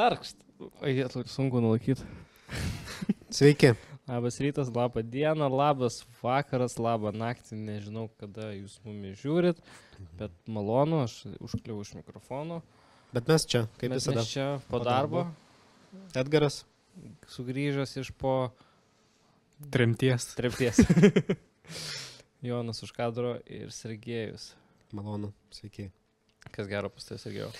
Tarkšt. 0.00 0.36
Oi, 0.80 1.04
sunku 1.28 1.60
nulaikyti. 1.60 2.00
Sveiki. 3.28 3.74
Labas 4.08 4.38
rytas, 4.40 4.70
labą 4.72 5.02
dieną, 5.04 5.44
labas 5.52 5.98
vakaras, 6.22 6.78
labą 6.80 7.10
naktį, 7.12 7.58
nežinau, 7.66 8.06
kada 8.16 8.46
jūs 8.54 8.78
mumis 8.86 9.18
žiūrit, 9.20 9.58
bet 10.16 10.32
malonu, 10.48 11.02
aš 11.04 11.18
užkliau 11.44 11.82
iš 11.84 11.90
mikrofono. 11.98 12.62
Bet 13.12 13.28
mes 13.28 13.44
čia, 13.44 13.66
kaip 13.76 13.92
Bet 13.92 14.00
visada. 14.00 14.22
Mes 14.22 14.30
čia 14.32 14.46
po 14.70 14.78
Po 14.78 14.86
darbo, 14.88 15.26
Edgaras. 16.16 16.62
sugrįžęs 17.28 17.92
iš 18.00 18.12
po 18.16 18.54
Tremties. 19.68 20.30
trepties. 20.32 20.80
Jonas 22.48 22.80
už 22.82 22.96
kadro 22.96 23.36
ir 23.44 23.68
Sergejus. 23.68 24.54
Malonu. 24.96 25.34
Sveiki. 25.52 25.90
Kas 26.48 26.72
gero 26.72 26.88
pas 26.88 27.04
tai 27.04 27.20
Sergejau? 27.20 27.52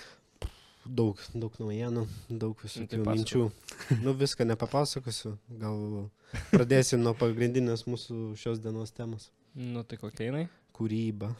Daug, 0.90 1.20
daug 1.38 1.54
naujienų, 1.60 2.02
daug 2.30 2.58
Nu, 2.58 2.86
tai 2.90 2.98
visokių 2.98 3.04
minčių. 3.06 3.42
Nu, 4.02 4.14
viską 4.18 4.46
nepapasakosiu. 4.48 5.36
Gal 5.60 6.08
pradėsim 6.50 7.04
nuo 7.04 7.12
pagrindinės 7.18 7.84
mūsų 7.86 8.32
šios 8.40 8.58
dienos 8.64 8.90
temos. 8.96 9.28
Nu 9.54 9.84
tai 9.86 10.00
kokia 10.00 10.30
jinai? 10.30 10.48
Kūryba. 10.74 11.30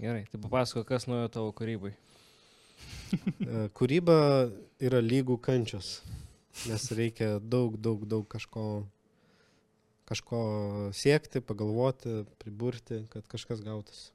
Gerai, 0.00 0.24
tai 0.30 0.40
papasako, 0.40 0.86
kas 0.88 1.04
nuėjo 1.10 1.28
tavo 1.36 1.52
kūrybai. 1.56 1.92
E, 3.14 3.68
Kūryba 3.76 4.16
yra 4.82 5.02
lygų 5.04 5.36
kančios. 5.44 5.98
Nes 6.70 6.86
reikia 6.94 7.36
daug, 7.42 7.76
daug, 7.82 8.02
daug 8.08 8.24
kažko, 8.30 8.64
kažko 10.08 10.40
siekti, 10.96 11.42
pagalvoti, 11.44 12.22
priburti, 12.42 13.04
kad 13.12 13.28
kažkas 13.30 13.62
gautųsi. 13.64 14.13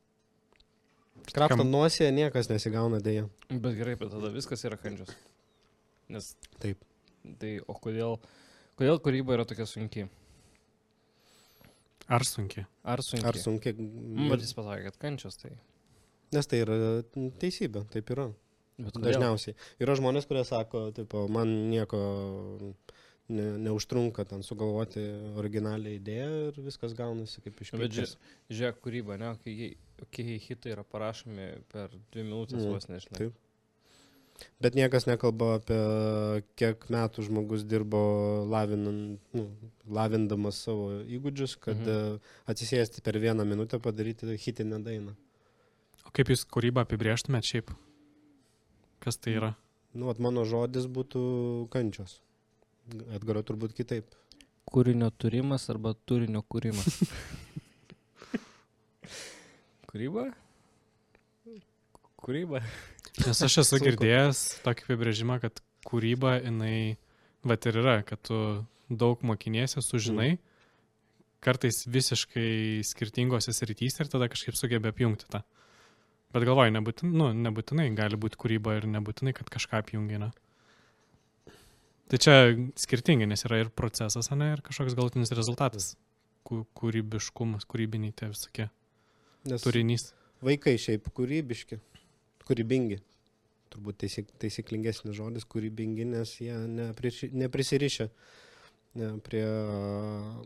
Kraptant 1.30 1.62
Kam- 1.62 1.72
nosėje 1.73 2.12
niekas 2.16 2.50
nesigauna 2.52 3.00
dėja. 3.03 3.28
Bet 3.50 3.75
gerai, 3.78 3.95
bet 4.00 4.12
tada 4.14 4.31
viskas 4.34 4.64
yra 4.67 4.78
kančios. 4.81 5.12
Nes 6.09 6.31
Taip. 6.62 6.81
tai, 7.42 7.59
o 7.67 7.75
kodėl, 7.78 8.17
kodėl 8.80 9.02
kūryba 9.03 9.36
yra 9.38 9.45
tokia 9.50 9.67
sunki? 9.70 10.08
Ar 12.09 12.25
sunki? 12.25 12.64
Ar 12.84 13.03
sunki? 13.06 13.25
Ar 13.30 13.38
sunkiai? 13.38 13.75
Mm, 13.78 14.30
Bet 14.31 14.42
jis 14.42 14.56
pasakė, 14.58 14.88
kad 14.90 14.97
kančios 15.03 15.38
tai. 15.38 15.52
Nes 16.34 16.50
tai 16.50 16.64
yra 16.64 16.78
teisybė, 17.42 17.86
taip 17.94 18.09
yra. 18.16 18.30
Dažniausiai. 18.80 19.58
Yra 19.84 19.95
žmonės, 20.00 20.25
kurie 20.30 20.45
sako, 20.47 20.86
tipo, 20.95 21.25
man 21.31 21.50
nieko 21.70 22.00
ne, 23.30 23.45
neužtrunka 23.66 24.25
ten 24.30 24.41
sugalvoti 24.45 25.02
originalią 25.39 25.95
idėją 25.99 26.30
ir 26.49 26.59
viskas 26.66 26.95
gaunasi 26.97 27.41
kaip 27.45 27.61
iš 27.61 27.73
Nu, 27.73 27.80
Bet 27.83 27.94
žiūrėk, 27.97 28.80
kūryba, 28.83 29.17
ne, 29.22 29.33
kai, 29.44 29.69
kai 30.16 30.39
hitai 30.47 30.73
yra 30.75 30.83
parašomi 30.83 31.50
per 31.72 31.94
dvi 32.13 32.23
minutės 32.25 32.63
Mm, 32.63 32.73
vos 32.73 32.89
nežinai. 32.89 33.17
taip. 33.22 33.38
Bet 34.63 34.75
niekas 34.75 35.03
nekalba 35.05 35.57
apie 35.59 35.80
kiek 36.55 36.85
metų 36.89 37.25
žmogus 37.27 37.66
dirbo 37.67 38.00
lavinant, 38.47 39.19
nu, 39.35 39.50
lavindamas 39.85 40.61
savo 40.63 41.02
įgūdžius, 41.03 41.57
kad 41.59 41.75
Mhm. 41.75 41.89
mhm. 41.89 42.19
atsisėsti 42.47 43.02
per 43.03 43.19
vieną 43.19 43.44
minutę 43.45 43.80
padaryti 43.80 44.38
hitinę 44.38 44.80
dainą. 44.83 45.16
O 46.07 46.11
kaip 46.16 46.27
jūs 46.31 46.45
kūrybą 46.47 46.81
apibrieštumėt 46.88 47.44
šiaip? 47.44 47.69
Kas 49.03 49.17
tai 49.17 49.35
yra? 49.38 49.55
Nu, 49.94 50.05
vat 50.07 50.19
mano 50.19 50.45
žodis 50.45 50.85
būtų 50.88 51.67
kančios. 51.69 52.22
Edgaro 53.16 53.44
turbūt 53.45 53.76
kitaip. 53.78 54.14
Kūrinio 54.70 55.09
turimas 55.18 55.66
arba 55.73 55.95
turinio 56.08 56.44
kūrimas. 56.45 57.00
kūryba? 59.90 60.30
Kūryba. 62.20 62.62
Nes 63.26 63.42
aš 63.46 63.62
esu 63.64 63.80
girdėjęs 63.81 64.44
tokį 64.66 64.86
apibrėžimą, 64.86 65.40
kad 65.44 65.62
kūryba, 65.88 66.38
jinai, 66.44 66.97
va 67.47 67.58
ir 67.58 67.80
yra, 67.81 67.96
kad 68.08 68.22
tu 68.28 68.40
daug 68.90 69.22
mokiniesi, 69.25 69.81
sužinai, 69.86 70.34
kartais 71.44 71.86
visiškai 71.88 72.84
skirtingose 72.86 73.53
srityse 73.56 74.03
ir 74.03 74.12
tada 74.12 74.30
kažkaip 74.31 74.58
sugebė 74.59 74.94
apjungti 74.94 75.30
tą. 75.31 75.42
Bet 76.36 76.46
galvoju, 76.46 76.74
nebūtin, 76.75 77.13
nu, 77.18 77.31
nebūtinai 77.34 77.88
gali 77.97 78.19
būti 78.22 78.38
kūryba 78.38 78.75
ir 78.78 78.86
nebūtinai, 78.92 79.34
kad 79.38 79.50
kažką 79.50 79.81
apjungina. 79.81 80.30
Tai 82.09 82.18
čia 82.18 82.36
skirtingai, 82.80 83.28
nes 83.30 83.44
yra 83.46 83.59
ir 83.62 83.70
procesas, 83.70 84.31
ne, 84.34 84.47
ir 84.56 84.64
kažkoks 84.66 84.96
galutinis 84.97 85.30
rezultatas. 85.38 85.92
Kū- 86.47 86.64
Kūrybiškumas, 86.80 87.68
kūrybiniai 87.70 88.16
tie 88.18 88.31
visokie. 88.31 88.70
Nes 89.46 89.62
Turinys. 89.64 90.08
vaikai 90.42 90.74
šiaip 90.81 91.06
kūrybiški, 91.16 91.78
kūrybingi. 92.50 92.98
Turbūt 93.69 94.00
teisik, 94.02 94.31
taisyklingesnis 94.42 95.14
žodis 95.14 95.46
kūrybingi, 95.46 96.08
nes 96.09 96.31
jie 96.42 96.56
nepriši- 96.58 97.30
neprisirišę 97.38 98.09
ne, 98.98 99.12
prie 99.22 99.44
a, 99.46 100.42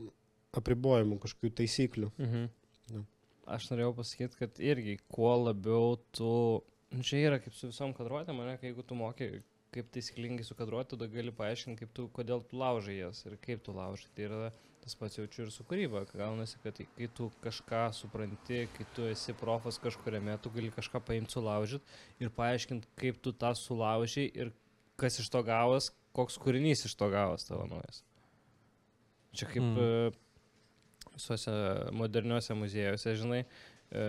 apribojimų 0.59 1.21
kažkokių 1.23 1.53
taisyklių. 1.61 2.11
Mhm. 2.19 2.49
Nu. 2.97 3.05
Aš 3.47 3.69
norėjau 3.71 3.95
pasakyti, 4.01 4.35
kad 4.41 4.59
irgi 4.59 4.97
kuo 5.07 5.31
labiau 5.45 5.95
tu... 6.11 6.61
Nu, 6.91 7.01
Čia 7.01 7.23
yra 7.29 7.39
kaip 7.41 7.55
su 7.57 7.71
visom 7.71 7.93
kadruotėm, 7.97 8.43
ne, 8.45 8.57
kai 8.59 8.69
jeigu 8.73 8.83
tu 8.85 8.93
moki, 8.99 9.31
kaip 9.73 9.89
taisyklingai 9.93 10.45
sukadruoti, 10.47 10.93
tada 10.93 11.09
gali 11.11 11.33
paaiškinti, 11.35 11.83
kaip 11.83 11.95
tu, 11.97 12.07
kodėl 12.15 12.43
tu 12.49 12.59
laužai 12.59 12.99
jas 12.99 13.23
ir 13.27 13.35
kaip 13.43 13.63
tu 13.65 13.75
laužai. 13.75 14.11
Tai 14.15 14.27
yra 14.27 14.51
tas 14.83 14.95
pats 14.99 15.15
jaučiu 15.17 15.45
ir 15.45 15.51
su 15.55 15.63
kūryba. 15.67 16.03
Gaunasi, 16.11 16.59
kad 16.63 16.79
kai 16.97 17.07
tu 17.17 17.29
kažką 17.43 17.85
supranti, 17.95 18.65
kai 18.75 18.87
tu 18.95 19.07
esi 19.07 19.35
profas 19.39 19.79
kažkuriame, 19.83 20.35
tu 20.43 20.51
gali 20.53 20.73
kažką 20.75 20.99
paimti 21.07 21.37
sulaužyti 21.37 22.23
ir 22.23 22.33
paaiškinti, 22.35 22.91
kaip 22.99 23.21
tu 23.23 23.31
tą 23.31 23.53
sulaužai 23.55 24.27
ir 24.27 24.51
kas 24.99 25.21
iš 25.23 25.29
to 25.33 25.43
gavos, 25.47 25.91
koks 26.13 26.37
kūrinys 26.41 26.85
iš 26.89 26.97
to 26.99 27.07
gavos 27.13 27.47
tavo 27.47 27.65
naujas. 27.71 28.03
Čia 29.33 29.47
kaip 29.49 29.63
mm. 29.63 30.19
visuose 31.15 31.55
moderniuose 31.95 32.57
muziejuose, 32.57 33.15
žinai, 33.17 33.41
e, 33.89 34.03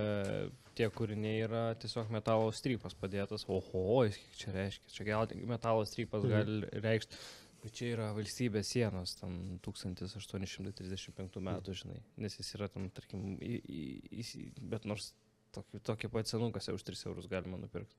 tie 0.74 0.88
kūriniai 0.90 1.44
yra 1.46 1.62
tiesiog 1.80 2.10
metalo 2.10 2.50
strypas 2.52 2.94
padėtas. 2.98 3.46
Oho, 3.48 4.04
jis 4.06 4.16
kiek 4.18 4.36
čia 4.42 4.52
reiškia. 4.56 4.92
Čia 4.96 5.04
gal 5.08 5.26
metalo 5.46 5.84
strypas 5.86 6.22
Mhm. 6.24 6.30
gali 6.30 6.82
reikšti. 6.84 7.16
Bet 7.64 7.72
čia 7.72 7.86
yra 7.96 8.10
valstybės 8.12 8.68
sienos, 8.68 9.14
tam 9.16 9.58
1835 9.64 11.40
metų, 11.40 11.74
žinai. 11.78 12.00
Nes 12.20 12.36
jis 12.38 12.54
yra 12.58 12.68
tam, 12.68 12.90
tarkim, 12.90 13.36
į, 13.38 13.60
į, 13.64 13.84
į, 14.12 14.48
bet 14.60 14.84
nors 14.84 15.12
tokį, 15.54 15.80
tokį 15.86 16.10
pat 16.12 16.26
senukas 16.30 16.68
jau 16.68 16.74
už 16.76 16.84
3 16.84 17.06
eurus 17.08 17.26
galima 17.30 17.56
nupirkti. 17.60 17.94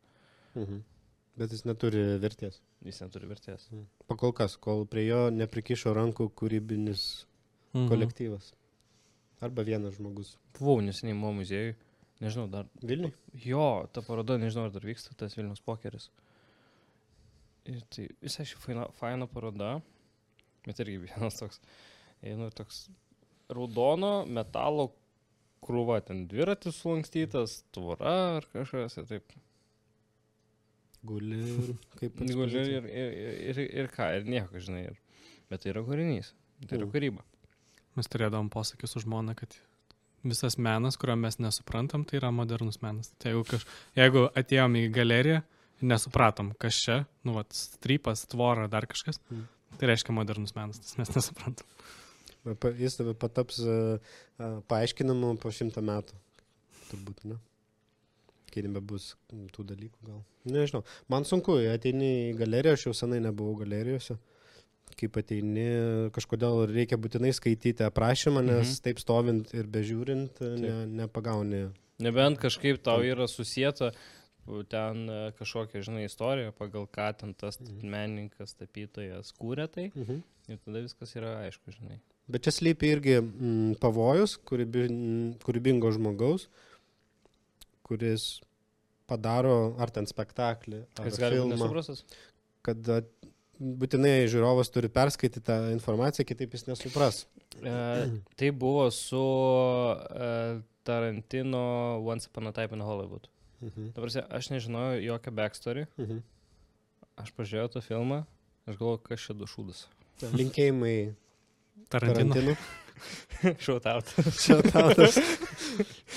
Mhm. 0.56 0.84
Bet 1.38 1.52
jis 1.52 1.66
neturi 1.68 2.03
vertės. 2.22 2.62
Jis 2.85 3.02
neturi 3.02 3.28
vertės. 3.28 3.66
Pakol 4.08 4.31
kas, 4.34 4.56
kol 4.56 4.85
prie 4.85 5.08
jo 5.09 5.30
neprikišo 5.31 5.91
rankų 5.97 6.30
kūrybinis 6.31 7.25
Mhm. 7.74 7.90
kolektyvas. 7.90 8.53
Arba 9.41 9.64
vienas 9.64 9.96
žmogus. 9.97 10.38
Buvau 10.58 10.80
neseniai 10.81 11.18
mo 11.18 11.34
muziejui. 11.34 11.75
Nežinau, 12.24 12.48
dar 12.52 12.68
Vilniui? 12.80 13.12
Jo, 13.44 13.88
ta 13.92 14.03
paroda, 14.06 14.38
nežinau, 14.40 14.70
ar 14.70 14.76
dar 14.76 14.86
vyksta 14.88 15.16
tas 15.20 15.36
Vilnius 15.36 15.64
pokeris. 15.64 16.08
Ir 17.68 17.81
tai 17.92 18.08
visai 18.22 18.46
ši 18.48 18.59
faina, 18.62 18.86
faina 18.96 19.28
paroda, 19.28 19.80
bet 20.68 20.80
irgi 20.84 21.02
vienas 21.08 21.42
toks, 21.42 21.59
einu 22.24 22.48
ir 22.48 22.56
toks 22.56 22.86
raudono 23.52 24.14
metalo 24.30 24.92
krūva, 25.66 26.00
ten 26.06 26.26
dviratis 26.30 26.78
sulankstytas, 26.80 27.64
tvora 27.76 28.16
ar 28.38 28.47
kažkas 28.53 29.00
ir 29.02 29.09
taip. 29.09 29.36
Guli 31.06 31.38
ir 31.38 31.74
kaip 32.00 32.16
pats 32.18 32.34
Guli 32.38 32.62
ir, 32.62 32.88
ir, 32.88 32.88
ir, 32.90 33.16
ir, 33.52 33.64
ir 33.84 33.92
ką, 33.94 34.09
ir 34.18 34.30
nieko, 34.30 34.62
žinai. 34.62 34.88
Ir, 34.90 35.00
bet 35.52 35.66
tai 35.66 35.74
yra 35.74 35.84
kūrinys, 35.86 36.32
tai 36.66 36.80
yra 36.80 36.90
kūryba. 36.90 37.26
Mes 37.96 38.09
turėdavom 38.12 38.50
posakį 38.53 38.90
su 38.90 39.03
žmona, 39.03 39.36
kad 39.38 39.53
visas 40.26 40.58
menas, 40.58 40.98
kurio 41.00 41.16
mes 41.20 41.38
nesuprantam, 41.42 42.04
tai 42.08 42.20
yra 42.20 42.32
modernus 42.34 42.82
menas. 42.84 43.12
Tai 43.22 43.32
jeigu, 43.34 43.46
kaž... 43.50 43.66
jeigu 43.98 44.26
atėjom 44.42 44.80
į 44.82 44.88
galeriją 44.96 45.42
nesupratom, 45.86 46.54
kas 46.60 46.78
čia, 46.82 47.02
nu, 47.28 47.36
vat, 47.38 47.52
strypas, 47.56 48.26
tvora, 48.32 48.68
dar 48.72 48.88
kažkas, 48.90 49.20
Mm. 49.30 49.48
tai 49.80 49.90
reiškia 49.92 50.14
modernus 50.16 50.56
menas, 50.56 50.80
nes 50.80 50.98
mes 50.98 51.12
nesuprantam. 51.18 51.68
Jis 52.78 52.96
tave 53.00 53.16
pataps 53.18 53.60
uh, 53.66 53.98
uh, 54.38 54.62
paaiškinamu 54.70 55.36
po 55.42 55.50
šimtą 55.50 55.82
metų. 55.82 56.14
Turbūt, 56.92 57.24
ne? 57.26 57.40
Kai 58.54 58.62
nebebus 58.64 59.16
tų 59.52 59.66
dalykų 59.68 60.06
gal. 60.06 60.22
Nežinau. 60.46 60.84
Man 61.12 61.26
sunku, 61.26 61.58
ateini 61.74 62.12
į 62.30 62.36
galeriją, 62.40 62.78
aš 62.78 62.86
jau 62.88 62.94
senai 62.96 63.20
nebuvau 63.24 63.58
galerijose. 63.64 64.16
Kaip 64.96 65.17
ateini, 65.20 65.66
kažkodėl 66.16 66.61
reikia 66.72 66.96
būtinai 67.02 67.34
skaityti 67.35 67.84
aprašymą, 67.84 68.43
nes 68.46 68.67
Mhm. 68.70 68.84
taip 68.85 68.99
stovint 69.02 69.53
ir 69.53 69.66
bežiūrint 69.67 70.40
ne, 70.61 70.85
nepagauni. 71.02 71.72
Nebent 71.99 72.40
kažkaip 72.40 72.82
tau 72.84 72.99
yra 73.03 73.26
susijęta 73.28 73.91
ten 74.70 75.09
e, 75.09 75.32
kažkokia, 75.40 75.82
žinai, 75.82 76.05
istorija, 76.05 76.52
pagal 76.53 76.85
ką 76.87 77.17
ten 77.17 77.34
tas 77.34 77.58
Mhm. 77.59 77.90
menininkas, 77.90 78.53
tapytojas 78.55 79.34
kūrė 79.34 79.67
tai. 79.72 79.91
Mhm. 79.96 80.22
Ir 80.47 80.58
tada 80.64 80.82
viskas 80.85 81.16
yra 81.17 81.41
aišku, 81.49 81.73
žinai. 81.73 81.99
Bet 82.29 82.43
čia 82.43 82.52
slypi 82.53 82.88
irgi 82.93 83.20
mm, 83.22 83.79
pavojus 83.81 84.38
kūrybi, 84.38 84.88
mm, 84.90 85.40
kūrybingo 85.43 85.91
žmogaus, 85.93 86.47
kuris 87.84 88.40
padaro 89.09 89.76
ar 89.81 89.90
ten 89.93 90.05
spektaklį, 90.09 90.85
ar 90.99 91.05
Jis 91.09 91.20
gali 91.22 91.38
būti 91.41 91.53
nesuprastas. 91.53 92.03
kad 92.66 92.81
būtinai 93.59 94.25
žiūrovas 94.31 94.69
turi 94.73 94.90
perskaityti 94.91 95.43
tą 95.47 95.57
informaciją, 95.73 96.25
kitaip 96.28 96.53
jis 96.57 96.66
nesupras. 96.67 97.23
E, 97.61 97.75
tai 98.35 98.49
buvo 98.52 98.90
su 98.91 99.22
e, 99.96 100.61
Tarantino 100.85 101.61
Once 102.05 102.28
Upon 102.31 102.47
a 102.47 102.53
Time 102.55 102.75
in 102.79 102.81
Hollywood. 102.85 103.29
Mhm. 103.63 103.91
Dabar 103.96 104.11
aš 104.40 104.49
nežinojau 104.52 105.02
jokio 105.05 105.31
backstory. 105.31 105.85
Mhm. 105.97 106.19
Aš 107.23 107.31
pažiūrėjau 107.37 107.69
tą 107.78 107.81
filmą, 107.85 108.23
aš 108.67 108.75
galvoju, 108.79 108.99
kas 109.07 109.23
čia 109.23 109.34
du 109.40 109.47
šūdas. 109.47 109.85
Linkėjimai 110.35 111.13
Tarantino. 111.91 112.34
Tarantino. 112.35 112.55
Šautaut. 113.66 114.07
Šiatautas. 114.40 115.17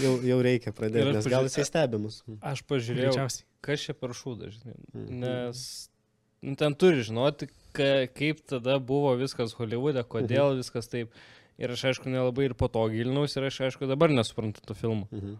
jau, 0.02 0.12
jau 0.26 0.38
reikia 0.42 0.70
pradėti, 0.74 1.10
aš 1.10 1.16
nes 1.18 1.26
gal 1.30 1.46
pažiūrėjau- 1.46 1.50
jisai 1.50 1.66
stebimus. 1.66 2.18
Aš 2.42 2.62
pažiūrėjau, 2.70 3.12
Greičiausiai. 3.14 3.46
kas 3.66 3.86
čia 3.86 3.94
per 3.98 4.14
šūdas, 4.18 4.58
žinai. 4.58 4.74
Mhm. 4.94 5.22
Nes 5.22 5.62
ten 6.56 6.74
turi 6.74 7.02
žinoti, 7.02 7.48
ka, 7.74 8.06
kaip 8.14 8.40
tada 8.46 8.78
buvo 8.78 9.14
viskas 9.18 9.54
Hollywoode, 9.58 10.02
kodėl 10.04 10.52
Mhm. 10.54 10.58
viskas 10.62 10.88
taip. 10.88 11.10
Ir 11.58 11.70
aš 11.74 11.82
aišku 11.90 12.06
nelabai 12.06 12.44
ir 12.46 12.54
po 12.54 12.68
to 12.68 12.84
gilinausi 12.88 13.38
ir 13.40 13.46
aš 13.48 13.60
aišku 13.66 13.88
dabar 13.90 14.08
nesuprantu 14.14 14.60
to 14.62 14.74
filmo. 14.74 15.08
Mhm. 15.12 15.36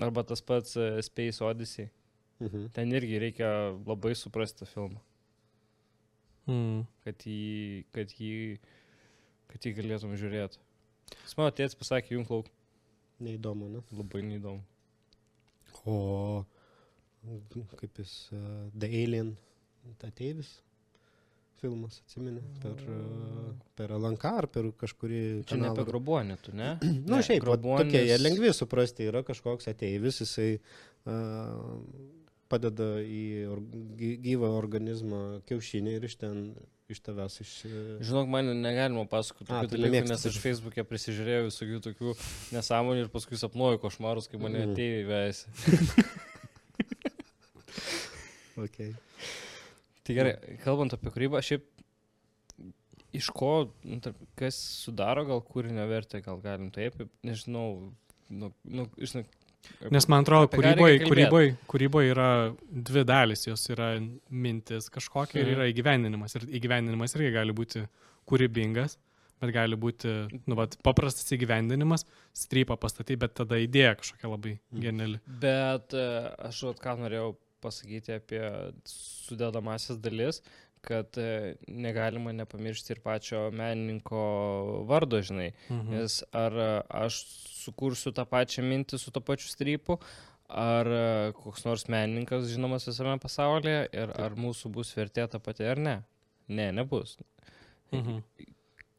Arba 0.00 0.22
tas 0.22 0.40
pats 0.40 0.76
e, 0.76 1.00
Space 1.02 1.40
Odyssey. 1.42 1.88
Mhm. 2.40 2.68
Ten 2.72 2.92
irgi 2.92 3.18
reikia 3.18 3.48
labai 3.86 4.14
suprasti 4.14 4.64
tą 4.64 4.66
filmą. 4.70 5.00
Mm. 6.48 6.86
kad 7.04 7.18
jį, 7.28 7.84
kad 7.92 8.08
jį, 8.16 8.58
kad 9.52 9.60
jį 9.66 9.72
galėtum 9.76 10.14
žiūrėti. 10.16 10.56
Jis 11.26 11.34
mano 11.36 11.50
tėtis 11.52 11.76
pasakė, 11.76 12.14
jums 12.16 12.30
lauk, 12.32 12.46
Neįdomu, 13.20 13.68
ne? 13.68 13.82
labai 13.92 14.22
neįdomu. 14.22 14.62
O 15.84 16.46
kaip 17.80 17.98
jis, 18.02 18.12
uh, 18.32 18.70
The 18.78 18.88
Alien, 19.02 19.34
ateivis 20.04 20.58
filmas, 21.58 21.96
atsimeni, 22.04 22.38
per, 22.62 22.78
uh, 22.86 23.48
per 23.74 23.90
LNK 23.96 24.24
ar 24.30 24.46
per 24.46 24.68
kažkurį... 24.78 25.22
Čia 25.48 25.56
ne 25.58 25.66
apie 25.72 25.80
kanalą. 25.82 25.86
grobonį, 25.88 26.36
tu 26.46 26.52
ne? 26.54 26.68
Nu, 27.08 27.16
Ne, 27.16 27.22
šiaip, 27.26 27.42
vat 27.42 27.58
grobuonis- 27.58 27.88
tokie, 27.90 28.04
jie 28.06 28.18
lengvi 28.22 28.52
suprasti, 28.54 29.08
yra 29.10 29.24
kažkoks 29.26 29.66
ateivis, 29.72 30.20
jisai 30.22 30.52
uh, 30.54 31.80
padeda 32.48 32.86
į 33.02 33.24
or, 33.50 33.64
gy- 33.98 34.14
gyvą 34.28 34.52
organizmą 34.60 35.18
kiaušinį 35.50 35.96
ir 35.98 36.06
iš 36.06 36.14
ten, 36.22 36.38
iš 36.88 37.02
tavęs 37.04 37.40
iš... 37.42 37.56
Žinok, 38.06 38.30
man 38.32 38.52
negalima 38.62 39.02
pasakoti 39.10 39.50
tokių 39.50 39.68
tu 39.74 39.82
dalykų, 39.82 40.06
nes 40.14 40.28
aš. 40.30 40.38
Facebook'e 40.46 40.86
prisižiūrėjau 40.88 41.48
visokių 41.50 41.82
tokių 41.90 42.14
nesąmonių 42.54 43.02
ir 43.08 43.10
paskui 43.12 43.36
sapnuoju 43.42 43.82
košmarus, 43.82 44.30
kai 44.30 44.38
mane 44.40 44.62
Mhm. 44.62 44.78
ateiviai 44.78 45.10
vejasi. 45.10 45.50
Okay. 48.64 48.92
Tai 50.04 50.14
gerai, 50.16 50.34
kalbant 50.64 50.94
apie 50.96 51.10
kūrybą, 51.14 51.40
šiaip 51.44 51.66
iš 53.18 53.30
ko, 53.34 53.70
nu, 53.88 53.98
kas 54.38 54.56
sudaro 54.84 55.24
gal 55.28 55.42
kūrinio 55.44 55.84
vertę, 55.88 56.20
gal 56.24 56.40
galim 56.44 56.70
taip, 56.74 56.96
nežinau, 57.26 57.92
nu, 58.30 58.52
nu, 58.64 58.88
žinai, 59.00 59.26
Nes 59.92 60.06
man 60.08 60.22
atrodo, 60.22 60.46
kūryboje 60.54 61.00
kūryboj, 61.02 61.48
kūryboj 61.68 62.06
yra 62.12 62.26
dvi 62.88 63.02
dalis. 63.04 63.42
Jos 63.48 63.66
yra 63.74 63.88
mintis 64.30 64.86
kažkokia 64.94 65.42
ir 65.42 65.48
Mhm. 65.50 65.54
yra 65.56 65.66
įgyvendinimas. 65.72 66.36
Ir 66.38 66.46
įgyvendinimas 66.60 67.12
irgi 67.18 67.32
gali 67.34 67.52
būti 67.52 67.82
kūrybingas, 68.30 68.96
bet 69.42 69.52
gali 69.52 69.76
būti, 69.76 70.14
nu, 70.46 70.54
vat, 70.54 70.78
paprastas 70.82 71.28
įgyvendinimas, 71.36 72.06
strypą 72.32 72.78
pastatyti, 72.80 73.18
bet 73.18 73.34
tada 73.34 73.56
idėja 73.60 73.96
kažkokia 73.98 74.30
labai 74.30 74.54
Mhm. 74.72 74.80
geniali. 74.80 75.20
Bet 75.26 75.92
e, 75.92 76.06
aš 76.48 76.62
vat 76.70 76.80
ką 76.80 76.96
norėjau 77.02 77.36
pasakyti 77.64 78.16
apie 78.18 78.42
sudėdamasis 78.88 79.98
dalis, 80.02 80.42
kad 80.84 81.18
e, 81.18 81.56
negalima 81.68 82.32
nepamiršti 82.32 82.94
ir 82.94 83.00
pačio 83.02 83.48
menininko 83.50 84.20
vardo, 84.88 85.20
žinai. 85.24 85.50
Mhm. 85.70 85.94
Nes 85.96 86.20
ar 86.32 86.54
e, 86.54 86.68
aš 87.04 87.22
sukursiu 87.58 88.12
tą 88.14 88.24
pačią 88.30 88.62
mintį 88.66 89.00
su 89.02 89.10
to 89.14 89.20
pačiu 89.20 89.50
strypu, 89.50 89.98
ar 90.48 90.86
e, 90.88 91.02
koks 91.36 91.66
nors 91.66 91.88
menininkas 91.92 92.46
žinomas 92.52 92.86
visame 92.88 93.18
pasaulyje 93.20 93.88
ir 93.92 94.14
ar 94.16 94.38
mūsų 94.38 94.70
bus 94.72 94.94
vertė 94.96 95.26
ta 95.28 95.42
pati 95.42 95.66
ar 95.68 95.82
ne. 95.82 95.98
Ne, 96.48 96.70
nebus. 96.72 97.18
Mhm. 97.92 98.22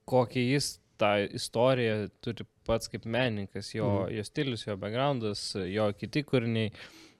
Kokią 0.09 0.43
jis 0.43 0.75
tą 0.99 1.13
istoriją 1.39 2.09
turi 2.21 2.43
pats 2.67 2.89
kaip 2.91 3.05
menininkas, 3.05 3.71
jo, 3.73 3.87
Mhm. 3.87 4.01
mhm. 4.03 4.15
jo 4.17 4.23
stilius, 4.27 4.67
jo 4.67 4.75
backgroundas, 4.77 5.43
jo 5.55 5.87
kiti 5.97 6.23
kūriniai. 6.27 6.73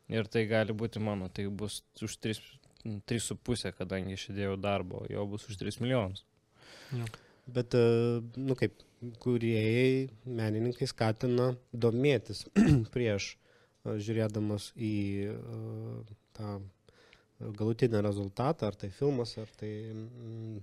Ir 0.10 0.30
tai 0.32 0.46
gali 0.50 0.74
būti 0.74 1.02
mano, 1.04 1.30
tai 1.30 1.46
bus 1.54 1.82
už 2.02 2.18
3,5, 2.26 3.74
kadangi 3.78 4.18
aš 4.18 4.30
įdėjau 4.34 4.56
darbo, 4.62 5.04
jo 5.10 5.26
bus 5.30 5.46
už 5.50 5.60
3 5.62 5.82
milijonus. 5.84 6.24
Bet, 7.50 7.76
e, 7.78 8.22
nu 8.38 8.58
kaip, 8.58 8.82
kuriejai, 9.24 10.10
menininkai 10.26 10.90
skatina 10.90 11.52
domėtis 11.74 12.44
prieš 12.94 13.32
e, 13.36 13.96
žiūrėdamas 14.02 14.72
į 14.76 14.94
e, 15.30 15.34
tą 16.38 16.58
galutinį 17.40 18.02
rezultatą, 18.04 18.70
ar 18.70 18.78
tai 18.78 18.90
filmas, 18.94 19.38
ar 19.40 19.50
tai, 19.62 19.72
mm, 19.94 20.60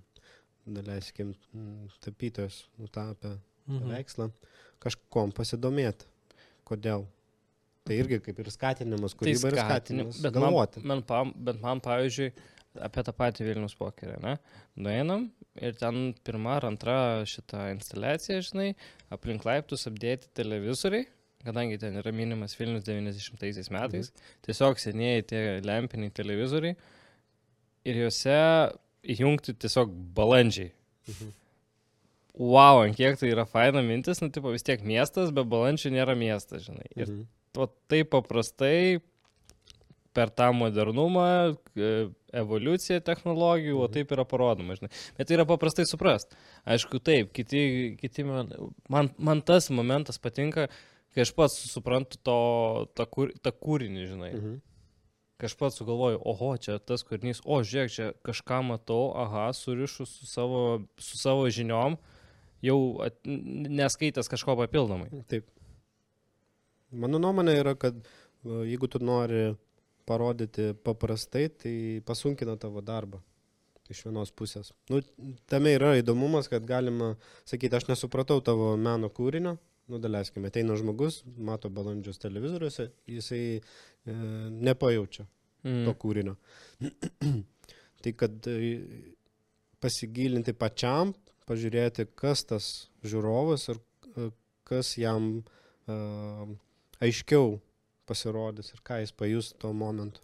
daleiskim, 0.77 1.35
mm, 1.55 1.93
tapytojas 2.05 2.65
nutapė 2.83 3.39
Mhm. 3.67 3.83
paveikslą, 3.83 4.31
kažkom 4.83 5.33
pasidomėti. 5.35 6.07
Kodėl? 6.67 7.07
Tai 7.87 7.97
irgi 8.03 8.19
kaip 8.25 8.39
ir 8.43 8.51
skatinimas, 8.51 9.15
kūryba 9.15 9.53
ir 9.53 9.57
skatinimas. 9.61 10.21
bet 10.25 10.35
galvoti. 10.35 10.83
man, 10.83 11.03
man, 11.09 11.33
bet 11.49 11.61
man, 11.63 11.81
pavyzdžiui, 11.85 12.33
apie 12.83 13.03
tą 13.07 13.13
patį 13.17 13.47
Vilnius 13.47 13.77
pokerį, 13.79 14.17
ne? 14.25 14.33
Nueinam 14.77 15.29
ir 15.57 15.77
ten 15.79 16.11
pirma 16.27 16.57
ar 16.59 16.67
antra 16.69 16.97
šita 17.29 17.71
instaliacija, 17.73 18.43
žinai, 18.45 18.73
aplink 19.15 19.47
laiptus 19.49 19.87
apdėti 19.89 20.29
televizoriai, 20.37 21.07
kadangi 21.47 21.79
ten 21.81 21.97
yra 22.03 22.13
minimas 22.13 22.57
Vilnius 22.59 22.85
90 22.89 23.71
metais, 23.73 24.11
tiesiog 24.45 24.83
senieji 24.83 25.27
tie 25.31 25.43
lempiniai 25.65 26.11
televizoriai 26.13 26.75
ir 27.87 28.01
juose 28.03 28.37
įjungti 29.15 29.55
tiesiog 29.63 29.95
balandžiai. 30.19 30.73
Mhm. 31.07 31.33
Wow, 32.37 32.83
ant 32.85 32.99
kiek 32.99 33.17
tai 33.17 33.31
yra 33.33 33.47
faina 33.49 33.81
mintis, 33.81 34.19
nu, 34.21 34.29
tipo, 34.29 34.51
vis 34.53 34.67
tiek 34.67 34.83
miestas, 34.85 35.31
be 35.33 35.41
balandžių 35.49 35.95
nėra 35.95 36.13
miestas, 36.19 36.67
žinai. 36.67 36.85
Ir 36.93 37.07
Mhm. 37.09 37.23
Va, 37.59 37.69
taip 37.91 38.13
paprastai 38.15 39.01
per 40.17 40.31
tą 40.33 40.49
modernumą, 40.57 41.29
e, 41.77 41.89
evoliuciją 42.41 43.03
technologijų, 43.05 43.79
o 43.85 43.89
taip 43.93 44.13
yra 44.17 44.25
parodoma, 44.29 44.77
žinai. 44.79 44.91
Bet 45.19 45.29
tai 45.29 45.37
yra 45.37 45.47
paprastai 45.49 45.85
suprast. 45.89 46.33
Aišku, 46.69 47.01
taip, 47.05 47.33
kiti, 47.37 47.97
kiti 48.01 48.25
man, 48.27 48.53
man, 48.93 49.11
man 49.19 49.43
tas 49.45 49.69
momentas 49.73 50.21
patinka, 50.23 50.71
kai 51.13 51.25
aš 51.25 51.35
pats 51.37 51.59
suprantu 51.73 52.21
to, 52.25 52.39
tą, 52.97 53.09
kūr, 53.13 53.35
tą 53.45 53.53
kūrinį, 53.53 54.09
žinai. 54.15 54.33
Mhm. 54.33 54.57
Kai 55.37 55.51
aš 55.51 55.57
pats 55.61 55.77
sugalvoju, 55.77 56.23
oho, 56.33 56.55
čia 56.57 56.79
tas 56.81 57.05
kūrinys, 57.05 57.43
o 57.45 57.61
žiūrėk, 57.61 57.93
čia 57.93 58.13
kažką 58.25 58.63
matau, 58.71 59.11
aha, 59.21 59.51
surišu 59.53 60.09
su 60.09 60.29
savo, 60.29 60.63
su 60.97 61.21
savo 61.21 61.45
žiniom, 61.53 61.99
jau 62.65 62.79
at, 63.05 63.21
neskaitęs 63.27 64.33
kažko 64.33 64.57
papildomai. 64.63 65.11
Taip. 65.29 65.51
Mano 67.03 67.21
nuomonė 67.23 67.57
yra, 67.61 67.77
kad 67.79 67.99
jeigu 68.45 68.89
tu 68.91 69.01
nori 69.05 69.55
parodyti 70.07 70.71
paprastai, 70.87 71.49
tai 71.51 71.75
pasunkina 72.07 72.57
tavo 72.61 72.83
darbą. 72.85 73.23
Iš 73.91 74.03
vienos 74.09 74.33
pusės. 74.35 74.73
Nu, 74.91 74.99
tame 75.47 75.77
yra 75.77 75.93
įdomumas, 76.01 76.49
kad 76.51 76.65
galima 76.67 77.13
sakyti, 77.47 77.77
aš 77.79 77.87
nesupratau 77.93 78.41
tavo 78.43 78.73
meno 78.81 79.11
kūrinio. 79.15 79.55
Nu, 79.87 80.01
daleiskime, 80.03 80.51
ateina 80.51 80.75
žmogus, 80.75 81.21
mato 81.39 81.71
balandžius 81.71 82.19
televizoriuose, 82.19 82.89
jisai 83.07 83.43
e, 83.55 83.61
nepajaučia 84.67 85.29
to 85.63 85.71
Mm. 85.71 85.95
kūrinio. 85.99 86.35
tai 88.03 88.13
kad 88.19 88.47
e, 88.51 88.77
pasigilinti 89.83 90.55
pačiam, 90.55 91.15
pažiūrėti, 91.49 92.09
kas 92.19 92.45
tas 92.47 92.69
žiūrovas 93.07 93.69
ir 93.73 93.81
e, 93.81 94.29
kas 94.69 94.93
jam 94.99 95.31
e, 95.39 95.97
aiškiau 97.03 97.59
pasirodys 98.07 98.73
ir 98.73 98.83
ką 98.87 99.01
jis 99.03 99.13
pajus 99.13 99.53
tuo 99.61 99.73
momentu. 99.77 100.23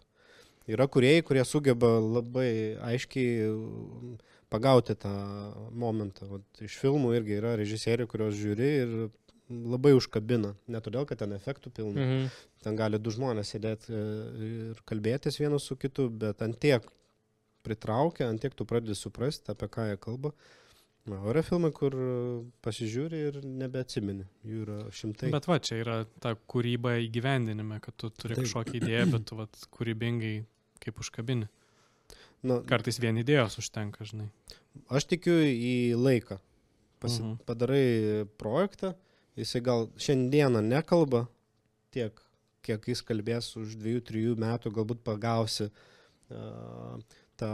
Yra 0.69 0.87
kuriejai, 0.87 1.23
kurie 1.27 1.43
sugeba 1.43 1.89
labai 1.99 2.77
aiškiai 2.87 3.49
e, 3.49 4.13
pagauti 4.53 4.95
tą 4.95 5.11
momentą. 5.75 6.29
Vat 6.29 6.63
iš 6.63 6.77
filmų 6.79 7.11
irgi 7.17 7.35
yra 7.41 7.57
režisierių, 7.59 8.07
kurios 8.07 8.37
žiūri 8.39 8.69
ir 8.85 8.95
labai 9.51 9.91
užkabina. 9.97 10.53
Ne 10.71 10.81
todėl, 10.83 11.03
kad 11.09 11.19
ten 11.19 11.35
efektų 11.35 11.73
pilna. 11.75 11.99
Mhm. 11.99 12.27
Ten 12.63 12.79
gali 12.79 12.99
du 13.01 13.11
žmonės 13.11 13.51
sėdėti 13.51 13.91
e, 13.91 14.03
ir 14.47 14.83
kalbėtis 14.87 15.39
vienas 15.41 15.67
su 15.67 15.75
kitu, 15.79 16.07
bet 16.07 16.41
ant 16.45 16.59
tiek 16.63 16.87
pritraukia, 17.63 18.29
ant 18.31 18.39
tiek 18.43 18.55
tu 18.55 18.67
pradedi 18.67 18.95
suprasti, 18.95 19.51
apie 19.51 19.67
ką 19.71 19.89
jie 19.91 19.99
kalba. 19.99 20.31
Na, 21.05 21.17
o 21.19 21.31
yra 21.33 21.41
filmai, 21.43 21.73
kur 21.75 21.91
e, 21.99 22.03
pasižiūri 22.63 23.17
ir 23.27 23.37
nebeatsimeni. 23.43 24.23
Jų 24.47 24.61
yra 24.63 24.77
šimtai. 24.95 25.31
Bet 25.33 25.47
va, 25.51 25.57
čia 25.59 25.81
yra 25.81 25.97
ta 26.23 26.31
kūryba 26.35 26.93
įgyvendinime, 27.03 27.81
kad 27.83 27.97
tu 27.99 28.07
turi 28.15 28.37
Taip. 28.37 28.45
kažkokią 28.45 28.77
idėją, 28.79 29.09
bet 29.11 29.25
tu 29.27 29.35
vat, 29.35 29.59
kūrybingai 29.75 30.37
kaip 30.83 31.01
užkabini. 31.03 31.49
Nu, 32.43 32.61
Kartais 32.67 32.99
vien 33.03 33.19
idėjos 33.19 33.59
užtenka, 33.59 34.03
žinai. 34.07 34.29
aš 34.91 35.05
tikiu 35.11 35.35
į 35.43 35.75
laiką. 35.99 36.39
Pasi, 37.03 37.19
Mhm. 37.19 37.37
Padarai 37.47 38.25
projektą, 38.39 38.93
jisai 39.35 39.59
gal 39.63 39.89
šiandieną 39.99 40.61
nekalba 40.63 41.25
tiek, 41.91 42.15
kiek 42.63 42.79
jis 42.87 43.01
kalbės 43.03 43.57
už 43.59 43.75
dviejų, 43.75 44.01
trijų 44.07 44.35
metų, 44.39 44.71
galbūt 44.71 45.03
pagausi 45.03 45.67
uh, 45.67 46.95
tą 47.35 47.51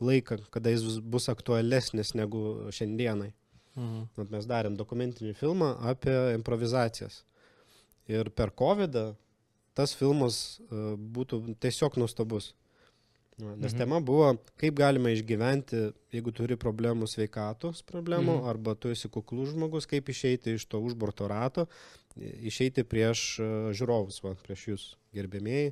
laiką, 0.00 0.38
kada 0.50 0.70
jis 0.70 1.00
bus- 1.00 1.28
aktualesnis 1.28 2.14
negu 2.14 2.68
šiandienai. 2.70 3.32
Mhm. 3.76 4.08
Vat 4.16 4.30
mes 4.30 4.46
darėm 4.46 4.76
dokumentinį 4.76 5.34
filmą 5.36 5.76
apie 5.84 6.34
improvizacijas. 6.34 7.22
Ir 8.08 8.30
per 8.30 8.50
COVID 8.50 9.14
tas 9.74 9.92
filmas 9.94 10.60
e, 10.70 10.96
būtų 10.96 11.56
tiesiog 11.60 11.96
nuostabus. 12.00 12.52
Nu, 13.38 13.54
Nes 13.56 13.72
Mhm. 13.74 13.78
tema 13.78 14.00
buvo, 14.00 14.38
kaip 14.56 14.74
galima 14.74 15.10
išgyventi, 15.12 15.92
jeigu 16.10 16.32
turi 16.32 16.56
problemų 16.56 17.04
sveikatos 17.06 17.82
problemų, 17.82 18.38
Mhm. 18.40 18.48
arba 18.48 18.74
tu 18.74 18.88
esi 18.88 19.08
kuklus 19.08 19.50
žmogus, 19.52 19.86
kaip 19.86 20.06
išeiti 20.08 20.54
iš 20.54 20.64
to 20.64 20.80
užburto 20.80 21.28
rato, 21.28 21.66
išeiti 22.16 22.84
prieš 22.88 23.22
e, 23.38 23.50
žiūrovus, 23.76 24.22
va, 24.24 24.34
prieš 24.46 24.66
jūs, 24.70 24.88
gerbėmėjai, 25.16 25.70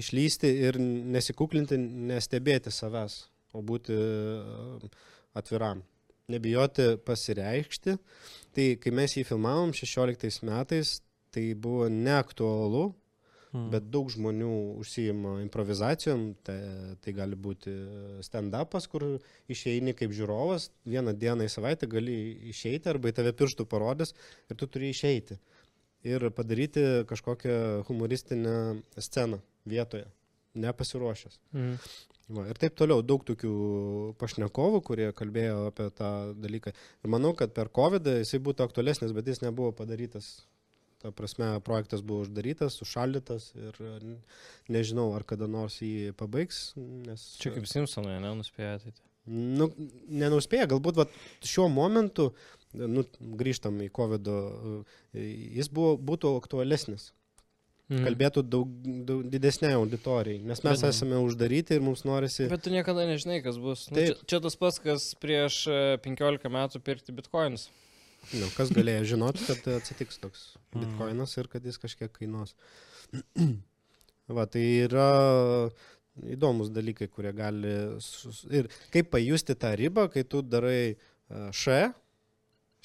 išlysti 0.00 0.52
ir 0.68 0.78
nesikuklinti, 0.80 1.78
nestebėti 2.12 2.72
savęs, 2.72 3.26
o 3.56 3.62
būti 3.64 3.96
e, 3.96 4.90
atviram 5.36 5.84
nebijoti 6.32 6.96
pasireikšti. 7.06 7.96
Tai 8.56 8.66
kai 8.82 8.92
mes 8.94 9.16
jį 9.16 9.26
filmavom 9.28 9.74
16 9.76 10.46
metais, 10.48 10.98
tai 11.34 11.50
buvo 11.54 11.90
neaktualu, 11.92 12.88
Mhm. 13.56 13.68
bet 13.72 13.86
daug 13.88 14.10
žmonių 14.12 14.52
užsijima 14.82 15.36
improvizacijom, 15.44 16.26
tai, 16.44 16.58
tai 17.00 17.14
gali 17.16 17.38
būti 17.38 17.72
stand-upas, 18.26 18.88
kur 18.92 19.06
išeini 19.52 19.94
kaip 19.96 20.12
žiūrovas, 20.16 20.70
vieną 20.84 21.14
dieną 21.16 21.46
į 21.46 21.52
savaitę 21.52 21.88
gali 21.90 22.16
išeiti 22.52 22.90
arba 22.92 23.12
į 23.12 23.16
tave 23.20 23.32
pirštų 23.36 23.68
parodys 23.70 24.12
ir 24.50 24.58
tu 24.60 24.68
turi 24.68 24.92
išeiti. 24.92 25.38
Ir 26.06 26.28
padaryti 26.30 26.82
kažkokią 27.08 27.86
humoristinę 27.88 28.82
sceną 29.00 29.40
vietoje, 29.66 30.06
nepasiruošęs. 30.54 31.40
Mhm. 31.56 31.80
Va, 32.36 32.42
ir 32.50 32.58
taip 32.58 32.74
toliau, 32.74 33.04
daug 33.06 33.22
tokių 33.22 33.54
pašnekovų, 34.18 34.80
kurie 34.82 35.12
kalbėjo 35.14 35.68
apie 35.68 35.86
tą 35.94 36.10
dalyką. 36.34 36.72
Ir 37.06 37.12
manau, 37.12 37.30
kad 37.38 37.52
per 37.54 37.70
COVID 37.70 38.10
jisai 38.20 38.40
būtų 38.42 38.66
aktualesnis, 38.66 39.14
bet 39.14 39.30
jis 39.30 39.44
nebuvo 39.44 39.70
padarytas. 39.78 40.32
Ta 41.06 41.12
prasme, 41.14 41.52
projektas 41.62 42.02
buvo 42.02 42.24
uždarytas, 42.26 42.80
užšaldytas 42.82 43.52
ir 43.54 43.76
n- 44.00 44.16
nežinau, 44.74 45.12
ar 45.14 45.22
kada 45.22 45.46
nors 45.46 45.76
jį 45.78 46.10
pabaigs. 46.18 46.72
Nes, 47.06 47.28
Čia 47.38 47.52
kaip 47.54 47.68
Simpsonai, 47.70 48.16
ne, 48.24 48.32
nuspėja 48.40 48.80
tai. 48.82 48.90
Nu, 49.26 49.68
nenuspėja, 50.10 50.66
galbūt 50.70 50.98
vat, 51.00 51.14
šiuo 51.46 51.68
momentu, 51.70 52.28
nu, 52.74 53.02
grįžtam 53.38 53.78
į 53.82 53.88
COVID, 53.94 54.28
jis 55.14 55.70
buvo, 55.74 55.94
būtų 55.98 56.34
aktualesnis. 56.40 57.12
Mhm. 57.86 58.02
Kalbėtų 58.02 58.42
daug, 58.50 58.70
daug 59.06 59.26
didesnė 59.30 59.68
auditorijai, 59.78 60.40
nes 60.42 60.58
mes 60.66 60.80
Bet- 60.82 60.88
esame 60.90 61.20
uždaryti 61.22 61.76
ir 61.78 61.84
mums 61.86 62.02
norisi... 62.06 62.48
Bet 62.50 62.64
tu 62.66 62.70
niekada 62.74 63.04
nežinai, 63.06 63.38
kas 63.44 63.60
bus. 63.62 63.84
Nu, 63.94 64.00
čia, 64.02 64.16
čia 64.26 64.40
tas 64.42 64.58
pats, 64.58 64.80
kas 64.82 65.12
prieš 65.22 65.60
e, 65.70 65.76
15 66.02 66.50
metų 66.50 66.80
pirkti 66.82 67.14
bitkoinus. 67.14 67.68
Nu, 68.34 68.48
kas 68.56 68.70
galėjo 68.74 69.04
žinoti, 69.14 69.44
kad 69.46 69.68
atsitiks 69.76 70.18
toks 70.22 70.46
Mm. 70.74 70.82
bitkoinas 70.82 71.36
ir 71.38 71.46
kad 71.48 71.64
jis 71.64 71.78
kažkiek 71.78 72.10
kainuos. 72.12 72.54
Va, 74.36 74.44
tai 74.50 74.64
yra 74.84 75.04
įdomus 76.34 76.70
dalykai, 76.74 77.06
kurie 77.12 77.32
gali... 77.36 77.72
sus- 78.02 78.44
Ir 78.50 78.66
kaip 78.92 79.10
pajusti 79.12 79.54
tą 79.54 79.70
ribą, 79.78 80.08
kai 80.12 80.24
tu 80.24 80.40
darai 80.42 80.96
a, 81.30 81.50
š, 81.54 81.92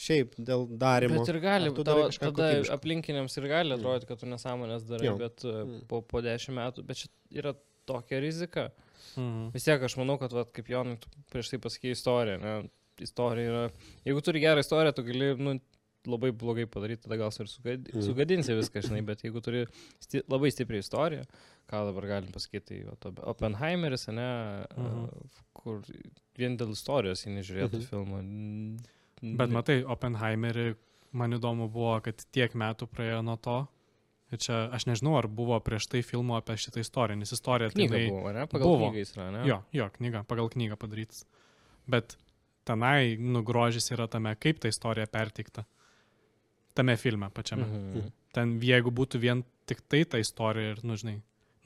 šiaip 0.02 0.36
dėl 0.42 0.68
darimo. 0.82 1.20
Bet 1.22 1.30
ir 1.34 1.40
gali, 1.44 1.72
tavo, 1.78 2.08
tada 2.12 2.32
kokybiško? 2.32 2.74
aplinkiniams 2.78 3.38
ir 3.42 3.48
gali 3.52 3.76
atrodyti, 3.76 4.08
kad 4.10 4.22
tu 4.22 4.30
nesąmonės 4.30 4.86
darai, 4.90 5.10
Jo. 5.10 5.18
bet 5.22 5.44
e, 5.46 5.52
Mm. 5.66 5.82
po, 5.90 6.02
po 6.02 6.22
10 6.22 6.54
metų, 6.58 6.86
bet 6.86 6.98
čia 7.04 7.10
yra 7.42 7.56
tokia 7.90 8.20
rizika. 8.22 8.70
Mhm. 9.18 9.50
Vis 9.54 9.66
tiek 9.66 9.82
aš 9.84 9.98
manau, 10.00 10.20
kad, 10.22 10.32
vat, 10.32 10.52
kaip 10.56 10.70
Jonai, 10.72 10.98
prieš 11.34 11.50
tai 11.52 11.60
pasakė 11.60 11.92
istoriją, 11.98 12.38
ne? 12.40 12.54
Istorija 13.06 13.52
yra, 13.52 13.64
jeigu 14.08 14.22
turi 14.26 14.42
gerą 14.44 14.64
istoriją, 14.64 14.94
tu 14.98 15.04
gali, 15.08 15.32
nu, 15.42 15.56
labai 16.10 16.32
blogai 16.34 16.66
padaryti, 16.66 17.04
tada 17.06 17.18
gal 17.22 17.30
ir. 17.30 17.50
Mhm. 17.94 18.02
sugadinsi 18.08 18.56
viską, 18.58 18.82
žinai, 18.88 19.02
bet 19.06 19.22
jeigu 19.26 19.42
turi 19.46 19.66
sti... 20.02 20.24
labai 20.34 20.50
stiprią 20.54 20.80
istoriją, 20.82 21.26
ką 21.70 21.82
dabar 21.92 22.08
galim 22.10 22.32
pasakyti, 22.34 22.80
tai 23.00 23.12
Oppenheimeris, 23.34 24.08
ne, 24.10 24.30
uh, 24.78 25.12
kur 25.54 25.84
vien 26.38 26.58
dėl 26.58 26.74
istorijos 26.74 27.22
jį 27.28 27.36
nežiūrėtų 27.38 27.78
Mhm. 27.82 27.86
filmą. 27.92 28.24
N- 28.26 29.36
Bet 29.38 29.52
matai, 29.54 29.84
Oppenheimerį, 29.86 30.72
man 31.14 31.38
įdomu 31.38 31.68
buvo, 31.70 31.94
kad 32.02 32.18
tiek 32.34 32.54
metų 32.58 32.88
praėjo 32.90 33.22
nuo 33.24 33.38
to. 33.38 33.60
Ir 34.32 34.40
čia 34.40 34.70
aš 34.72 34.86
nežinau, 34.88 35.18
ar 35.20 35.28
buvo 35.28 35.58
prieš 35.60 35.90
tai 35.92 36.00
filmo 36.08 36.38
apie 36.40 36.56
šitą 36.56 36.80
istoriją, 36.80 37.20
nes 37.20 37.34
istorija 37.36 37.70
tai... 37.70 38.08
Buvo, 38.10 38.32
ne? 38.32 38.46
Pagal 38.48 38.64
buvo. 38.66 38.88
knygą 38.90 39.02
jis 39.04 39.12
yra, 39.18 39.26
ne? 39.36 39.42
Jo, 39.46 39.58
jo, 39.76 39.90
knyga, 39.98 40.22
pagal 40.24 40.48
knygą 40.50 40.78
padarytas. 40.80 41.26
Bet 41.86 42.16
tenai 42.68 43.16
nugrožys 43.18 43.92
yra 43.96 44.08
tame, 44.12 44.34
kaip 44.40 44.60
ta 44.62 44.70
istorija 44.72 45.08
perteikta. 45.12 45.66
Tame 46.78 46.96
filme 46.98 47.30
pačiame. 47.36 47.66
Mhm. 47.68 47.88
Mhm. 48.00 48.12
Ten 48.32 48.54
jeigu 48.64 48.92
būtų 48.96 49.20
vien 49.20 49.44
tik 49.68 49.82
tai 49.92 50.04
ta 50.08 50.18
istorija 50.22 50.72
ir, 50.76 50.84
nu, 50.88 50.96
žinai, 50.96 51.18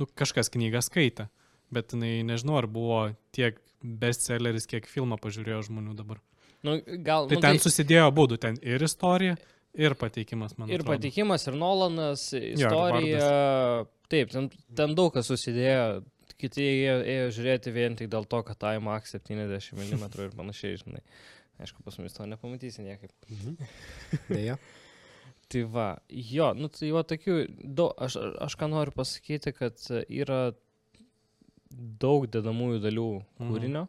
nu, 0.02 0.08
kažkas 0.18 0.50
knygą 0.50 0.82
skaitė, 0.82 1.28
bet 1.74 1.94
jinai, 1.94 2.24
nežinau, 2.26 2.58
ar 2.58 2.66
buvo 2.68 3.04
tiek 3.36 3.60
bestselleris, 3.86 4.66
kiek 4.70 4.88
filmą 4.90 5.18
pažiūrėjo 5.22 5.68
žmonių 5.70 5.94
dabar. 6.00 6.18
Nu, 6.66 6.80
gal, 7.06 7.28
Tai 7.30 7.38
nu, 7.38 7.42
ten 7.44 7.60
susidėjo 7.62 8.08
būdų, 8.18 8.40
ten 8.42 8.58
ir 8.66 8.82
istorija, 8.82 9.36
ir 9.78 9.94
pateikimas, 10.00 10.56
man 10.58 10.72
Ir 10.74 10.80
atrodo. 10.82 10.96
pateikimas, 10.96 11.46
ir 11.48 11.54
Nolanas, 11.62 12.24
istorija. 12.34 13.86
taip, 14.10 14.32
ten, 14.34 14.50
ten 14.76 14.96
daug 14.98 15.14
kas 15.14 15.30
susidėjo. 15.30 16.04
Kiti 16.42 16.62
ėjo, 16.68 16.96
ėjo 17.08 17.28
žiūrėti 17.38 17.72
vien 17.72 17.96
tik 17.96 18.10
dėl 18.12 18.26
to, 18.28 18.42
kad 18.44 18.66
IMAX 18.76 19.16
70 19.16 19.78
mm 19.80 20.04
ir 20.26 20.34
panašiai, 20.36 20.80
žinai. 20.82 21.02
Aišku, 21.64 21.84
pas 21.86 21.96
mus 22.04 22.12
to 22.18 22.26
nepamatysi 22.28 22.84
niekaip. 22.84 23.14
Mhm. 23.32 23.56
Deja. 24.36 24.58
Tai 25.48 25.62
va, 25.72 25.86
jo, 26.10 26.50
nu 26.58 26.68
tai 26.74 26.90
va 26.92 27.04
tokių, 27.08 27.36
daug, 27.78 27.94
aš, 28.02 28.18
aš 28.44 28.56
ką 28.60 28.68
noriu 28.74 28.92
pasakyti, 28.98 29.54
kad 29.56 29.78
yra 30.10 30.42
daug 32.02 32.26
dedamųjų 32.34 32.82
dalių 32.84 33.06
Mhm. 33.40 33.52
kūrinio 33.52 33.86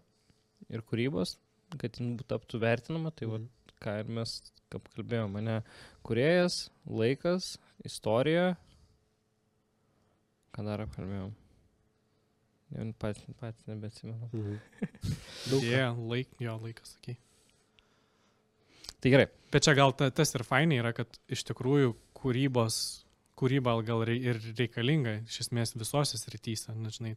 ir 0.70 0.82
kūrybos, 0.86 1.36
kad 1.80 1.96
jin 1.98 2.14
būtų 2.18 2.28
taptų 2.34 2.60
vertinama, 2.62 3.10
tai 3.10 3.26
va 3.32 3.38
Mhm. 3.40 3.48
ką 3.82 3.98
ir 4.04 4.12
mes, 4.20 4.36
kaip 4.70 4.86
kalbėjome, 4.94 5.32
mane 5.32 5.56
kuriejas, 6.04 6.68
laikas, 6.86 7.56
istorija. 7.84 8.56
Ką 10.54 10.64
dar 10.64 10.80
apkalbėjom? 10.86 11.34
Pats, 12.98 13.22
pats 13.38 13.66
nebeatsimenu. 13.70 14.28
Mhm. 14.32 14.56
Daug. 15.50 15.62
Jie, 15.62 15.82
laik, 16.10 16.32
jo, 16.42 16.56
laikas, 16.64 16.96
sakai. 16.96 17.16
Tai 19.00 19.12
gerai. 19.12 19.26
Bet 19.52 19.66
čia 19.66 19.76
gal 19.78 19.94
ta, 19.94 20.08
tas 20.10 20.34
ir 20.34 20.42
fainai 20.46 20.80
yra, 20.80 20.90
kad 20.96 21.18
iš 21.30 21.44
tikrųjų 21.46 21.92
kūrybos, 22.16 22.78
kūryba 23.38 23.76
gal 23.86 24.02
rei, 24.08 24.18
ir 24.32 24.40
reikalinga, 24.58 25.20
iš 25.28 25.44
esmės 25.46 25.76
visose 25.76 26.18
srityse, 26.18 26.74
nežinai, 26.74 27.14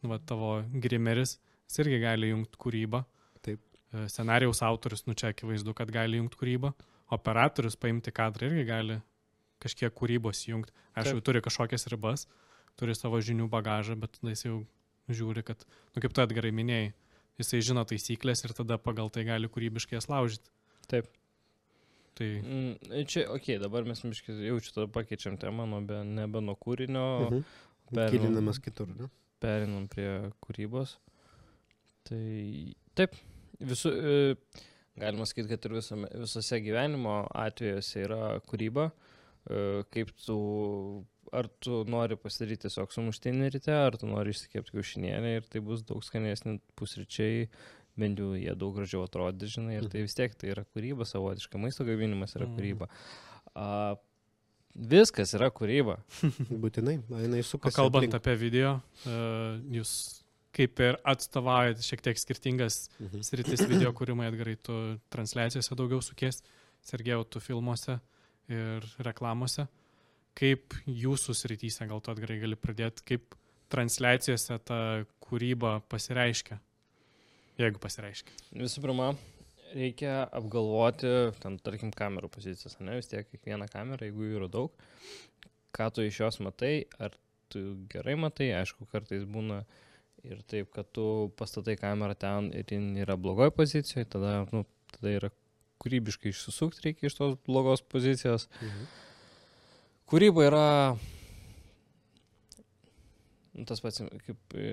nu, 0.00 0.10
va, 0.12 0.20
tavo 0.22 0.60
grimeris, 0.72 1.36
jis 1.66 1.82
irgi 1.84 2.00
gali 2.00 2.30
jungti 2.32 2.60
kūrybą. 2.62 3.02
Taip. 3.44 3.60
E, 3.92 4.06
Scenarijaus 4.12 4.62
autorius, 4.64 5.04
nu 5.10 5.16
čia 5.18 5.34
akivaizdu, 5.34 5.74
kad 5.76 5.92
gali 5.92 6.22
jungti 6.22 6.40
kūrybą. 6.40 6.72
Operatorius 7.14 7.76
paimti 7.78 8.14
kadrą 8.14 8.48
irgi 8.48 8.64
gali 8.66 8.96
kažkiek 9.62 9.92
kūrybos 9.94 10.46
jungti. 10.48 10.72
Aišku, 10.96 11.20
turi 11.26 11.42
kažkokias 11.44 11.86
ribas, 11.92 12.24
turi 12.80 12.96
savo 12.96 13.20
žinių 13.20 13.50
bagažą, 13.52 13.98
bet 14.00 14.16
tada 14.16 14.32
jis 14.32 14.46
jau 14.46 14.56
žiūri, 15.08 15.42
kad, 15.46 15.62
nu 15.94 16.02
kaip 16.02 16.12
tu 16.16 16.22
atgerai 16.24 16.50
minėjai, 16.54 16.92
jisai 17.38 17.60
žino 17.62 17.84
taisyklės 17.86 18.44
ir 18.46 18.54
tada 18.56 18.78
pagal 18.80 19.10
tai 19.12 19.24
gali 19.28 19.48
kūrybiškai 19.52 19.98
jas 19.98 20.08
laužyti. 20.10 20.50
Taip. 20.90 21.06
Tai 22.16 22.26
Mm, 22.40 23.04
Čia, 23.06 23.26
okei, 23.28 23.56
okay, 23.56 23.58
dabar 23.60 23.84
mes 23.84 24.00
miškai 24.02 24.38
jaučiu, 24.46 24.72
tada 24.72 24.86
pakeičiam 24.88 25.36
temą, 25.38 25.66
nuo 25.68 25.82
be, 25.84 25.98
nebe 26.04 26.40
nuo 26.40 26.54
kūrinio, 26.56 27.30
Mhm. 27.30 27.44
per- 27.92 28.10
Gilinamas 28.10 28.58
kitur, 28.58 28.88
ne? 28.88 29.10
perinam 29.40 29.86
prie 29.88 30.32
kūrybos. 30.40 30.96
Tai 32.08 32.74
taip, 32.96 33.12
visų, 33.60 33.92
e, 33.92 34.36
galima 34.98 35.26
sakyti, 35.28 35.48
kad 35.52 35.64
ir 35.68 35.74
visame, 35.76 36.08
visose 36.14 36.60
gyvenimo 36.64 37.28
atvejuose 37.34 38.04
yra 38.06 38.40
kūryba. 38.48 38.90
E, 39.50 39.82
Kaip 39.92 40.10
tu, 40.24 41.04
ar 41.32 41.48
tu 41.62 41.82
nori 41.88 42.16
pasidaryti 42.16 42.66
tiesiog 42.66 42.92
sumuštinį 42.94 43.50
ryte, 43.54 43.72
ar 43.74 43.96
tu 43.98 44.06
nori 44.06 44.30
išsikepti 44.34 44.74
kiaušinienę 44.76 45.36
ir 45.38 45.46
tai 45.50 45.60
bus 45.60 45.82
daug 45.86 46.02
skanesni 46.04 46.58
pusryčiai, 46.78 47.48
bent 47.96 48.18
jau 48.20 48.34
jie 48.36 48.52
daug 48.54 48.74
gražiau 48.76 49.06
atrodys, 49.06 49.54
žinai, 49.56 49.78
ir 49.80 49.88
tai 49.88 50.02
vis 50.04 50.14
tiek 50.14 50.34
tai 50.36 50.50
yra 50.52 50.64
kūryba 50.74 51.06
savotiška, 51.08 51.58
maisto 51.58 51.84
gaminimas 51.88 52.36
yra 52.36 52.46
Mhm. 52.46 52.56
kūryba. 52.58 52.88
A, 53.56 53.96
viskas 54.76 55.32
yra 55.38 55.48
kūryba. 55.50 55.98
Būtinai, 56.62 56.98
na, 57.08 57.22
jinai 57.24 57.42
sukasi. 57.46 57.76
kalbant 57.78 58.04
aplink. 58.04 58.14
apie 58.20 58.34
video, 58.36 58.74
uh, 59.06 59.56
jūs 59.72 60.22
kaip 60.56 60.80
ir 60.80 60.96
atstovaujat 61.04 61.80
šiek 61.84 62.00
tiek 62.04 62.16
skirtingas 62.20 62.88
Mhm. 63.00 63.22
sritis 63.24 63.64
video 63.72 63.92
kūrimai, 63.92 64.28
atgarai 64.30 64.56
tu 64.62 64.76
transliacijose 65.12 65.74
daugiau 65.76 66.00
sukies, 66.04 66.42
Sergėjau, 66.86 67.24
tu 67.28 67.40
filmuose 67.40 67.96
ir 68.48 68.84
reklamuose. 69.02 69.64
Kaip 70.36 70.76
jūsų 70.84 71.34
srityse, 71.36 71.86
gal 71.88 72.02
tu 72.04 72.12
atgarai 72.12 72.38
gali 72.42 72.58
pradėti, 72.60 73.04
kaip 73.08 73.36
transliacijose 73.72 74.58
ta 74.66 74.80
kūryba 75.24 75.78
pasireiškia, 75.90 76.58
jeigu 77.58 77.80
pasireiškia. 77.82 78.34
Visų 78.60 78.84
pirma, 78.84 79.08
reikia 79.74 80.26
apgalvoti, 80.36 81.12
ten, 81.42 81.56
tarkim, 81.64 81.92
kamerų 81.94 82.30
pozicijas, 82.32 82.76
ne, 82.80 82.98
vis 83.00 83.10
tiek 83.10 83.26
kiekvieną 83.30 83.68
kamerą, 83.72 84.06
jeigu 84.06 84.28
jų 84.28 84.42
yra 84.42 84.50
daug, 84.52 84.86
ką 85.76 85.88
tu 85.96 86.04
iš 86.06 86.20
jos 86.22 86.40
matai, 86.44 86.74
ar 87.02 87.16
tu 87.52 87.62
gerai 87.92 88.16
matai, 88.20 88.52
aišku, 88.60 88.88
kartais 88.92 89.26
būna 89.28 89.62
ir 90.26 90.42
taip, 90.50 90.70
kad 90.74 90.88
tu 90.94 91.32
pastatai 91.38 91.76
kamerą 91.80 92.16
ten 92.18 92.52
ir 92.56 92.66
jin 92.70 92.92
yra 93.02 93.18
blogoje 93.20 93.54
pozicijoje, 93.54 94.08
tada, 94.16 94.38
nu, 94.52 94.64
tada 94.94 95.12
yra 95.12 95.32
kūrybiškai 95.82 96.32
išsisukti 96.32 96.88
reikia 96.88 97.10
iš 97.10 97.18
tos 97.18 97.36
blogos 97.46 97.82
pozicijos. 97.84 98.48
Mhm. 98.60 98.86
Kūryba 100.06 100.46
yra 100.46 100.66
nu, 103.56 103.64
tas 103.66 103.80
pats 103.80 104.02
kaip 104.26 104.56
e, 104.58 104.66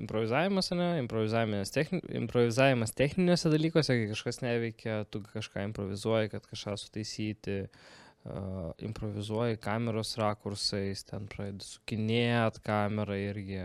improvizavimas, 0.00 0.72
ne? 0.76 0.88
Improvizavimas, 1.00 1.72
techni, 1.74 2.00
improvizavimas 2.18 2.94
techniniuose 2.96 3.52
dalykuose, 3.52 3.94
kai 3.94 4.10
kažkas 4.10 4.42
neveikia, 4.42 4.98
tu 5.10 5.22
kažką 5.30 5.64
improvizuoji, 5.68 6.32
kad 6.34 6.48
kažką 6.50 6.74
sutaisyti, 6.82 7.56
uh, 8.26 8.72
improvizuoji 8.88 9.60
kameros 9.62 10.16
rakursais, 10.20 11.06
ten 11.06 11.28
pradedi 11.30 11.68
sukinėt 11.68 12.60
kamerą 12.66 13.18
irgi. 13.28 13.60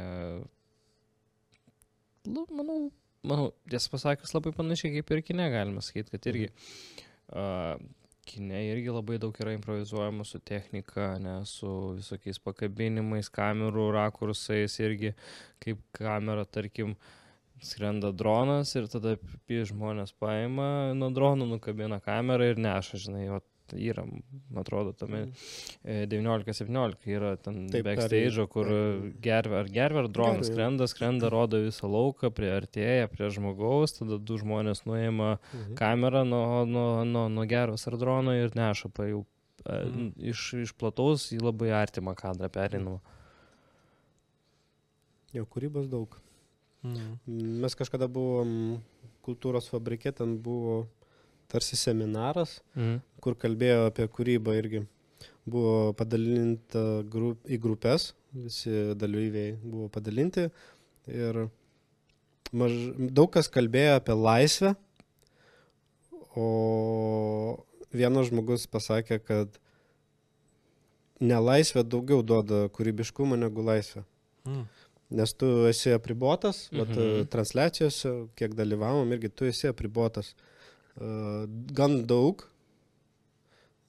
Nu, 2.29 2.45
manau, 2.53 2.91
manau, 3.25 3.49
tiesą 3.71 3.95
pasakius, 3.95 4.35
labai 4.37 4.53
panašiai 4.53 4.99
kaip 4.99 5.15
ir 5.15 5.25
kine 5.25 5.49
galima 5.53 5.81
sakyti, 5.85 6.13
kad 6.13 6.29
irgi 6.29 6.51
uh, 6.51 7.81
kine 8.31 8.61
irgi 8.69 8.93
labai 8.93 9.17
daug 9.21 9.35
yra 9.43 9.53
improvizuojama 9.57 10.25
su 10.27 10.39
technika, 10.39 11.13
ne, 11.19 11.41
su 11.45 11.69
visokiais 11.97 12.39
pakabinimais, 12.43 13.29
kamerų 13.33 13.89
rakursais 13.97 14.77
irgi, 14.79 15.13
kaip 15.63 15.81
kamera, 15.97 16.45
tarkim, 16.47 16.95
skrenda 17.61 18.09
dronas 18.15 18.73
ir 18.79 18.87
tada 18.89 19.17
žmonės 19.47 20.15
paima 20.17 20.95
nuo 20.97 21.11
drono, 21.13 21.45
nukabina 21.45 21.99
kamerą 22.01 22.53
ir 22.53 22.61
neša, 22.61 23.01
žinai, 23.05 23.27
o 23.29 23.41
yra, 23.77 24.03
man 24.05 24.61
atrodo, 24.63 24.91
tame 24.97 25.27
e, 25.83 26.05
19-17 26.11 27.07
yra 27.15 27.35
ten 27.37 27.67
Taip, 27.71 27.85
backstage, 27.85 28.45
kur 28.51 28.65
gervė 29.23 29.59
ar 29.61 29.69
gervė 29.71 30.03
ar 30.03 30.09
dronas 30.11 30.49
skrenda, 30.51 30.87
skrenda, 30.91 31.29
rodo 31.31 31.61
visą 31.63 31.89
lauką, 31.91 32.31
priartėja 32.35 33.07
prie 33.11 33.29
žmogaus, 33.33 33.97
tada 33.99 34.17
du 34.19 34.37
žmonės 34.41 34.83
nuima 34.85 35.37
Mhm. 35.53 35.75
kamerą 35.79 36.25
nuo, 36.27 36.65
nuo, 36.65 37.03
nuo, 37.05 37.27
nuo 37.29 37.45
geros 37.45 37.87
ar 37.87 37.97
drono 37.97 38.33
ir 38.35 38.51
neša 38.55 38.89
pa 38.93 39.07
jau 39.09 39.25
e, 39.65 39.85
Mhm. 39.85 40.11
iš, 40.31 40.53
iš 40.65 40.71
plataus 40.73 41.29
į 41.31 41.39
labai 41.41 41.69
artimą 41.69 42.15
kadrą 42.17 42.49
perinamą. 42.49 42.99
Jo, 45.33 45.45
kūrybos 45.47 45.87
daug. 45.91 46.17
Mm. 46.83 47.19
Mes 47.61 47.75
kažkada 47.77 48.07
buvom 48.11 48.81
kultūros 49.23 49.69
fabrike, 49.69 50.11
ten 50.17 50.37
buvo 50.43 50.87
tarsi 51.51 51.75
seminaras, 51.79 52.59
Mhm. 52.75 52.99
kur 53.21 53.35
kalbėjo 53.35 53.87
apie 53.91 54.07
kūrybą 54.07 54.55
irgi. 54.61 54.85
Buvo 55.45 55.93
padalinta 55.97 56.81
grup, 57.09 57.41
į 57.49 57.57
grupės, 57.59 58.11
visi 58.33 58.71
dalyviai 58.95 59.55
buvo 59.63 59.89
padalinti 59.89 60.47
ir 61.07 61.39
maž, 62.53 62.71
daug 63.17 63.31
kas 63.33 63.49
kalbėjo 63.49 63.97
apie 63.99 64.15
laisvę, 64.15 64.75
o 66.37 66.45
vienas 67.91 68.29
žmogus 68.29 68.67
pasakė, 68.71 69.19
kad 69.25 69.57
nelaisvė 71.21 71.83
daugiau 71.83 72.21
duoda 72.23 72.67
kūrybiškumo 72.73 73.37
negu 73.37 73.65
laisvė. 73.65 74.05
Mm. 74.47 74.63
Nes 75.11 75.33
tu 75.35 75.49
esi 75.67 75.91
apribotas, 75.91 76.69
mhm. 76.71 76.77
vat, 76.79 76.95
Mhm. 76.95 77.25
transliacijose, 77.33 78.13
kiek 78.39 78.55
dalyvavom, 78.55 79.11
irgi 79.11 79.29
tu 79.35 79.45
esi 79.45 79.67
apribotas. 79.67 80.31
Uh, 80.33 80.50
gan 80.97 82.01
daug, 82.07 82.43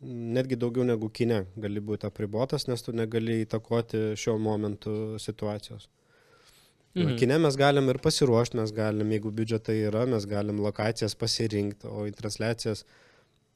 netgi 0.03 0.59
daugiau 0.59 0.85
negu 0.87 1.09
kine 1.15 1.45
gali 1.57 1.81
būti 1.81 2.07
apribotas, 2.09 2.67
nes 2.69 2.83
tu 2.83 2.95
negali 2.95 3.43
įtakoti 3.45 4.13
šiuo 4.19 4.39
momentu 4.43 5.19
situacijos. 5.23 5.89
Mhm. 6.95 7.17
Kine 7.17 7.39
mes 7.41 7.57
galim 7.57 7.89
ir 7.89 7.99
pasiruošti, 8.05 8.59
mes 8.59 8.73
galim, 8.77 9.15
jeigu 9.15 9.33
biudžetai 9.33 9.79
yra, 9.89 10.05
mes 10.07 10.27
galim 10.29 10.61
lokacijas 10.61 11.15
pasirinkti, 11.17 11.89
o 11.89 12.05
į 12.09 12.13
transliacijas 12.19 12.85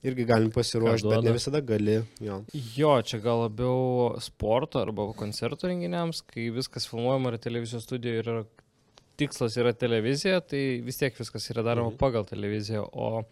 irgi 0.07 0.25
galim 0.29 0.49
pasiruošti, 0.55 1.09
bet 1.11 1.27
ne 1.27 1.35
visada 1.37 1.61
gali. 1.61 1.99
Jo. 2.25 2.39
Jo, 2.77 2.95
čia 3.05 3.21
gal 3.25 3.45
labiau 3.45 4.15
sporto 4.25 4.81
arba 4.81 5.11
koncertų 5.19 5.69
renginiams, 5.73 6.23
kai 6.31 6.49
viskas 6.55 6.89
filmuojama 6.89 7.35
yra 7.35 7.43
televizijos 7.43 7.85
studijoje 7.85 8.23
ir 8.23 8.33
yra, 8.33 8.47
tikslas 9.17 9.57
yra 9.61 9.73
televizija, 9.73 10.41
tai 10.41 10.81
vis 10.85 10.99
tiek 11.01 11.15
viskas 11.19 11.47
yra 11.53 11.63
daroma 11.67 11.91
Mhm. 11.93 11.99
pagal 11.99 12.25
televiziją, 12.29 12.85
o 12.93 13.23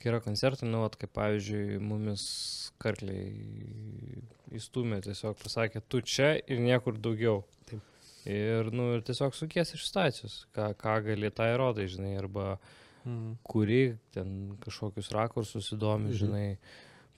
kai 0.00 0.10
yra 0.12 0.20
koncertai, 0.24 0.68
nu, 0.68 0.80
vat, 0.82 0.96
kaip 1.00 1.12
pavyzdžiui, 1.16 1.78
mumis 1.80 2.70
karkliai 2.78 4.22
įstumė, 4.54 5.00
tiesiog 5.04 5.36
pasakė, 5.40 5.82
tu 5.88 6.00
čia 6.02 6.34
ir 6.46 6.58
niekur 6.62 6.98
daugiau. 7.00 7.42
Taip. 7.68 7.80
Ir, 8.26 8.70
nu, 8.72 8.94
ir 8.96 9.02
tiesiog 9.04 9.34
sukies 9.36 9.74
iš 9.76 9.84
stacijos, 9.88 10.46
ką, 10.56 10.72
ką 10.80 10.96
gali 11.10 11.30
tą 11.30 11.50
įrodai, 11.54 11.88
žinai, 11.90 12.16
arba 12.18 12.58
Mm. 13.04 13.34
kuri 13.44 13.98
ten 14.14 14.56
kažkokius 14.64 15.10
rakursus 15.12 15.66
įdomi, 15.76 16.08
Mhm. 16.08 16.16
žinai, 16.16 16.56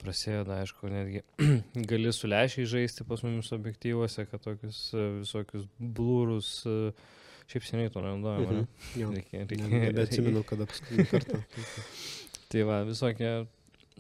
prasideda, 0.03 0.57
aišku, 0.65 0.91
netgi 0.91 1.23
gali 1.87 2.13
su 2.13 2.27
lešiai 2.27 2.67
žaisti 2.67 3.07
pas 3.07 3.23
mumis 3.23 3.53
objektyvuose, 3.55 4.27
kad 4.29 4.43
tokius 4.43 4.91
visokius 5.23 5.69
blūrus, 5.81 6.67
e, 6.67 6.93
šiaip 7.51 7.65
seniai 7.69 7.91
to 7.93 8.01
nenaudojame. 8.01 8.47
Mhm. 8.47 8.65
Mhm. 8.65 9.01
Jo. 9.01 9.11
Reikia, 9.15 9.39
Ne- 9.39 9.47
reikia, 9.51 9.83
Nebeatsimenu, 9.91 10.45
kada 10.49 10.67
paskutinį 10.67 11.07
kartą. 11.13 11.43
Tai 12.51 12.63
va, 12.69 12.81
visokie 12.89 13.31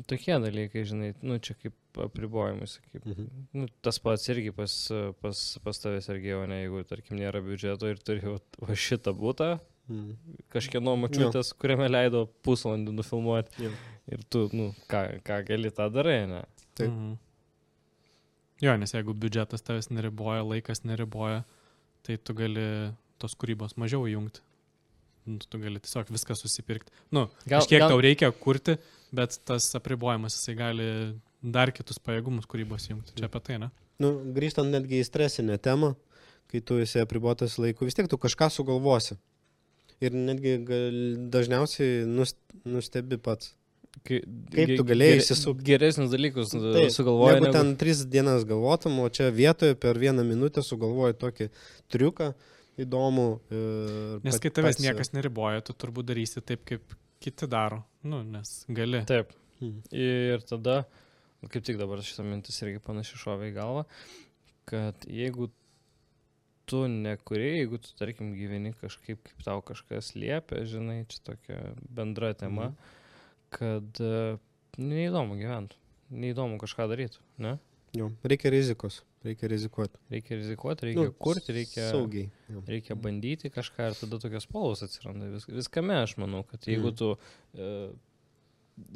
tokie 0.06 0.36
dalykai, 0.42 0.82
žinai, 0.86 1.14
nu 1.24 1.38
čia 1.38 1.54
kaip 1.56 1.72
apribojimus, 2.04 2.78
kaip, 2.92 3.06
Mhm. 3.06 3.28
nu, 3.56 3.66
tas 3.82 3.98
pats 3.98 4.26
irgi 4.28 4.52
pas, 4.52 4.72
pas, 5.22 5.44
pas 5.64 5.78
tavęs 5.80 6.08
irgi, 6.12 6.34
o 6.36 6.42
ne, 6.46 6.58
jeigu, 6.66 6.82
tarkim, 6.84 7.16
nėra 7.18 7.40
biudžeto 7.40 7.88
ir 7.88 7.96
turi 8.04 8.20
va, 8.28 8.38
šitą 8.76 9.14
būtą, 9.16 9.58
Mhm. 9.88 10.16
kažkieno 10.52 10.96
mačiutės, 11.00 11.54
kuriame 11.56 11.88
leido 11.88 12.26
pusvalandį 12.44 12.92
nufilmuoti. 12.98 13.62
Jo. 13.64 13.70
Ir 14.12 14.18
tu, 14.30 14.48
nu, 14.52 14.74
ką, 14.90 15.22
ką 15.24 15.40
gali 15.46 15.70
tą 15.70 15.88
darai, 15.90 16.26
ne? 16.28 16.42
Taip. 16.74 16.90
Mhm. 16.90 17.16
Jo, 18.62 18.76
nes 18.80 18.92
jeigu 18.92 19.14
biudžetas 19.14 19.62
tavęs 19.62 19.90
neriboja, 19.92 20.42
laikas 20.44 20.80
neriboja, 20.84 21.44
tai 22.02 22.16
tu 22.16 22.34
gali 22.34 22.92
tos 23.22 23.34
kūrybos 23.38 23.76
mažiau 23.80 24.06
įjungti. 24.10 24.42
Nu, 25.26 25.40
Tu 25.42 25.58
gali 25.58 25.80
tiesiog 25.82 26.10
viską 26.14 26.36
susipirkti. 26.38 26.92
Nu, 27.10 27.26
Gal, 27.46 27.58
kažkiek 27.60 27.82
gal, 27.82 27.90
tau 27.90 28.02
reikia 28.04 28.30
kurti, 28.30 28.76
bet 29.16 29.38
tas 29.48 29.66
apribojimas 29.74 30.36
jisai 30.38 30.54
gali 30.58 30.86
dar 31.42 31.72
kitus 31.74 31.98
pajėgumus 32.02 32.46
kūrybos 32.50 32.86
įjungti. 32.90 33.16
Čia 33.18 33.26
apie 33.26 33.42
tai, 33.42 33.58
ne? 33.64 33.72
Nu, 34.02 34.12
grįžtant 34.36 34.70
netgi 34.70 35.00
į 35.02 35.06
stresinę 35.08 35.56
temą, 35.62 35.94
kai 36.52 36.60
tu 36.62 36.78
esi 36.82 37.00
apribotas 37.02 37.56
laiku, 37.58 37.88
vis 37.88 37.96
tiek 37.98 38.06
tu 38.12 38.18
kažką 38.22 38.50
sugalvosi. 38.54 39.16
Ir 40.04 40.14
netgi 40.14 40.58
gal, 40.68 40.98
dažniausiai 41.32 42.04
nus, 42.06 42.36
nustebi 42.68 43.18
pats. 43.18 43.54
kai, 44.04 44.20
kaip 44.52 44.74
tu 44.76 44.84
galėjai 44.86 45.22
išsisukt? 45.22 45.62
Geresnius 45.64 46.10
dalykus 46.12 46.52
Taip, 46.52 46.66
Taip, 46.76 46.90
sugalvoji. 46.92 47.38
Jeigu 47.38 47.52
ten 47.56 47.72
tris 47.80 48.04
dienas 48.06 48.44
galvotum, 48.46 49.00
o 49.00 49.08
čia 49.08 49.30
vietoje 49.32 49.74
per 49.74 49.98
vieną 49.98 50.22
minutę 50.28 50.62
sugalvoji 50.62 51.16
tokį 51.18 51.48
triuką 51.90 52.28
įdomų. 52.28 52.52
Ir 53.50 54.20
Nes 54.24 54.38
kai 54.42 54.50
tavęs 54.50 54.76
pats- 54.76 54.84
niekas 54.84 55.12
neriboja, 55.16 55.62
tu 55.64 55.72
turbūt 55.72 56.08
darysi 56.12 56.42
taip, 56.44 56.64
kaip 56.68 56.94
kiti 57.20 57.46
daro. 57.48 57.82
Nu, 58.04 58.22
nes 58.22 58.64
gali. 58.68 59.04
Taip. 59.08 59.32
Mhm. 59.60 59.78
Ir 59.96 60.42
tada, 60.44 60.82
nu, 61.42 61.48
kaip 61.48 61.64
tik 61.64 61.78
dabar 61.80 61.98
šitą 62.04 62.24
mintis 62.28 62.60
irgi 62.62 62.82
panašiai 62.84 63.22
šovė 63.22 63.48
į 63.52 63.54
galvą, 63.56 63.86
kad 64.68 65.06
jeigu 65.08 65.48
tu 66.66 66.82
nekuri, 66.90 67.60
jeigu 67.62 67.78
tu, 67.78 67.92
tarkim, 67.98 68.32
gyveni 68.34 68.72
kažkaip, 68.74 69.20
kaip 69.22 69.44
tau 69.46 69.60
kažkas 69.62 70.12
liepia, 70.18 70.64
žinai, 70.66 71.04
čia 71.08 71.20
tokia 71.30 71.60
bendra 71.88 72.32
tema, 72.34 72.72
Mhm. 72.72 72.76
kad 73.50 74.00
e, 74.02 74.38
neįdomu 74.76 75.38
gyventi, 75.38 75.76
neįdomu 76.10 76.58
kažką 76.58 76.88
daryti, 76.90 77.18
ne? 77.38 77.58
Jo, 77.94 78.10
reikia 78.24 78.50
rizikos, 78.50 79.02
reikia 79.26 79.48
rizikuoti. 79.52 79.98
Reikia 80.12 80.36
rizikuoti, 80.40 80.86
reikia 80.90 81.04
nu, 81.10 81.12
kurti, 81.26 81.52
reikia... 81.56 81.90
Saugiai. 81.92 82.30
Jo. 82.52 82.62
Reikia 82.70 82.96
bandyti 82.96 83.50
kažką 83.52 83.90
ir 83.90 83.96
tada 84.00 84.18
tokios 84.22 84.46
spalvos 84.48 84.82
atsiranda. 84.86 85.28
Vis, 85.34 85.46
viskame 85.50 85.98
aš 86.02 86.16
manau, 86.22 86.44
kad 86.48 86.64
jeigu 86.68 86.92
Mhm. 86.92 86.96
tu 86.96 87.12
e, 87.58 87.70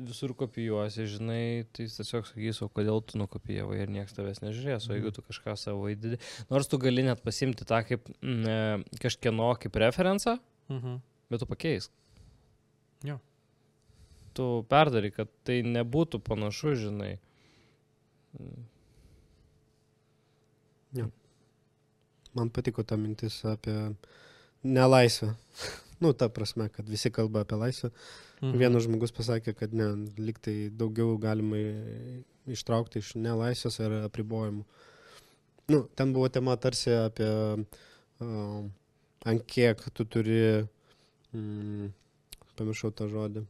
visur 0.04 0.34
kopijuosi, 0.36 1.06
žinai, 1.08 1.64
tai 1.72 1.86
tiesiog 1.88 2.26
sakys, 2.28 2.58
o 2.62 2.68
kodėl 2.68 3.00
tu 3.08 3.16
nukopijavai 3.16 3.78
ir 3.80 3.88
niekas 3.94 4.12
tavęs 4.12 4.42
nežiūrės, 4.44 4.90
o 4.90 4.96
jeigu 4.98 5.12
tu 5.16 5.22
kažką 5.24 5.54
savo 5.56 5.86
įdedi, 5.88 6.18
nors 6.50 6.68
tu 6.68 6.76
gali 6.82 7.02
net 7.06 7.22
pasimti 7.24 7.64
tą 7.64 7.80
kaip 7.88 8.04
mm, 8.20 8.44
e, 8.44 9.00
kažkieno 9.00 9.54
kaip 9.62 9.78
referencą, 9.80 10.36
Mhm. 10.68 11.00
bet 11.32 11.40
tu 11.40 11.46
pakeisk. 11.48 11.90
Jo. 13.08 13.16
Tu 14.36 14.44
perdari, 14.68 15.10
kad 15.10 15.28
tai 15.48 15.62
nebūtų 15.64 16.20
panašu, 16.22 16.76
žinai. 16.76 17.14
Man 22.34 22.50
patiko 22.54 22.82
ta 22.86 22.96
mintis 22.96 23.40
apie 23.44 23.76
nelaisvę. 24.64 25.34
nu, 26.00 26.12
ta 26.12 26.28
prasme, 26.28 26.68
kad 26.72 26.88
visi 26.88 27.10
kalba 27.10 27.40
apie 27.44 27.56
laisvę. 27.60 27.90
Mhm. 28.40 28.56
Vienas 28.58 28.86
žmogus 28.86 29.12
pasakė, 29.12 29.52
kad 29.56 29.74
ne, 29.76 29.90
liktai 30.16 30.70
daugiau 30.72 31.18
galima 31.20 31.58
ištraukti 32.48 33.02
iš 33.02 33.14
nelaisvės 33.20 33.80
ar 33.84 33.98
apribojimų. 34.06 34.64
Nu, 35.70 35.84
ten 35.94 36.12
buvo 36.16 36.28
tema 36.32 36.56
tarsi 36.58 36.90
apie 36.96 37.28
uh, 37.28 38.64
ant 39.28 39.44
kiek 39.46 39.82
tu 39.94 40.06
turi, 40.08 40.64
mm, 41.36 41.90
pamiršau 42.58 42.90
tą 42.96 43.06
žodį, 43.12 43.44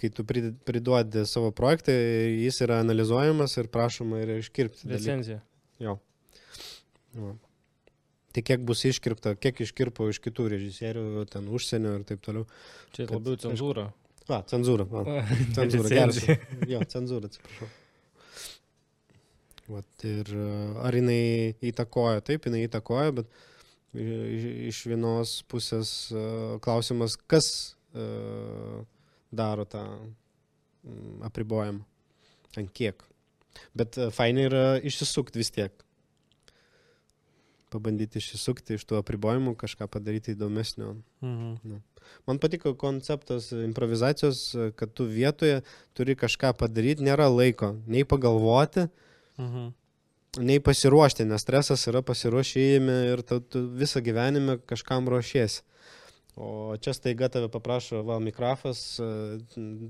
kai 0.00 0.08
tu 0.14 0.24
prid- 0.24 0.54
priduodi 0.64 1.26
savo 1.28 1.50
projektą, 1.52 1.92
jis 1.92 2.60
yra 2.64 2.78
analizuojamas 2.84 3.58
ir 3.58 3.68
prašoma 3.74 4.22
yra 4.22 4.38
iškirpti. 4.40 4.88
Recenzija. 4.94 5.42
Jo. 5.82 5.98
Jo. 7.14 7.34
Tai 8.34 8.42
kiek 8.42 8.64
bus 8.66 8.82
iškirpta, 8.88 9.36
kiek 9.38 9.60
iškirpo 9.62 10.08
iš 10.10 10.18
kitų 10.24 10.48
režisierių, 10.56 11.04
ten 11.30 11.46
užsienio 11.54 11.92
ir 12.00 12.08
taip 12.08 12.24
toliau. 12.24 12.48
Čia 12.90 13.06
Kad- 13.06 13.14
labiau 13.20 13.38
cenzūra. 13.38 13.92
A, 14.24 14.40
cenzūra. 14.48 14.86
Va. 14.88 15.02
Cenzūra, 15.56 15.88
geras. 15.92 16.20
Jo, 16.66 16.80
cenzūra, 16.88 17.28
atsiprašau. 17.28 17.68
Vat, 19.68 20.04
ir 20.04 20.28
e, 20.32 20.46
ar 20.84 20.96
jinai 20.96 21.54
įtakoja? 21.64 22.24
Taip, 22.24 22.48
jinai 22.48 22.64
įtakoja, 22.66 23.14
bet 23.20 23.30
iš, 23.96 24.48
iš 24.72 24.80
vienos 24.90 25.36
pusės 25.48 25.92
e, 26.12 26.24
klausimas, 26.64 27.16
kas 27.30 27.48
e, 27.94 28.08
daro 29.32 29.64
tą 29.68 29.84
mm, 29.92 31.22
apribojimą? 31.28 31.84
Ant 32.60 32.74
kiek? 32.76 33.04
Bet 33.76 34.00
e, 34.00 34.10
fainai 34.14 34.48
yra 34.50 34.64
išsisukti 34.84 35.40
vis 35.40 35.52
tiek. 35.54 35.83
Pabandyti 37.74 38.20
išsisukti 38.22 38.78
iš 38.78 38.86
tų 38.86 39.00
apribojimų, 39.02 39.56
kažką 39.60 39.88
padaryti 39.90 40.36
įdomesnio. 40.36 40.94
Mhm. 41.24 41.80
Man 42.28 42.38
patiko 42.38 42.74
konceptas 42.78 43.48
improvizacijos, 43.56 44.42
kad 44.76 44.92
tu 44.92 45.06
vietoje 45.08 45.62
turi 45.96 46.14
kažką 46.20 46.52
padaryti, 46.60 47.06
nėra 47.06 47.30
laiko 47.32 47.74
nei 47.86 48.04
pagalvoti, 48.04 48.88
Mhm. 49.40 49.72
nei 50.44 50.60
pasiruošti, 50.60 51.24
nes 51.26 51.42
stresas 51.42 51.86
yra 51.90 52.02
pasiruošėjime 52.06 52.98
ir 53.12 53.22
tu, 53.26 53.40
tu 53.40 53.64
visą 53.78 54.02
gyvenimą 54.04 54.60
kažkam 54.66 55.08
ruošiesi. 55.10 55.62
O 56.36 56.74
čia 56.82 56.90
staiga 56.94 57.28
tave 57.30 57.48
paprašo, 57.48 58.02
va, 58.02 58.18
mikrofas, 58.18 58.98
e, 58.98 59.38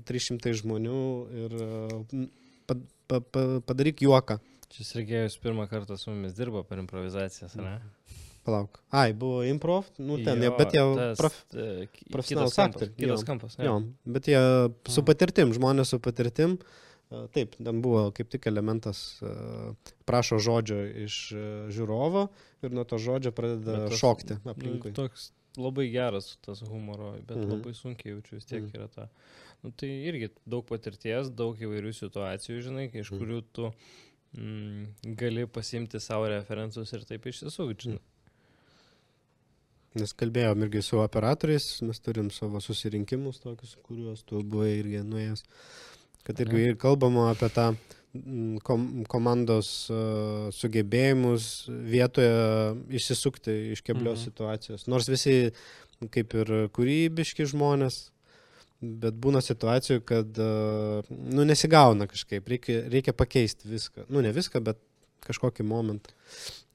300 0.05 0.53
žmonių 0.53 1.05
ir 1.43 1.55
e, 1.57 2.27
pa, 2.69 2.75
pa, 3.09 3.19
pa, 3.19 3.45
padaryk 3.65 4.03
juoką. 4.05 4.37
Čia 4.69 4.83
Sergejus 4.83 5.37
pirmą 5.39 5.67
kartą 5.69 5.97
su 5.97 6.11
mumis 6.11 6.33
dirbo 6.33 6.63
per 6.63 6.79
improvizacijas, 6.81 7.55
ne? 7.55 7.79
Palauk. 8.45 8.79
Ai, 8.93 9.13
buvo 9.13 9.43
improv, 9.43 9.87
nu 9.97 10.17
ten, 10.23 10.41
Jo, 10.43 10.51
bet 10.57 10.71
tas, 10.71 11.17
prof, 11.17 11.37
e, 11.57 11.87
ki- 11.93 12.05
profesionalūs 12.13 12.51
kitas 12.53 13.23
kampas, 13.25 13.55
Kitas 13.55 13.57
jo. 13.65 13.79
ne? 13.79 13.93
bet 14.05 14.27
jie 14.29 14.41
su 14.93 15.01
patirtim, 15.03 15.53
žmonės 15.53 15.85
su 15.95 15.99
patirtim. 15.99 16.57
e, 17.11 17.27
Taip, 17.33 17.55
ten 17.63 17.81
buvo 17.81 18.11
kaip 18.11 18.29
tik 18.29 18.45
elementas, 18.47 19.19
e, 19.21 19.73
prašo 20.05 20.37
žodžio 20.41 20.77
iš 21.05 21.17
žiūrovo 21.73 22.27
ir 22.63 22.71
nuo 22.71 22.83
to 22.83 22.97
žodžio 22.97 23.31
pradeda 23.31 23.87
tas- 23.87 23.97
šokti 23.99 24.37
Nu, 24.45 24.51
aplinkui. 24.53 24.93
toks 24.93 25.31
labai 25.57 25.89
geras 25.91 26.37
tas 26.41 26.59
humoro, 26.61 27.13
bet 27.25 27.37
Mhm. 27.37 27.45
mhm. 27.45 27.51
labai 27.61 27.73
sunkiai 27.73 28.13
jaučiu 28.13 28.35
vis 28.35 28.45
tiek 28.45 28.61
Mhm. 28.63 28.73
yra 28.77 28.87
ta. 28.93 29.09
Nu, 29.63 29.71
tai 29.71 29.87
irgi 29.89 30.29
daug 30.45 30.65
patirties, 30.67 31.29
daug 31.33 31.57
įvairių 31.57 31.93
situacijų, 31.93 32.61
žinai, 32.61 32.91
iš 32.93 33.09
Mhm. 33.11 33.19
kurių 33.19 33.43
tu 33.53 33.71
mm, 34.37 35.15
gali 35.19 35.47
pasimti 35.47 35.99
savo 36.03 36.27
referensus 36.31 36.93
ir 36.93 37.05
taip 37.07 37.25
išsisukti. 37.31 37.97
Nes 39.95 40.11
kalbėjom 40.19 40.65
irgi 40.65 40.81
su 40.83 40.99
operatoriais, 40.99 41.65
mes 41.87 42.01
turim 42.03 42.27
savo 42.35 42.59
susirinkimus 42.59 43.39
tokius, 43.43 43.77
kuriuos 43.85 44.25
tu 44.27 44.41
buvai 44.43 44.73
irgi 44.81 45.03
nuėjęs. 45.07 45.45
Kad 46.27 46.41
irgi 46.43 46.65
ir 46.71 46.75
kalbama 46.81 47.29
apie 47.31 47.47
tą 47.55 47.69
mm, 47.71 48.57
kom, 48.67 48.89
komandos 49.11 49.69
uh, 49.93 50.49
sugebėjimus 50.55 51.47
vietoje 51.69 52.35
išsisukti 52.99 53.55
iš 53.75 53.85
keblios 53.87 54.19
Mhm. 54.19 54.25
situacijos. 54.27 54.87
Nors 54.91 55.07
visi 55.07 55.53
kaip 56.11 56.33
ir 56.35 56.51
kūrybiški 56.75 57.47
žmonės, 57.53 58.09
bet 59.01 59.17
būna 59.21 59.41
situacijų, 59.43 60.01
kad 60.07 60.41
uh, 60.41 61.07
nu, 61.09 61.45
nesigauna 61.47 62.07
kažkaip, 62.11 62.47
reikia, 62.51 62.81
reikia 62.91 63.15
pakeisti 63.17 63.69
viską. 63.71 64.07
Nu, 64.09 64.23
ne 64.25 64.33
viską, 64.35 64.61
bet 64.65 64.81
kažkokį 65.25 65.65
momentą. 65.67 66.13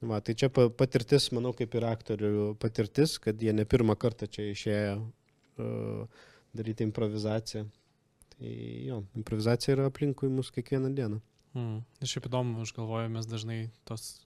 Va, 0.01 0.19
tai 0.25 0.35
čia 0.37 0.49
pa- 0.53 0.69
patirtis, 0.73 1.29
manau, 1.35 1.53
kaip 1.57 1.75
ir 1.77 1.85
aktorių 1.87 2.31
patirtis, 2.61 3.17
kad 3.21 3.41
jie 3.41 3.53
ne 3.55 3.67
pirmą 3.69 3.95
kartą 3.99 4.27
čia 4.31 4.49
išėjo 4.51 4.95
uh, 5.01 6.25
daryti 6.57 6.87
improvizaciją. 6.87 7.67
Tai 8.35 8.55
jo, 8.87 9.03
improvizacija 9.19 9.77
yra 9.77 9.87
aplinkui 9.91 10.31
mus 10.33 10.51
kiekvieną 10.53 10.91
dieną. 10.97 11.21
Mm. 11.57 11.79
Ir 12.01 12.09
šiaip 12.09 12.27
įdomu, 12.29 12.61
aš 12.65 12.73
galvoju, 12.77 13.11
mes 13.13 13.27
dažnai 13.29 13.59
tos, 13.87 14.23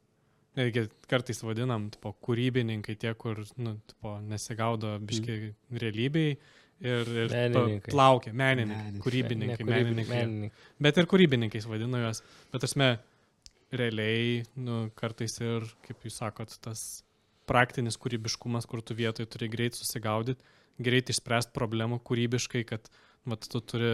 netgi 0.57 0.85
kartais 1.11 1.41
vadinam, 1.43 1.89
tipo, 1.93 2.13
kūrybininkai 2.25 2.95
tie, 3.01 3.13
kur, 3.19 3.41
nu, 3.57 3.75
tipo, 3.89 4.15
nesigaudo 4.29 4.95
biški 5.03 5.55
realybėj 5.73 6.37
ir, 6.85 7.09
ir 7.25 7.33
Menininkai. 7.33 7.91
plaukia, 7.93 8.31
menininkai, 8.33 8.77
Menininkai. 8.83 9.03
kūrybininkai, 9.05 9.65
Ne, 9.65 9.71
menininkai. 9.73 10.19
menininkai. 10.21 10.65
Bet 10.87 10.99
ir 11.01 11.07
kūrybininkais 11.11 11.67
vadinu 11.69 12.01
juos. 12.03 12.21
Bet 12.53 12.65
asme, 12.67 12.89
realiai, 13.75 14.43
nu, 14.55 14.85
kartais 14.99 15.39
ir, 15.43 15.65
kaip 15.87 16.05
jūs 16.07 16.19
sakot, 16.21 16.53
tas 16.63 16.83
praktinis 17.49 17.97
kūrybiškumas, 18.01 18.65
kur 18.69 18.81
tu 18.85 18.95
vietoj 18.97 19.27
turi 19.29 19.49
greit 19.51 19.77
susigaudyti, 19.77 20.41
greit 20.81 21.09
išspręsti 21.13 21.53
problemų 21.55 21.99
kūrybiškai, 22.07 22.63
kad, 22.69 22.89
vat, 23.29 23.45
tu 23.51 23.61
turi, 23.61 23.91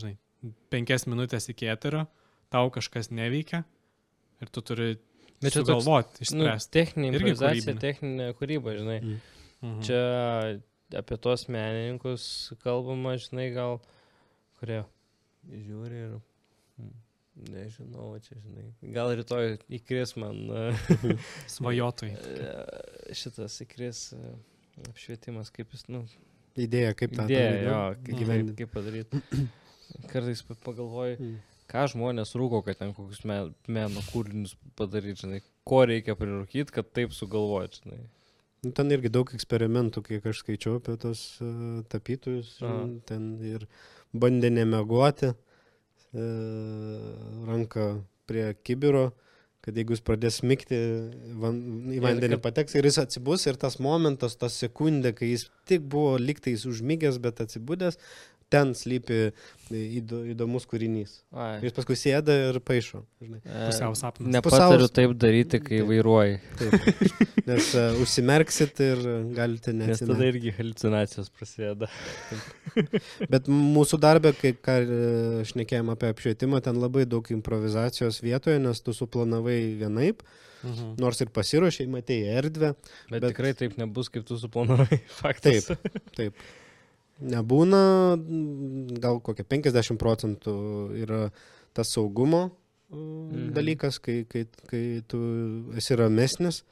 žinai, 0.00 0.16
penkias 0.72 1.06
minutės 1.06 1.48
iki 1.52 1.68
eterio, 1.70 2.06
tau 2.52 2.68
kažkas 2.74 3.10
neveikia 3.14 3.62
ir 4.42 4.50
tu 4.52 4.60
turi 4.64 4.94
Bet 5.42 5.52
čia 5.56 5.62
toks, 5.64 5.82
sugalvoti, 5.82 6.18
Nu, 6.36 6.44
išspręsti. 6.46 6.70
techninė 6.76 7.08
Irgi 7.16 7.32
improvizacija, 7.32 7.74
techninė 7.82 8.26
kūryba, 8.38 8.74
žinai. 8.78 8.98
Mm. 9.02 9.20
Mhm. 9.62 9.80
Čia 9.86 10.02
apie 10.98 11.16
tos 11.22 11.46
menininkus 11.52 12.24
kalbama, 12.62 13.14
žinai, 13.20 13.48
gal, 13.54 13.78
kurie 14.60 14.82
žiūri 15.48 16.04
ir... 16.08 16.18
mm, 16.80 16.92
Nežinau, 17.48 18.10
čia, 18.20 18.36
žinai. 18.42 18.66
Gal 18.92 19.14
rytoj 19.16 19.54
įkris 19.72 20.10
man 20.20 20.42
Svajotojai. 21.54 22.12
e, 22.12 23.14
šitas 23.16 23.56
įkris 23.64 24.02
e, 24.16 24.20
apšvietimas, 24.90 25.48
kaip 25.54 25.72
jis, 25.72 25.86
nu, 25.92 26.02
Idėja, 26.60 26.92
kaip 26.92 27.14
tą 27.16 27.24
idėja, 27.24 27.48
padaryt, 27.48 27.64
jo, 27.64 27.78
nu? 27.80 28.02
kaip, 28.04 28.28
kaip, 28.28 28.50
kaip 28.58 28.74
padaryti. 28.74 29.22
Kartais 30.12 30.42
pa- 30.44 30.58
pagalvoju, 30.68 31.16
Mm. 31.22 31.38
ką 31.72 31.86
žmonės 31.94 32.34
rūko, 32.36 32.60
kad 32.66 32.76
ten 32.82 32.92
kokius 32.96 33.22
me, 33.28 33.38
meno 33.72 34.02
kūrinius 34.12 34.52
padaryti, 34.76 35.22
žinai, 35.24 35.40
ko 35.64 35.78
reikia 35.88 36.12
prirūkyti, 36.20 36.68
kad 36.76 36.90
taip 36.92 37.16
sugalvoti, 37.16 37.80
žinai. 37.86 38.02
Nu, 38.62 38.70
ten 38.70 38.92
irgi 38.94 39.10
daug 39.10 39.26
eksperimentų, 39.34 40.04
kiek 40.06 40.26
aš 40.30 40.44
skaičiau 40.44 40.76
apie 40.78 40.94
tos 41.02 41.22
uh, 41.42 41.80
tapytojus. 41.90 42.52
Aha. 42.62 42.84
uh, 42.84 42.92
Ten 43.08 43.24
ir 43.42 43.64
bandė 44.14 44.52
nemegoti, 44.54 45.32
uh, 45.32 46.20
ranką 47.48 47.86
prie 48.30 48.44
kibiro, 48.62 49.08
kad 49.62 49.74
jeigu 49.78 49.94
jis 49.96 50.04
pradės 50.06 50.38
smigti, 50.38 50.78
van, 51.42 51.58
į 51.90 51.98
vandenį 52.02 52.38
kad- 52.38 52.44
pateks 52.46 52.78
ir 52.78 52.86
jis 52.86 53.00
atsibus 53.02 53.48
ir 53.50 53.58
tas 53.58 53.80
momentas, 53.82 54.38
ta 54.38 54.46
sekundė, 54.50 55.10
kai 55.18 55.32
jis 55.32 55.48
tik 55.70 55.82
buvo 55.90 56.14
liktais 56.22 56.62
užmygęs, 56.70 57.18
bet 57.22 57.42
atsibūdęs, 57.42 57.98
ten 58.52 58.74
slypi 58.76 59.18
įdo, 59.72 60.18
įdomus 60.34 60.66
kūrinys. 60.68 61.14
Ai. 61.32 61.54
Jis 61.64 61.72
paskui 61.76 61.96
sėda 61.96 62.34
ir 62.50 62.58
paaišo. 62.60 63.00
Žinai. 63.24 63.40
E, 63.46 63.62
Pusiau 63.70 63.94
sapnas. 63.96 64.28
Nepatariu 64.34 64.82
Pusiaus- 64.84 64.92
taip 64.98 65.14
daryti, 65.22 65.60
kai 65.64 65.78
Taip. 65.80 65.88
vairuoji, 65.88 66.36
Taip. 66.60 67.24
Nes 67.48 67.70
uh, 67.74 67.96
užsimerksit 68.04 68.78
ir 68.84 69.00
galite 69.34 69.72
nes 69.74 69.98
tada 70.04 70.28
irgi 70.28 70.52
halucinacijos 70.58 71.32
prasideda. 71.34 71.88
Bet 73.32 73.48
mūsų 73.50 73.98
darbė, 74.02 74.32
kai 74.38 74.52
ką 74.54 74.76
e, 74.82 75.00
šnekėjom 75.50 75.90
apie 75.94 76.12
apšvietimą, 76.12 76.60
ten 76.64 76.78
labai 76.80 77.04
daug 77.08 77.26
improvizacijos 77.34 78.20
vietoje, 78.24 78.60
nes 78.62 78.80
tu 78.84 78.94
suplanavai 78.96 79.58
vienaip, 79.82 80.22
Mhm. 80.62 80.92
nors 81.02 81.18
ir 81.24 81.26
pasiruošiai, 81.34 81.88
matėjai 81.90 82.36
erdvę. 82.38 82.68
Bet, 83.10 83.16
Bet- 83.18 83.32
tikrai 83.32 83.50
taip 83.58 83.72
nebus, 83.80 84.06
kaip 84.14 84.22
tu 84.28 84.36
suplanavai. 84.38 85.00
Faktas. 85.18 85.72
Taip. 86.14 86.36
Nebūna, 87.22 87.82
gal 89.02 89.20
kokie 89.24 89.44
50 89.46 90.00
procentų 90.00 90.54
yra 91.02 91.26
tas 91.76 91.92
saugumo 91.94 92.48
mhm. 92.92 93.52
dalykas, 93.56 94.00
kai, 94.02 94.22
kai, 94.28 94.46
kai 94.70 94.82
tu 95.08 95.20
esi 95.78 95.96
ramesnis, 95.98 96.62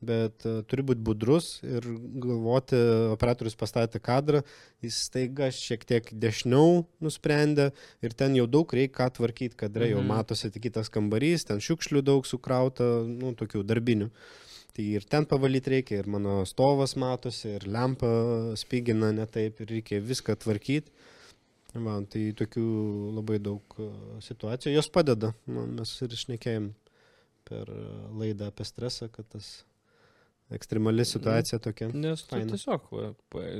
bet 0.00 0.46
uh, 0.48 0.62
turi 0.64 0.84
būti 0.88 1.04
budrus 1.04 1.58
ir 1.60 1.84
galvoti, 2.24 2.78
operatorius 3.12 3.58
pastatė 3.60 4.00
kadrą, 4.00 4.40
jis 4.80 4.96
staiga 5.10 5.50
šiek 5.52 5.84
tiek 5.84 6.08
dešiniau 6.22 6.86
nusprendė 7.04 7.68
ir 8.00 8.16
ten 8.16 8.38
jau 8.38 8.46
daug 8.48 8.72
reikia 8.72 8.96
ką 9.02 9.10
tvarkyti, 9.20 9.58
kadrai 9.60 9.90
mhm. 9.90 9.98
jau 9.98 10.06
matosi 10.08 10.52
tik 10.54 10.70
kitas 10.70 10.92
kambarys, 10.92 11.44
ten 11.48 11.60
šiukšlių 11.60 12.04
daug 12.06 12.28
sukrauta, 12.28 12.88
nu, 13.04 13.34
tokių 13.36 13.66
darbinių. 13.68 14.08
Tai 14.80 14.86
ir 14.96 15.04
ten 15.04 15.26
pavalyti 15.28 15.74
reikia, 15.74 15.98
ir 16.00 16.06
mano 16.08 16.38
stovas 16.48 16.94
matosi, 16.96 17.50
ir 17.58 17.66
lempa 17.68 18.08
spigina 18.56 19.10
ne 19.12 19.26
taip, 19.28 19.58
ir 19.60 19.68
reikia 19.74 19.98
viską 20.00 20.38
tvarkyti. 20.40 20.88
Man, 21.84 22.06
tai 22.08 22.30
tokių 22.38 22.62
labai 23.18 23.36
daug 23.44 23.76
situacijų, 24.24 24.72
jos 24.72 24.88
padeda. 24.94 25.34
Man, 25.44 25.74
mes 25.76 25.92
ir 26.00 26.16
išnekėjom 26.16 26.70
per 27.50 27.68
laidą 28.22 28.48
apie 28.48 28.64
stresą, 28.64 29.10
kad 29.12 29.28
tas 29.34 29.50
ekstremali 30.56 31.04
situacija 31.04 31.60
tokia. 31.60 31.90
Nes 31.92 32.24
tu 32.24 32.32
faina. 32.32 32.56
tiesiog 32.56 32.88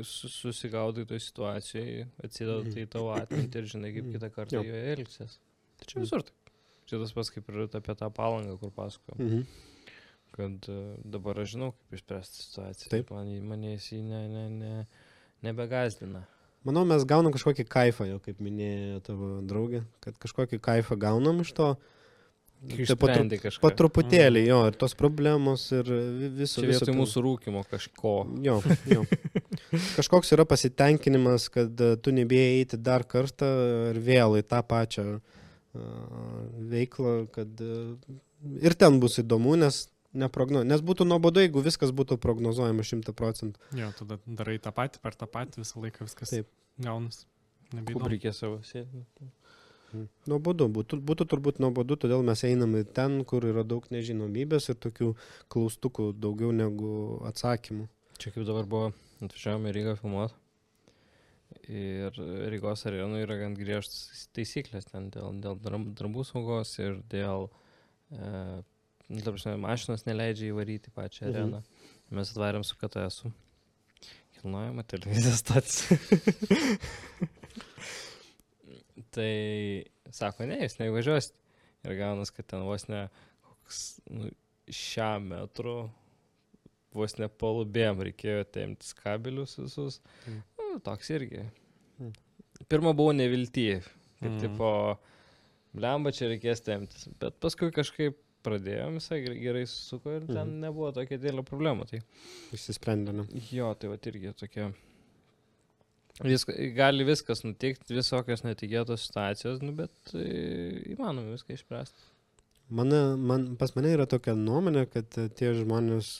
susigaudai 0.08 1.04
toje 1.10 1.20
situacijoje, 1.26 2.06
atsideda 2.24 2.62
tai 2.72 2.86
tavo 2.96 3.12
atmintį 3.18 3.60
ir 3.60 3.72
žinai, 3.74 3.92
kaip 3.98 4.08
kitą 4.16 4.32
kartą 4.38 4.56
jo. 4.56 4.64
joje 4.72 4.94
elgsies. 4.96 5.36
Tai 5.76 5.92
čia 5.92 6.00
visur 6.00 6.24
taip. 6.24 6.54
Čia 6.88 7.04
tas 7.04 7.12
pats 7.12 7.36
kaip 7.36 7.52
ir 7.52 7.66
apie 7.68 7.98
tą 8.06 8.08
palangą, 8.08 8.56
kur 8.64 8.72
pasakojom. 8.80 9.20
Mhm. 9.20 9.68
Kad 10.34 10.68
uh, 10.70 10.82
dabar 11.04 11.40
aš 11.42 11.56
žinau, 11.56 11.72
kaip 11.76 11.98
išspręsti 11.98 12.44
situaciją. 12.44 12.90
Taip. 12.92 13.14
Man, 13.14 13.32
mane 13.50 13.74
jis 13.74 13.90
ne, 13.98 14.20
ne, 14.30 14.44
ne, 14.50 14.74
nebegazdina. 15.46 16.24
Manau, 16.68 16.84
mes 16.84 17.06
gaunam 17.08 17.32
kažkokį 17.32 17.64
kaifą, 17.72 18.04
jau 18.10 18.18
kaip 18.20 18.42
minėjo 18.44 19.00
tavo 19.06 19.30
draugė, 19.48 19.80
kad 20.04 20.18
kažkokį 20.20 20.60
kaifą 20.60 20.98
gaunam 21.00 21.40
iš 21.44 21.54
to. 21.56 21.70
Tai 22.60 22.96
po, 23.00 23.08
tru, 23.08 23.52
po 23.62 23.68
truputėlį, 23.72 24.42
jo, 24.44 24.58
ir 24.68 24.74
tos 24.76 24.92
problemos, 24.92 25.62
ir 25.72 25.86
viso. 26.36 26.60
Čia 26.60 26.74
vietoj 26.74 26.92
mūsų 26.98 27.22
rūkimo 27.24 27.62
kažko. 27.70 28.12
Jo, 28.44 28.58
jo. 28.90 29.06
Kažkoks 29.96 30.34
yra 30.36 30.44
pasitenkinimas, 30.44 31.48
kad 31.54 31.80
e, 31.80 31.94
tu 32.04 32.12
nebėjai 32.12 32.58
eiti 32.58 32.76
dar 32.76 33.06
kartą 33.08 33.48
ir 33.94 34.02
vėl 34.04 34.36
į 34.36 34.44
tą 34.50 34.60
pačią 34.68 35.06
uh, 35.16 35.22
veiklą, 36.68 37.14
kad 37.32 37.64
uh, 37.64 37.96
ir 38.60 38.76
ten 38.76 39.00
bus 39.00 39.16
įdomu, 39.24 39.56
nes 39.64 39.86
neprogno... 40.16 40.62
Nes 40.66 40.82
būtų 40.84 41.06
nuobodu, 41.08 41.42
jeigu 41.44 41.62
viskas 41.64 41.92
būtų 41.96 42.18
prognozuojama 42.22 42.86
šimta 42.86 43.14
procentų. 43.16 43.60
Jo, 43.78 43.90
tada 43.98 44.20
darai 44.26 44.58
tą 44.62 44.72
patį, 44.76 45.02
per 45.04 45.18
tą 45.18 45.28
patį 45.30 45.64
visą 45.64 45.82
laiką 45.84 46.06
viskas 46.08 46.34
Taip. 46.34 46.50
gaunas. 46.80 47.24
Reikia 47.70 48.32
savo 48.34 48.58
sėdėti. 48.66 49.30
Nuobodu, 50.30 50.68
būtų, 50.70 51.00
būtų 51.06 51.26
turbūt 51.32 51.58
nuobodu, 51.62 51.96
todėl 51.98 52.22
mes 52.26 52.42
einame 52.46 52.84
ten, 52.86 53.24
kur 53.26 53.44
yra 53.46 53.64
daug 53.66 53.86
nežinomybės 53.90 54.70
ir 54.70 54.78
tokių 54.78 55.14
klaustukų 55.50 56.12
daugiau 56.14 56.52
negu 56.54 56.92
atsakymų. 57.26 57.88
Čia 58.20 58.30
kaip 58.34 58.46
dabar 58.46 58.68
buvo, 58.70 58.92
atvažiavome 59.24 59.72
Rygą 59.74 59.96
filmuoti. 59.98 60.36
Ir 61.70 62.14
Rygos 62.52 62.84
arenų 62.86 63.24
yra 63.24 63.40
gan 63.40 63.56
griežtas 63.58 64.28
taisyklės 64.36 64.86
ten 64.90 65.08
dėl, 65.10 65.34
dėl 65.42 65.58
darbų 65.98 66.22
saugos 66.26 66.76
ir 66.78 67.00
dėl, 67.10 67.48
e, 68.14 68.62
ta 69.18 69.32
prasme, 69.34 69.56
mašinos 69.58 70.06
neleidžia 70.06 70.52
įvaryti 70.52 70.92
pačią 70.94 71.26
mhm. 71.26 71.34
areną. 71.34 71.62
Mes 72.14 72.30
atvarėm 72.32 72.64
su 72.66 72.78
KTS-u. 72.78 73.30
Kilnojama 74.38 74.82
televizijos 74.88 75.42
stacija. 75.42 75.98
Tai 79.14 79.32
sako, 80.14 80.46
ne, 80.46 80.60
jūs 80.64 80.78
neįvažiuosit. 80.78 81.34
Ir 81.88 81.96
gaunas, 81.98 82.30
kad 82.34 82.46
ten 82.50 82.62
vos 82.66 82.86
ne 82.90 83.06
koks 83.46 83.82
nu, 84.12 84.30
šią 84.70 85.10
metrų, 85.24 85.76
vos 86.94 87.16
ne 87.18 87.28
palubėm 87.40 88.02
reikėjo 88.06 88.46
temtis 88.54 88.94
kabelius 88.98 89.56
visus. 89.58 90.00
Mm. 90.26 90.40
Nu, 90.60 90.80
toks 90.86 91.10
irgi. 91.14 91.46
Mm. 91.98 92.12
Pirmą 92.70 92.94
buvau 92.96 93.14
nevilti, 93.16 93.68
kad 94.20 94.30
mm. 94.34 94.40
tipo, 94.44 94.70
blemba 95.76 96.12
čia 96.14 96.30
reikės 96.30 96.62
temtis. 96.66 97.08
Bet 97.22 97.38
paskui 97.42 97.70
kažkaip 97.74 98.18
pradėjom, 98.46 99.00
visai 99.00 99.20
gerai 99.24 99.64
susuko 99.68 100.14
ir 100.16 100.28
ten 100.28 100.44
mm. 100.44 100.60
nebuvo 100.66 100.92
tokia 100.96 101.18
didelė 101.18 101.44
problema. 101.46 101.86
Tai... 101.88 102.02
Išsisprendė, 102.56 103.16
ne? 103.20 103.26
Jo, 103.52 103.72
tai 103.78 103.92
va 103.92 103.98
irgi 104.10 104.32
tokia 104.38 104.70
Viska, 106.20 106.52
gali 106.76 107.04
viskas 107.08 107.40
nutikti, 107.46 107.94
visokios 107.96 108.42
netikėtos 108.44 109.06
situacijos, 109.06 109.62
nu, 109.64 109.72
bet 109.76 110.12
e, 110.12 110.24
įmanoma 110.92 111.32
viską 111.32 111.54
išspręsti. 111.56 112.08
Mane, 112.76 112.98
man, 113.16 113.46
pas 113.60 113.72
mane 113.76 113.94
yra 113.94 114.04
tokia 114.10 114.34
nuomonė, 114.36 114.84
kad 114.92 115.16
e, 115.16 115.30
tie 115.38 115.54
žmonės, 115.56 116.18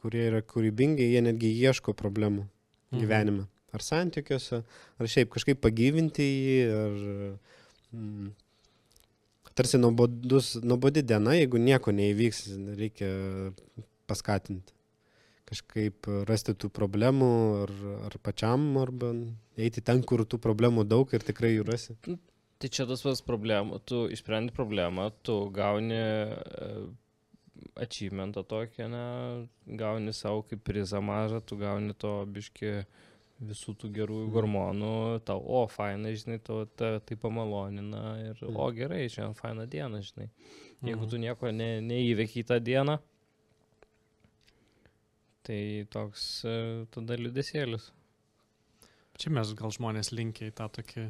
kurie 0.00 0.22
yra 0.30 0.40
kūrybingi, 0.40 1.10
jie 1.12 1.20
netgi 1.26 1.52
ieško 1.60 1.92
problemų 1.98 2.46
mhm. 2.46 3.02
gyvenime. 3.02 3.44
Ar 3.74 3.84
santykiuose, 3.84 4.62
ar 4.64 5.10
šiaip 5.10 5.32
kažkaip 5.34 5.60
pagyvinti 5.64 6.24
jį, 6.30 6.56
ar... 6.78 7.04
Mm, 7.94 8.32
tarsi 9.54 9.80
nuobodi 9.80 11.02
diena, 11.02 11.34
jeigu 11.38 11.60
nieko 11.62 11.94
neįvyks, 11.94 12.46
reikia 12.78 13.10
paskatinti 14.10 14.74
kažkaip 15.48 16.08
rasti 16.28 16.54
tų 16.56 16.70
problemų 16.74 17.30
ar, 17.64 17.72
ar 18.08 18.18
pačiam, 18.24 18.64
arba 18.80 19.12
eiti 19.60 19.82
ten, 19.84 20.02
kur 20.02 20.24
tų 20.24 20.40
problemų 20.42 20.86
daug 20.88 21.10
ir 21.14 21.24
tikrai 21.26 21.54
jų 21.54 21.66
rasi. 21.68 21.96
Nu, 22.08 22.16
tai 22.62 22.70
čia 22.72 22.86
tas 22.88 23.04
pats 23.04 23.22
problemų, 23.24 23.80
tu 23.86 24.04
išsprendi 24.14 24.54
problemą, 24.56 25.10
tu 25.26 25.36
gauni 25.54 26.00
uh, 26.00 26.86
achievementą 27.84 28.44
tokį, 28.48 28.88
ne, 28.92 29.06
gauni 29.80 30.14
savo 30.16 30.44
kaip 30.48 30.64
prizą 30.66 31.02
mažą, 31.04 31.42
tu 31.44 31.58
gauni 31.60 31.96
to 31.98 32.16
biški 32.30 32.80
visų 33.42 33.74
tų 33.80 33.90
gerųjų 33.96 34.28
mm. 34.28 34.34
hormonų, 34.36 34.92
tau, 35.26 35.40
o, 35.40 35.64
faina, 35.70 36.12
žinai, 36.14 36.38
to, 36.44 36.62
ta, 36.78 36.98
tai 37.02 37.16
pamalonina 37.20 38.04
ir, 38.22 38.38
mm. 38.38 38.54
o, 38.54 38.68
gerai, 38.76 39.02
šiandien 39.10 39.34
faina 39.38 39.66
diena, 39.70 40.02
žinai. 40.04 40.28
Jeigu 40.84 41.02
mm. 41.02 41.10
tu 41.10 41.20
nieko 41.22 41.50
ne, 41.52 41.72
neįveikai 41.84 42.46
tą 42.48 42.60
dieną, 42.62 43.00
Tai 45.44 45.84
toks 45.92 46.22
e, 46.48 46.54
tada 46.94 47.18
liudesėlis. 47.20 47.90
Čia 49.20 49.30
mes 49.36 49.50
gal 49.58 49.72
žmonės 49.76 50.10
linkia 50.16 50.48
į 50.48 50.54
tą 50.56 50.70
tokį 50.78 51.04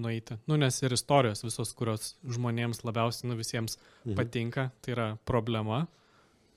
nueiti. 0.00 0.38
Nu, 0.48 0.56
nes 0.56 0.78
ir 0.80 0.94
istorijos 0.96 1.44
visos, 1.44 1.74
kurios 1.76 2.14
žmonėms 2.24 2.80
labiausiai, 2.86 3.28
nu, 3.28 3.36
visiems 3.38 3.76
mhm. 3.76 4.16
patinka, 4.16 4.70
tai 4.80 4.94
yra 4.96 5.08
problema, 5.28 5.82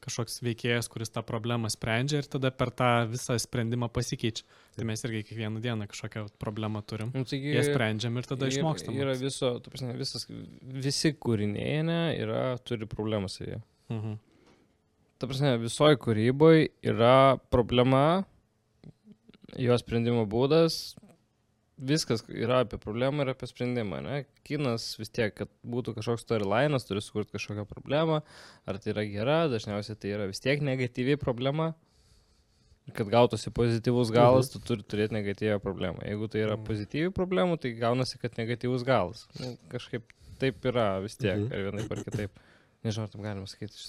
kažkoks 0.03 0.41
veikėjas, 0.45 0.89
kuris 0.91 1.13
tą 1.13 1.23
problemą 1.25 1.71
sprendžia 1.71 2.21
ir 2.21 2.27
tada 2.29 2.51
per 2.53 2.73
tą 2.75 2.91
visą 3.11 3.37
sprendimą 3.41 3.89
pasikeičia. 3.93 4.45
Tai 4.77 4.87
mes 4.89 5.05
irgi 5.05 5.23
kiekvieną 5.29 5.61
dieną 5.63 5.87
kažkokią 5.91 6.25
problemą 6.41 6.81
turim. 6.85 7.13
Nu, 7.13 7.25
taigi, 7.29 7.53
Jie 7.53 7.63
sprendžiam 7.67 8.17
ir 8.19 8.27
tada 8.27 8.49
išmokstam. 8.49 8.97
Yra 8.97 9.15
viso, 9.19 9.55
tu 9.63 9.73
prasme, 9.73 9.93
visas, 9.99 10.27
visi 10.83 11.13
kūriniai, 11.13 11.81
ne, 11.85 11.99
yra, 12.17 12.43
turi 12.65 12.89
problemą 12.89 13.31
jie. 13.39 13.61
Mhm 13.93 14.21
ta 15.23 15.29
prasme, 15.29 15.53
visoji 15.61 15.95
kūryboje 16.03 16.65
yra 16.91 17.39
problema, 17.53 18.25
jos 19.55 19.79
sprendimo 19.79 20.25
būdas, 20.27 20.97
viskas 21.77 22.23
yra 22.29 22.61
apie 22.63 22.77
problemą 22.81 23.23
ir 23.23 23.31
apie 23.33 23.47
sprendimą. 23.49 24.01
Ne? 24.05 24.23
Kinas 24.47 24.93
vis 24.99 25.11
tiek, 25.13 25.33
kad 25.35 25.51
būtų 25.65 25.95
kažkoks 25.97 26.25
storylinas, 26.25 26.85
turi 26.87 27.01
sukurti 27.01 27.33
kažkokią 27.35 27.65
problemą, 27.69 28.21
ar 28.69 28.79
tai 28.81 28.93
yra 28.93 29.05
gera, 29.09 29.39
dažniausiai 29.51 29.97
tai 29.99 30.13
yra 30.17 30.27
vis 30.29 30.43
tiek 30.43 30.63
negatyvi 30.63 31.17
problema. 31.21 31.73
Kad 32.93 33.07
gautųsi 33.07 33.47
pozityvus 33.55 34.09
galas, 34.11 34.49
mhm. 34.49 34.59
tu 34.59 34.67
turi 34.67 34.83
turėti 34.83 35.15
negatyvę 35.15 35.61
problemą. 35.63 36.03
Jeigu 36.03 36.27
tai 36.27 36.43
yra 36.43 36.57
mhm. 36.57 36.65
pozityvi 36.67 37.13
problema, 37.15 37.55
tai 37.57 37.71
gaunasi, 37.79 38.19
kad 38.19 38.35
negatyvus 38.37 38.83
galas. 38.87 39.23
Nu, 39.39 39.53
kažkaip 39.71 40.11
taip 40.41 40.67
yra 40.67 40.97
vis 41.03 41.15
tiek, 41.15 41.37
mhm. 41.37 41.53
ar 41.53 41.69
vienaip 41.69 41.95
ar 41.95 42.03
kitaip. 42.09 42.43
Nežinau, 42.83 43.07
ar 43.07 43.13
tam 43.13 43.23
galima 43.23 43.47
sakyti. 43.47 43.79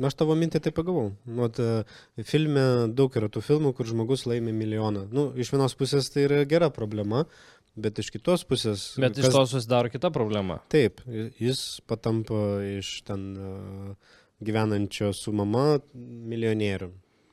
Aš 0.00 0.16
tavo 0.18 0.34
mintį 0.38 0.62
tai 0.64 0.72
pagavau. 0.74 1.10
Nu, 1.28 1.48
ta, 1.52 1.82
filme 2.26 2.62
daug 2.96 3.12
yra 3.18 3.28
tų 3.32 3.42
filmų, 3.44 3.74
kur 3.76 3.88
žmogus 3.88 4.24
laimi 4.26 4.54
milijoną. 4.56 5.04
Nu, 5.12 5.28
iš 5.36 5.52
vienos 5.52 5.76
pusės 5.78 6.08
tai 6.12 6.24
yra 6.26 6.40
gera 6.48 6.70
problema, 6.72 7.26
bet 7.76 8.00
iš 8.00 8.08
kitos 8.14 8.46
pusės. 8.48 8.86
Bet 9.00 9.18
kas... 9.18 9.28
iš 9.28 9.36
to 9.36 9.44
susidaro 9.52 9.92
kita 9.92 10.10
problema. 10.14 10.58
Taip, 10.72 11.04
jis 11.40 11.82
patampa 11.88 12.62
iš 12.66 13.02
ten 13.08 13.28
gyvenančio 14.42 15.12
su 15.16 15.34
mama 15.36 15.78
milijonierių. 15.94 16.90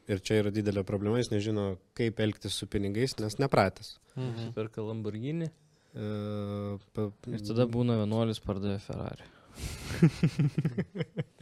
Ir 0.10 0.22
čia 0.26 0.40
yra 0.42 0.52
didelė 0.54 0.82
problema, 0.88 1.20
jis 1.22 1.30
nežino, 1.30 1.72
kaip 1.98 2.20
elgtis 2.24 2.56
su 2.58 2.68
pinigais, 2.70 3.14
nes 3.22 3.38
nepratęs. 3.42 3.98
Mhm. 4.18 4.54
Perka 4.58 4.84
Lamborghini. 4.86 5.52
Uh, 5.90 6.78
pa... 6.94 7.08
Ir 7.30 7.42
tada 7.46 7.66
būna 7.70 7.98
vienuolis 8.04 8.42
pardavė 8.44 8.78
Ferrari. 8.84 9.26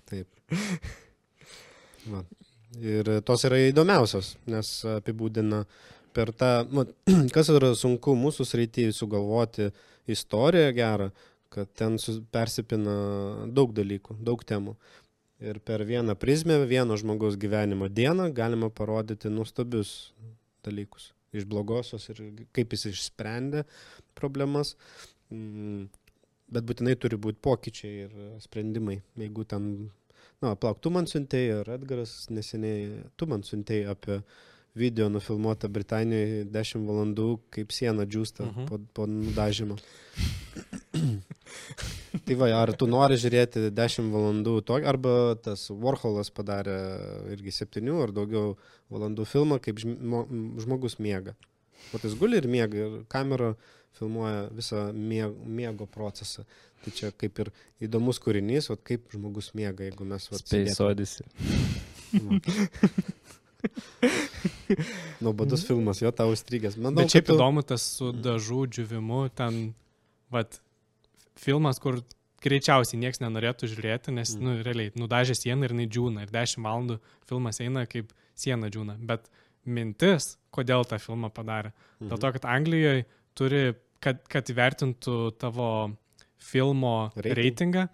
Taip. 0.08 0.30
Va. 2.12 2.24
Ir 2.84 3.10
tos 3.26 3.46
yra 3.48 3.60
įdomiausios, 3.70 4.36
nes 4.52 4.70
apibūdina 4.98 5.64
per 6.16 6.34
tą, 6.36 6.52
nu, 6.74 6.84
kas 7.36 7.50
yra 7.54 7.72
sunku 7.78 8.16
mūsų 8.18 8.46
srityje 8.48 8.94
sugalvoti 8.96 9.70
istoriją 10.12 10.72
gerą, 10.78 11.10
kad 11.54 11.72
ten 11.80 11.98
persipina 12.34 12.96
daug 13.56 13.74
dalykų, 13.76 14.18
daug 14.24 14.44
temų. 14.48 14.76
Ir 15.38 15.60
per 15.62 15.84
vieną 15.86 16.16
prizmę, 16.18 16.58
vieno 16.66 16.98
žmogaus 16.98 17.38
gyvenimo 17.38 17.92
dieną 17.94 18.32
galima 18.34 18.72
parodyti 18.74 19.30
nuostabius 19.30 20.12
dalykus. 20.66 21.12
Iš 21.36 21.46
blogosios 21.46 22.08
ir 22.10 22.24
kaip 22.56 22.74
jis 22.74 22.88
išsprendė 22.90 23.64
problemas. 24.18 24.74
Mm, 25.30 25.86
Bet 26.48 26.64
būtinai 26.64 26.96
turi 26.96 27.18
būti 27.20 27.42
pokyčiai 27.44 28.06
ir 28.06 28.12
sprendimai. 28.40 29.02
Jeigu 29.20 29.44
ten, 29.52 29.66
na, 30.42 30.54
plauk, 30.56 30.80
tu 30.84 30.92
man 30.94 31.08
siuntėjai, 31.10 31.62
ar 31.64 31.72
Edgaras 31.78 32.28
neseniai, 32.34 33.04
tu 33.18 33.26
man 33.30 33.42
siuntėjai 33.48 33.90
apie 33.94 34.20
video 34.78 35.08
nufilmuotą 35.10 35.70
Britanijoje 35.74 36.44
10 36.54 36.84
valandų, 36.86 37.30
kaip 37.56 37.72
siena 37.74 38.06
džiūsta 38.06 38.46
Mhm. 38.46 38.68
po, 38.70 38.78
po 38.94 39.08
nudažymo. 39.10 39.78
tai 42.26 42.36
va, 42.38 42.50
ar 42.62 42.74
tu 42.78 42.88
nori 42.90 43.18
žiūrėti 43.20 43.72
10 43.74 44.12
valandų 44.14 44.54
to, 44.68 44.78
arba 44.90 45.36
tas 45.42 45.68
Warholas 45.72 46.30
padarė 46.34 46.78
irgi 47.34 47.54
7 47.64 47.98
ar 48.04 48.14
daugiau 48.16 48.56
valandų 48.94 49.26
filmą, 49.26 49.60
kaip 49.64 49.82
žmo, 49.82 50.26
žmogus 50.62 51.00
miega. 51.00 51.34
O 51.94 51.98
tas 52.02 52.14
guli 52.20 52.38
ir 52.42 52.48
miega 52.52 52.78
ir 52.78 52.96
kamera 53.10 53.56
filmuoja 53.98 54.48
visą 54.54 54.92
miego, 54.94 55.34
miego 55.46 55.88
procesą. 55.90 56.46
Tai 56.86 56.92
čia 56.96 57.08
kaip 57.12 57.40
ir 57.44 57.48
įdomus 57.88 58.20
kūrinys, 58.24 58.70
o 58.72 58.76
kaip 58.78 59.02
žmogus 59.14 59.52
miega, 59.58 59.84
jeigu 59.88 60.04
mes 60.08 60.24
vat, 60.32 60.40
Space 60.44 60.76
sėdėtume. 60.78 60.92
Odyssey. 60.92 61.26
Nuobodus 65.24 65.64
filmas, 65.68 66.02
jo 66.04 66.12
tau 66.16 66.30
įstrigęs. 66.36 66.76
Manau, 66.80 67.02
Bet 67.02 67.12
šiaip 67.14 67.26
kad 67.26 67.32
tu- 67.34 67.38
įdomu 67.40 67.62
tas 67.66 67.84
su 67.98 68.06
dažų 68.14 68.60
džiuvimu, 68.76 69.22
ten, 69.36 69.52
vat, 70.34 70.50
filmas, 71.40 71.80
kur 71.84 71.94
greičiausiai 72.44 73.00
niekas 73.02 73.20
nenorėtų 73.24 73.64
žiūrėti, 73.74 74.10
nes, 74.14 74.36
Mm. 74.36 74.40
mm. 74.40 74.44
nu, 74.46 74.50
realiai, 74.64 74.92
nudažė 74.96 75.36
sieną 75.36 75.64
ir 75.66 75.72
jinai 75.74 75.88
džiūna. 75.90 76.22
Ir 76.28 76.32
10 76.36 76.64
valandų 76.64 77.00
filmas 77.28 77.60
eina 77.60 77.86
kaip 77.90 78.08
siena 78.36 78.68
džiūna. 78.70 78.94
Bet 79.00 79.22
mintis, 79.66 80.38
kodėl 80.54 80.86
tą 80.86 80.98
filmą 81.02 81.30
padarė. 81.34 81.72
Mhm. 82.00 82.10
Dėl 82.14 82.18
to, 82.22 82.32
kad 82.38 82.46
Anglijoje 82.46 83.06
turi, 83.36 83.64
kad, 84.00 84.22
kad 84.30 84.46
įvertintų 84.54 85.18
tavo 85.42 85.72
filmo 86.38 87.12
Reiting- 87.16 87.36
reitingą, 87.38 87.86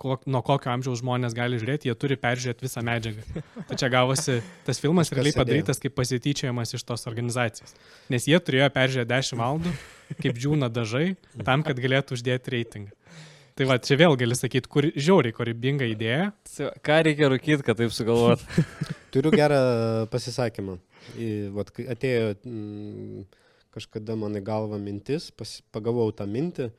kok, 0.00 0.26
nuo 0.26 0.42
kokio 0.44 0.72
amžiaus 0.72 1.00
žmonės 1.00 1.36
gali 1.36 1.58
žiūrėti, 1.60 1.88
jie 1.88 1.94
turi 1.98 2.18
peržiūrėti 2.20 2.66
visą 2.66 2.82
medžiagą. 2.86 3.42
Tai 3.68 3.78
čia 3.78 3.90
gavosi, 3.92 4.40
tas 4.66 4.80
filmas 4.82 5.12
realiai 5.14 5.34
padarytas 5.36 5.80
kaip 5.82 5.94
pasityčiojimas 5.98 6.74
iš 6.76 6.84
tos 6.88 7.06
organizacijos. 7.10 7.76
Nes 8.12 8.26
jie 8.28 8.38
turėjo 8.42 8.68
peržiūrėti 8.74 9.12
10 9.14 9.38
valandų, 9.40 9.76
kaip 10.18 10.40
džiūna 10.40 10.70
dažai, 10.72 11.06
tam, 11.46 11.64
kad 11.66 11.78
galėtų 11.80 12.18
uždėti 12.18 12.56
reitingą. 12.56 12.96
Tai 13.52 13.66
va, 13.68 13.76
čia 13.84 13.98
vėl 14.00 14.14
gali 14.16 14.36
sakyti, 14.36 14.68
kur 14.72 14.86
žiauriai 14.96 15.34
kūrybinga 15.36 15.84
idėja. 15.92 16.30
Ką 16.84 17.02
reikia 17.04 17.28
rūkyti, 17.28 17.60
kad 17.66 17.76
taip 17.76 17.92
sugalvot? 17.92 18.40
Turiu 19.12 19.32
gerą 19.34 19.58
pasisakymą. 20.12 20.78
Į, 21.20 21.28
vat, 21.52 21.68
atėjo 21.92 22.30
mm, 22.48 23.26
kažkada 23.76 24.16
man 24.16 24.40
į 24.40 24.42
galvą 24.46 24.78
mintis, 24.80 25.28
pas, 25.36 25.58
pagavau 25.74 26.08
tą 26.16 26.24
mintį, 26.30 26.70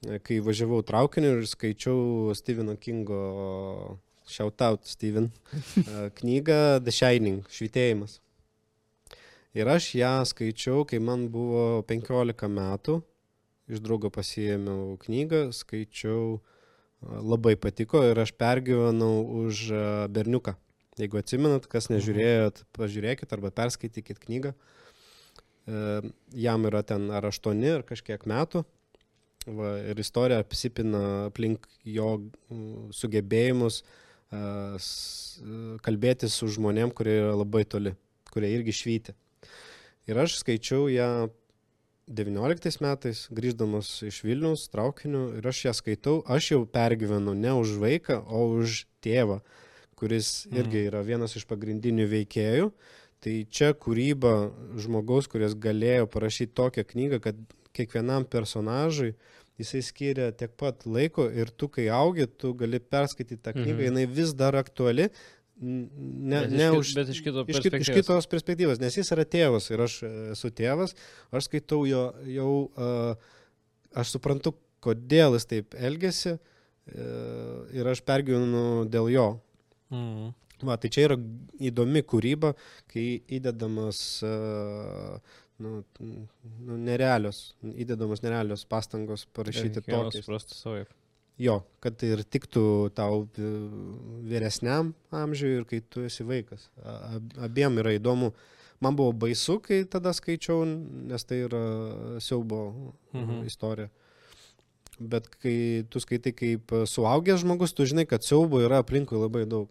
kai 0.00 0.40
važiavau 0.44 0.80
traukiniu 0.86 1.40
ir 1.40 1.46
skaičiau 1.48 2.32
Stepheno 2.36 2.76
Kingo, 2.80 3.98
shout 4.28 4.62
out 4.64 4.86
Steven, 4.88 5.30
knygą 6.20 6.80
The 6.84 6.94
Shining, 6.94 7.44
švitėjimas. 7.52 8.20
Ir 9.56 9.66
aš 9.66 9.90
ją 9.98 10.14
skaičiau, 10.30 10.84
kai 10.86 11.00
man 11.02 11.26
buvo 11.32 11.82
15 11.88 12.48
metų, 12.54 13.00
iš 13.70 13.82
draugo 13.82 14.10
pasiėmiau 14.14 14.96
knygą, 15.02 15.48
skaičiau, 15.54 16.40
labai 17.02 17.56
patiko 17.58 18.02
ir 18.06 18.18
aš 18.22 18.32
pergyvenau 18.38 19.24
už 19.44 19.70
berniuką. 20.14 20.54
Jeigu 21.00 21.20
atsimenat, 21.20 21.66
kas 21.70 21.88
nežiūrėjot, 21.90 22.64
pažiūrėkit 22.76 23.32
arba 23.32 23.52
perskaitykit 23.54 24.20
knygą. 24.20 24.52
Jam 26.36 26.66
yra 26.68 26.82
ten 26.86 27.08
ar 27.14 27.28
aštuoni, 27.30 27.70
ar 27.78 27.84
kažkiek 27.88 28.26
metų. 28.28 28.64
Va, 29.48 29.72
ir 29.88 29.98
istorija 30.00 30.42
apsipina 30.42 31.26
aplink 31.30 31.64
jo 31.88 32.18
mm, 32.20 32.90
sugebėjimus 32.92 33.80
kalbėti 35.82 36.28
su 36.30 36.46
žmonėm, 36.54 36.92
kurie 36.94 37.16
yra 37.18 37.32
labai 37.34 37.64
toli, 37.66 37.96
kurie 38.30 38.52
irgi 38.54 38.74
švyti. 38.76 39.14
Ir 40.10 40.20
aš 40.22 40.36
skaičiau 40.42 40.86
ją 40.92 41.08
19 42.10 42.82
metais, 42.82 43.24
grįždamas 43.34 43.90
iš 44.06 44.20
Vilnius 44.26 44.68
traukiniu, 44.70 45.28
ir 45.38 45.46
aš 45.46 45.64
ją 45.68 45.74
skaitau, 45.74 46.16
aš 46.26 46.52
jau 46.52 46.62
pergyvenu 46.66 47.34
ne 47.38 47.52
už 47.58 47.76
vaiką, 47.82 48.20
o 48.26 48.46
už 48.60 48.84
tėvą, 49.02 49.40
kuris 49.98 50.46
irgi 50.50 50.86
yra 50.88 51.02
vienas 51.06 51.36
iš 51.38 51.46
pagrindinių 51.50 52.08
veikėjų. 52.10 52.72
Tai 53.20 53.34
čia 53.52 53.74
kūryba 53.76 54.32
žmogaus, 54.80 55.26
kuris 55.28 55.52
galėjo 55.52 56.06
parašyti 56.08 56.54
tokią 56.56 56.86
knygą, 56.88 57.18
kad 57.20 57.40
kiekvienam 57.76 58.24
personažui 58.24 59.14
jisai 59.60 59.82
skiria 59.84 60.30
tiek 60.32 60.52
pat 60.56 60.86
laiko 60.88 61.26
ir 61.28 61.50
tu, 61.52 61.68
kai 61.68 61.88
augi, 61.92 62.26
tu 62.40 62.54
gali 62.56 62.80
perskaityti 62.80 63.42
tą 63.44 63.52
knygą, 63.52 63.76
Mhm. 63.76 63.86
jinai 63.90 64.06
vis 64.08 64.32
dar 64.32 64.56
aktuali, 64.56 65.10
ne, 65.60 66.40
Bet 66.40 66.50
ne 66.50 66.68
iš 66.70 66.78
už 66.78 66.94
Bet 66.96 67.08
iš 67.12 67.20
kito 67.20 67.44
iš, 67.46 67.60
kit, 67.60 67.74
iš 67.74 67.90
kitos 67.92 68.26
perspektyvos, 68.26 68.80
nes 68.80 68.96
jis 68.96 69.12
yra 69.12 69.24
tėvas 69.28 69.70
ir 69.70 69.82
aš 69.84 70.02
e, 70.02 70.12
esu 70.32 70.48
tėvas, 70.50 70.94
aš 71.32 71.50
skaitau 71.50 71.84
jo 71.84 72.14
jau, 72.24 72.70
uh, 72.76 73.14
aš 73.92 74.16
suprantu, 74.16 74.54
kodėl 74.80 75.36
jis 75.36 75.44
taip 75.44 75.74
elgesi 75.76 76.38
uh, 76.38 77.68
ir 77.76 77.86
aš 77.86 78.00
pergyvenu 78.00 78.88
dėl 78.88 79.10
jo. 79.12 79.28
Mm. 79.90 80.32
Va, 80.62 80.76
tai 80.76 80.90
čia 80.92 81.06
yra 81.08 81.16
įdomi 81.60 82.02
kūryba, 82.04 82.54
kai 82.92 83.22
įdedamas 83.32 84.22
uh, 84.24 85.20
nu, 85.60 85.82
nu, 86.00 86.78
nerealios, 86.88 87.52
įdedamos 87.62 88.22
nerealios 88.24 88.64
pastangos 88.68 89.26
parašyti 89.36 89.82
savaip. 90.56 90.90
Jo, 91.40 91.62
kad 91.80 91.96
tai 91.96 92.10
ir 92.12 92.20
tiktų 92.28 92.62
tau 92.92 93.22
e, 93.40 93.50
vyresniam 94.28 94.90
amžiui 95.16 95.54
ir 95.60 95.64
kai 95.68 95.78
tu 95.80 96.02
esi 96.04 96.26
vaikas. 96.28 96.66
Abiem 97.40 97.80
yra 97.80 97.94
įdomu. 97.96 98.34
Man 98.80 98.96
buvo 98.96 99.12
baisu, 99.24 99.58
kai 99.64 99.82
tada 99.88 100.12
skaičiau, 100.16 100.64
nes 101.08 101.24
tai 101.28 101.42
yra 101.46 101.64
siaubo 102.20 102.60
Mhm. 103.12 103.24
mhm. 103.24 103.46
istorija. 103.48 103.88
Bet 105.00 105.30
kai 105.40 105.84
tu 105.88 106.00
skaitai 106.00 106.32
kaip 106.36 106.72
suaugęs 106.84 107.40
žmogus, 107.40 107.72
tu 107.72 107.86
žinai, 107.88 108.04
kad 108.08 108.24
siaubo 108.24 108.60
yra 108.60 108.82
aplinkui 108.84 109.16
labai 109.16 109.46
daug. 109.48 109.68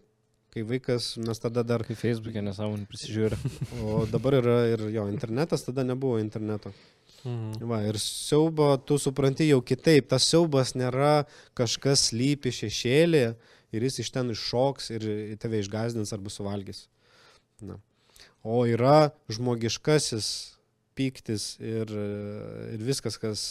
Kai 0.50 0.64
vaikas, 0.66 1.12
mes 1.22 1.38
tada 1.38 1.62
dar, 1.62 1.84
Kai 1.86 1.94
Facebook'e 1.94 2.42
nesąmonį 2.42 2.88
prisižiūri. 2.90 3.36
o 3.86 4.00
dabar 4.10 4.34
yra 4.40 4.56
ir 4.72 4.88
jo 4.90 5.06
internetas, 5.12 5.62
tada 5.66 5.84
nebuvo 5.86 6.18
interneto. 6.18 6.72
Mm. 7.22 7.60
Va, 7.68 7.82
ir 7.86 7.98
siaubo 8.00 8.72
tu 8.82 8.98
supranti 8.98 9.46
jau 9.50 9.60
kitaip. 9.62 10.08
Tas 10.10 10.26
siaubas 10.26 10.74
nėra 10.74 11.26
kažkas 11.58 12.10
lypi 12.16 12.52
šešėlė 12.56 13.24
ir 13.70 13.86
jis 13.86 14.00
iš 14.02 14.10
ten 14.14 14.32
iššoks 14.34 14.90
ir 14.96 15.06
tave 15.42 15.60
išgazdins 15.62 16.10
arba 16.16 16.32
suvalgys. 16.32 16.86
Na. 17.62 17.76
O 18.42 18.64
yra 18.66 19.12
žmogiškasis 19.30 20.30
pyktis 20.96 21.54
ir, 21.62 21.92
ir 22.74 22.82
viskas, 22.84 23.16
kas 23.20 23.44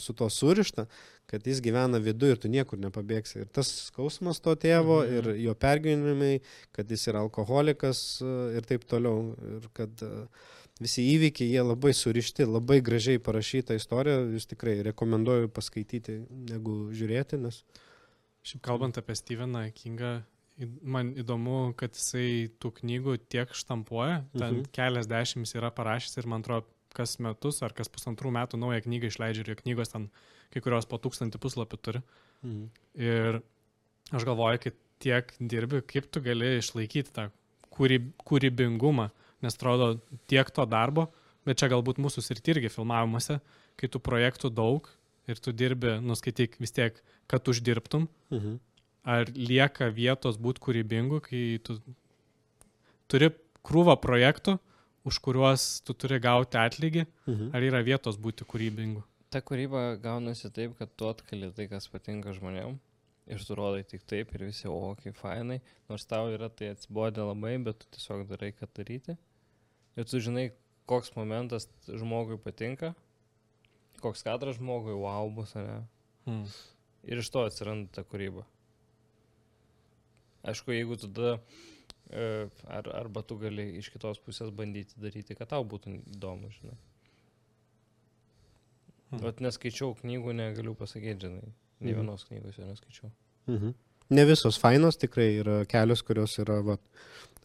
su 0.00 0.14
to 0.16 0.28
surišta, 0.30 0.86
kad 1.26 1.46
jis 1.46 1.60
gyvena 1.64 1.98
viduje 2.02 2.34
ir 2.36 2.40
tu 2.42 2.48
niekur 2.52 2.78
nepabėgsi. 2.78 3.40
Ir 3.44 3.46
tas 3.52 3.70
skausmas 3.88 4.40
to 4.44 4.54
tėvo 4.56 5.00
Mhm. 5.04 5.14
ir 5.16 5.24
jo 5.46 5.54
pergyvenimai, 5.54 6.40
kad 6.72 6.88
jis 6.90 7.06
yra 7.08 7.22
alkoholikas 7.24 8.20
e, 8.22 8.56
ir 8.58 8.62
taip 8.62 8.84
toliau. 8.84 9.34
Ir 9.58 9.68
kad 9.72 9.90
e, 10.02 10.26
visi 10.80 11.02
įvykiai, 11.14 11.48
jie 11.54 11.62
labai 11.62 11.92
surišti, 11.94 12.44
labai 12.46 12.80
gražiai 12.82 13.18
parašyta 13.22 13.74
istorija, 13.78 14.20
jūs 14.34 14.46
tikrai 14.50 14.82
rekomenduoju 14.90 15.48
paskaityti, 15.54 16.20
negu 16.50 16.90
žiūrėti, 16.92 17.38
nes... 17.40 17.62
Šiaip 18.44 18.60
kalbant 18.66 18.98
apie 19.00 19.14
Steveną 19.16 19.70
Kingą, 19.72 20.22
man 20.82 21.14
įdomu, 21.18 21.72
kad 21.80 21.94
jisai 21.96 22.50
tų 22.60 22.74
knygų 22.82 23.14
tiek 23.32 23.48
štampuoja, 23.56 24.24
ten 24.36 24.60
Mhm. 24.60 24.66
keliasdešimt 24.76 25.54
yra 25.56 25.70
parašęs 25.74 26.18
ir 26.18 26.26
man 26.28 26.42
atrodo, 26.44 26.66
kas 26.94 27.16
metus 27.18 27.62
ar 27.62 27.72
kas 27.72 27.88
pusantrų 27.88 28.30
metų 28.30 28.58
naują 28.60 28.82
knygą 28.84 29.08
išleidžia 29.10 29.40
ir 29.42 29.48
jo 29.54 29.56
knygos 29.62 29.88
ten 29.90 30.10
kai 30.52 30.60
kurios 30.64 30.86
po 30.86 30.98
tūkstantį 30.98 31.40
puslapių 31.42 31.78
turi. 31.82 32.02
Mhm. 32.44 32.64
Ir 33.00 33.40
aš 34.12 34.24
galvoju, 34.28 34.60
kad 34.66 34.74
tiek 35.00 35.32
dirbi, 35.40 35.82
kaip 35.82 36.10
tu 36.12 36.20
gali 36.24 36.58
išlaikyti 36.58 37.12
tą 37.12 37.30
kūryb, 37.74 38.12
kūrybingumą, 38.24 39.10
nes 39.42 39.56
atrodo 39.56 40.00
tiek 40.30 40.48
to 40.54 40.64
darbo, 40.66 41.08
bet 41.44 41.58
čia 41.60 41.68
galbūt 41.68 41.98
mūsų 42.00 42.22
srity 42.24 42.54
irgi 42.54 42.70
filmavimuose, 42.72 43.40
kai 43.76 43.88
tų 43.88 44.00
projektų 44.00 44.52
daug 44.54 44.88
ir 45.28 45.40
tu 45.40 45.52
dirbi, 45.52 45.98
nuskaityk 46.04 46.58
vis 46.60 46.72
tiek, 46.72 47.00
kad 47.28 47.44
uždirbtum, 47.48 48.08
Mhm. 48.30 48.58
ar 49.04 49.24
lieka 49.26 49.90
vietos 49.92 50.36
būti 50.38 50.60
kūrybingu, 50.60 51.20
kai 51.20 51.58
tu 51.64 51.80
turi 53.08 53.30
krūvą 53.64 53.96
projektų, 54.00 54.58
už 55.04 55.18
kuriuos 55.20 55.82
tu 55.84 55.92
turi 55.92 56.18
gauti 56.20 56.56
atlygį, 56.56 57.06
Mhm. 57.26 57.50
ar 57.54 57.60
yra 57.60 57.82
vietos 57.84 58.16
būti 58.16 58.44
kūrybingu? 58.44 59.02
Ta 59.34 59.40
kūryba 59.42 59.96
gaunasi 59.98 60.46
taip, 60.54 60.76
kad 60.78 60.92
tu 60.94 61.08
atkali 61.10 61.48
tai, 61.56 61.64
kas 61.66 61.88
patinka 61.90 62.30
žmonėm. 62.36 62.76
Ir 63.34 63.40
tu 63.42 63.56
rodai 63.58 63.80
tik 63.82 64.04
taip 64.06 64.30
ir 64.36 64.44
visi, 64.46 64.68
o, 64.70 64.92
kaip 65.00 65.16
fainai. 65.18 65.56
Nors 65.90 66.04
tau 66.06 66.28
yra 66.30 66.46
tai 66.46 66.68
atsibodė 66.70 67.24
labai, 67.26 67.56
bet 67.66 67.80
tu 67.82 67.88
tiesiog 67.96 68.22
darai, 68.30 68.52
kad 68.54 68.70
daryti. 68.78 69.16
Ir 69.98 70.06
tu 70.06 70.22
žinai, 70.22 70.52
koks 70.86 71.16
momentas 71.16 71.66
žmogui 71.88 72.38
patinka, 72.46 72.92
koks 74.04 74.22
kadras 74.22 74.60
žmogui, 74.60 74.94
wow, 75.02 75.26
bus, 75.34 75.56
ar 75.58 75.66
ne. 75.66 75.76
Hmm. 76.28 76.46
Ir 77.02 77.26
iš 77.26 77.34
to 77.34 77.42
atsiranda 77.42 77.90
ta 77.90 78.06
kūryba. 78.06 78.46
Aišku, 80.46 80.78
jeigu 80.78 81.02
tada, 81.08 81.40
e, 82.06 82.46
ar, 82.70 82.94
arba 83.02 83.26
tu 83.26 83.42
gali 83.42 83.72
iš 83.82 83.90
kitos 83.96 84.22
pusės 84.22 84.54
bandyti 84.54 84.94
daryti, 85.02 85.34
kad 85.34 85.56
tau 85.56 85.66
būtų 85.66 85.98
įdomu, 86.14 86.54
žinai. 86.60 86.78
Hmm. 89.14 89.22
Vat 89.24 89.40
neskaičiau 89.44 89.94
knygų, 90.00 90.34
negaliu 90.34 90.74
pasakyti, 90.78 91.28
žinai. 91.28 91.52
Ne 91.80 91.92
Mhm. 91.92 92.00
vienos 92.00 92.24
knygos 92.28 92.58
jo 92.58 92.66
neskaičiau. 92.66 93.10
Mhm. 93.48 93.74
Ne 94.10 94.24
visos 94.28 94.58
fainos, 94.60 94.98
tikrai 95.00 95.30
yra 95.40 95.64
kelios, 95.66 96.02
kurios 96.04 96.36
yra, 96.38 96.60
va, 96.64 96.76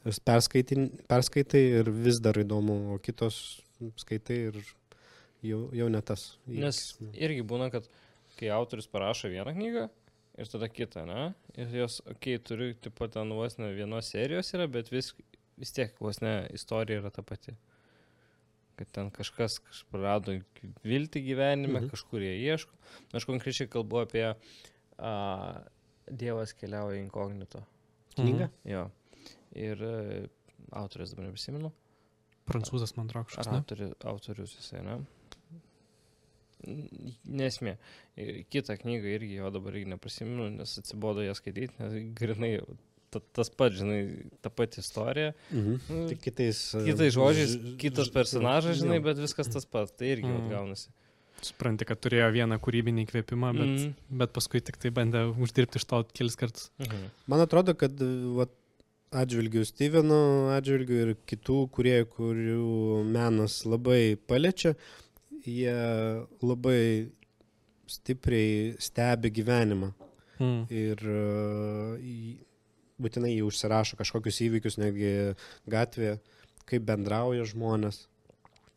perskaitai 0.03 1.63
ir 1.79 1.89
vis 1.91 2.19
dar 2.19 2.33
įdomu, 2.39 2.93
o 2.93 2.99
kitos 2.99 3.61
skaitai 3.99 4.37
ir 4.49 4.59
jau, 5.43 5.69
jau 5.75 5.87
ne 5.89 6.01
tas. 6.01 6.37
Nes 6.47 6.97
irgi 7.13 7.43
būna, 7.47 7.69
kad 7.71 7.87
kai 8.39 8.51
autorius 8.55 8.87
parašo 8.91 9.31
vieną 9.31 9.53
knygą 9.55 9.89
ir 10.39 10.51
tada 10.51 10.69
kitą, 10.71 11.05
ne? 11.07 11.33
Ir 11.57 11.67
jos, 11.81 12.01
okei, 12.05 12.37
okay, 12.37 12.43
turiu, 12.43 12.73
taip 12.79 12.95
pat 12.95 13.11
ten 13.17 13.29
vos 13.35 13.57
ne 13.59 13.71
vienos 13.75 14.11
serijos 14.11 14.53
yra, 14.55 14.67
bet 14.71 14.91
vis, 14.91 15.13
vis 15.59 15.71
tiek 15.75 15.95
vos 15.99 16.21
ne 16.21 16.47
istorija 16.55 17.01
yra 17.01 17.11
ta 17.11 17.21
pati. 17.21 17.55
Kad 18.79 18.91
ten 18.95 19.09
kažkas 19.11 19.57
kaž- 19.59 19.83
prarado 19.91 20.31
viltį 20.87 21.19
gyvenime, 21.25 21.73
Mhm. 21.81 21.83
mhm. 21.85 21.89
kažkur 21.91 22.23
jie 22.23 22.35
ieško. 22.47 22.71
Aš 23.13 23.25
konkrečiai 23.27 23.67
kalbu 23.67 23.99
apie 24.05 24.23
a, 24.97 25.11
Dievas 26.09 26.53
keliauja 26.57 26.97
inkognito. 27.03 27.59
Knyga? 28.15 28.47
Jo. 28.65 28.87
Ir 29.53 29.83
e, 29.83 30.27
autorius 30.71 31.11
dabar 31.13 31.27
neprisimenu. 31.29 31.69
Prancūzas, 32.49 32.95
man 32.97 33.07
ne? 33.51 33.59
autori, 33.59 33.91
autorius 34.09 34.55
jisai, 34.57 34.81
ne? 34.87 34.95
Nesmė. 37.29 37.75
Ir 38.19 38.41
Kitą 38.51 38.75
knygą 38.81 39.11
irgi 39.15 39.37
jo 39.37 39.51
dabar 39.53 39.75
irgi 39.77 39.91
neprisimenu, 39.93 40.49
nes 40.57 40.73
atsibodo 40.81 41.23
ją 41.23 41.35
skaityti, 41.37 41.77
nes 41.79 41.93
grinai 42.17 42.55
ta, 43.13 43.21
tas 43.35 43.49
pats, 43.49 43.79
žinai, 43.79 43.99
ta 44.43 44.51
pati 44.53 44.81
istorija. 44.83 45.33
Mhm. 45.51 45.81
Nu, 45.89 46.05
Tik 46.11 46.23
kitais, 46.27 46.61
e, 46.77 46.85
Kitais 46.87 47.13
žodžiais, 47.15 47.55
ž- 47.57 47.75
kitas 47.81 48.11
personažas, 48.13 48.79
žinai, 48.81 49.01
bet 49.03 49.21
viskas 49.21 49.51
tas 49.51 49.65
pats. 49.65 49.93
Tai 49.97 50.09
irgi 50.09 50.29
mm. 50.29 50.49
gaunasi. 50.53 50.89
Supranti, 51.39 51.87
kad 51.87 51.99
turėjo 52.03 52.27
vieną 52.35 52.57
kūrybinį 52.59 53.05
įkvėpimą, 53.07 53.51
bet, 53.55 53.75
mm. 53.75 54.15
Bet 54.21 54.33
paskui 54.35 54.59
tik 54.65 54.79
tai 54.81 54.91
bandė 54.95 55.23
uždirbti 55.39 55.79
iš 55.79 55.85
to 55.87 56.01
kelis 56.11 56.39
kartus. 56.39 56.71
Mhm. 56.83 57.05
Man 57.31 57.45
atrodo, 57.45 57.75
kad 57.79 57.95
vat, 58.35 58.55
atžvilgių 59.15 59.63
Steveno, 59.65 60.19
atžvilgių 60.53 60.97
ir 61.03 61.13
kitų 61.29 61.61
kurie, 61.73 61.97
kurių 62.05 62.99
menas 63.09 63.63
labai 63.65 64.17
paliečia, 64.29 64.75
jie 65.45 65.73
labai 66.43 67.09
stipriai 67.89 68.75
stebi 68.81 69.31
gyvenimą. 69.33 69.93
Mm. 70.39 70.59
Ir 70.71 71.01
e, 71.03 71.19
būtinai 73.01 73.31
jį 73.33 73.45
užsirašo 73.47 73.97
kažkokius 73.99 74.41
įvykius, 74.47 74.77
netgi 74.81 75.11
gatvėje, 75.71 76.19
kaip 76.69 76.85
bendrauja 76.87 77.47
žmonės. 77.49 78.03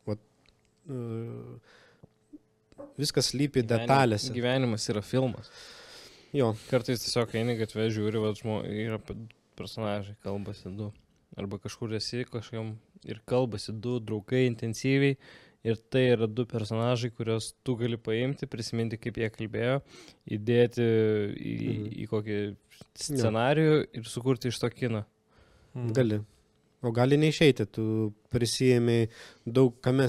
Vat, 0.09 0.21
e, 0.87 0.99
viskas 2.99 3.33
lypi 3.37 3.63
detalėse. 3.67 4.33
Gyvenimas 4.35 4.87
yra 4.91 5.03
filmas. 5.05 5.51
Jo, 6.33 6.53
Kartais 6.69 7.03
tiesiog 7.03 7.35
eini 7.37 7.57
gatvė, 7.59 7.89
žiūri, 7.93 8.21
va, 8.23 8.31
žmo, 8.37 8.61
yra 8.65 8.97
pe- 8.97 9.17
personažai, 9.59 10.15
kalbasi 10.25 10.71
du. 10.73 10.89
Arba 11.37 11.59
kažkur 11.61 11.93
esi 11.97 12.23
kažkam 12.29 12.75
ir 13.05 13.19
kalbasi 13.29 13.73
du 13.73 13.99
draugai 14.01 14.45
intensyviai. 14.49 15.17
Ir 15.63 15.77
tai 15.89 16.09
yra 16.11 16.27
du 16.27 16.43
personažai, 16.49 17.09
kuriuos 17.15 17.53
tu 17.63 17.77
gali 17.79 17.95
paimti, 17.95 18.49
prisiminti, 18.51 18.97
kaip 18.99 19.15
jie 19.15 19.29
kalbėjo, 19.31 19.77
įdėti 20.27 20.83
į, 21.39 21.55
Mhm. 21.55 21.87
į 22.03 22.07
kokį 22.11 22.39
scenarijų 22.99 23.77
ir 23.95 24.03
sukurti 24.03 24.51
iš 24.51 24.59
to 24.59 24.69
kino. 24.69 25.05
Mm. 25.73 25.93
Gali. 25.95 26.19
O 26.83 26.91
gali 26.91 27.15
neišeiti, 27.15 27.63
tu 27.71 28.13
prisijėmė 28.29 29.07
daug, 29.47 29.71
kame, 29.79 30.03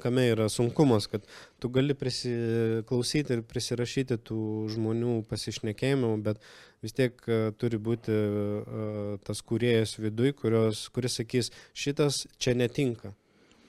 kame 0.00 0.22
yra 0.32 0.46
sunkumas, 0.48 1.04
kad 1.06 1.26
tu 1.60 1.68
gali 1.68 1.92
prisiklausyti 1.92 3.36
ir 3.36 3.42
prisirašyti 3.44 4.16
tų 4.24 4.38
žmonių 4.72 5.18
pasišnekėjimų, 5.28 6.14
bet 6.24 6.40
vis 6.80 6.96
tiek 6.96 7.20
e, 7.28 7.52
turi 7.60 7.76
būti 7.76 8.08
e, 8.08 9.18
tas 9.26 9.44
kuriejas 9.44 9.98
viduj, 10.00 10.32
kurios, 10.40 10.86
kuris 10.96 11.18
sakys, 11.20 11.52
šitas 11.76 12.24
čia 12.40 12.56
netinka, 12.56 13.12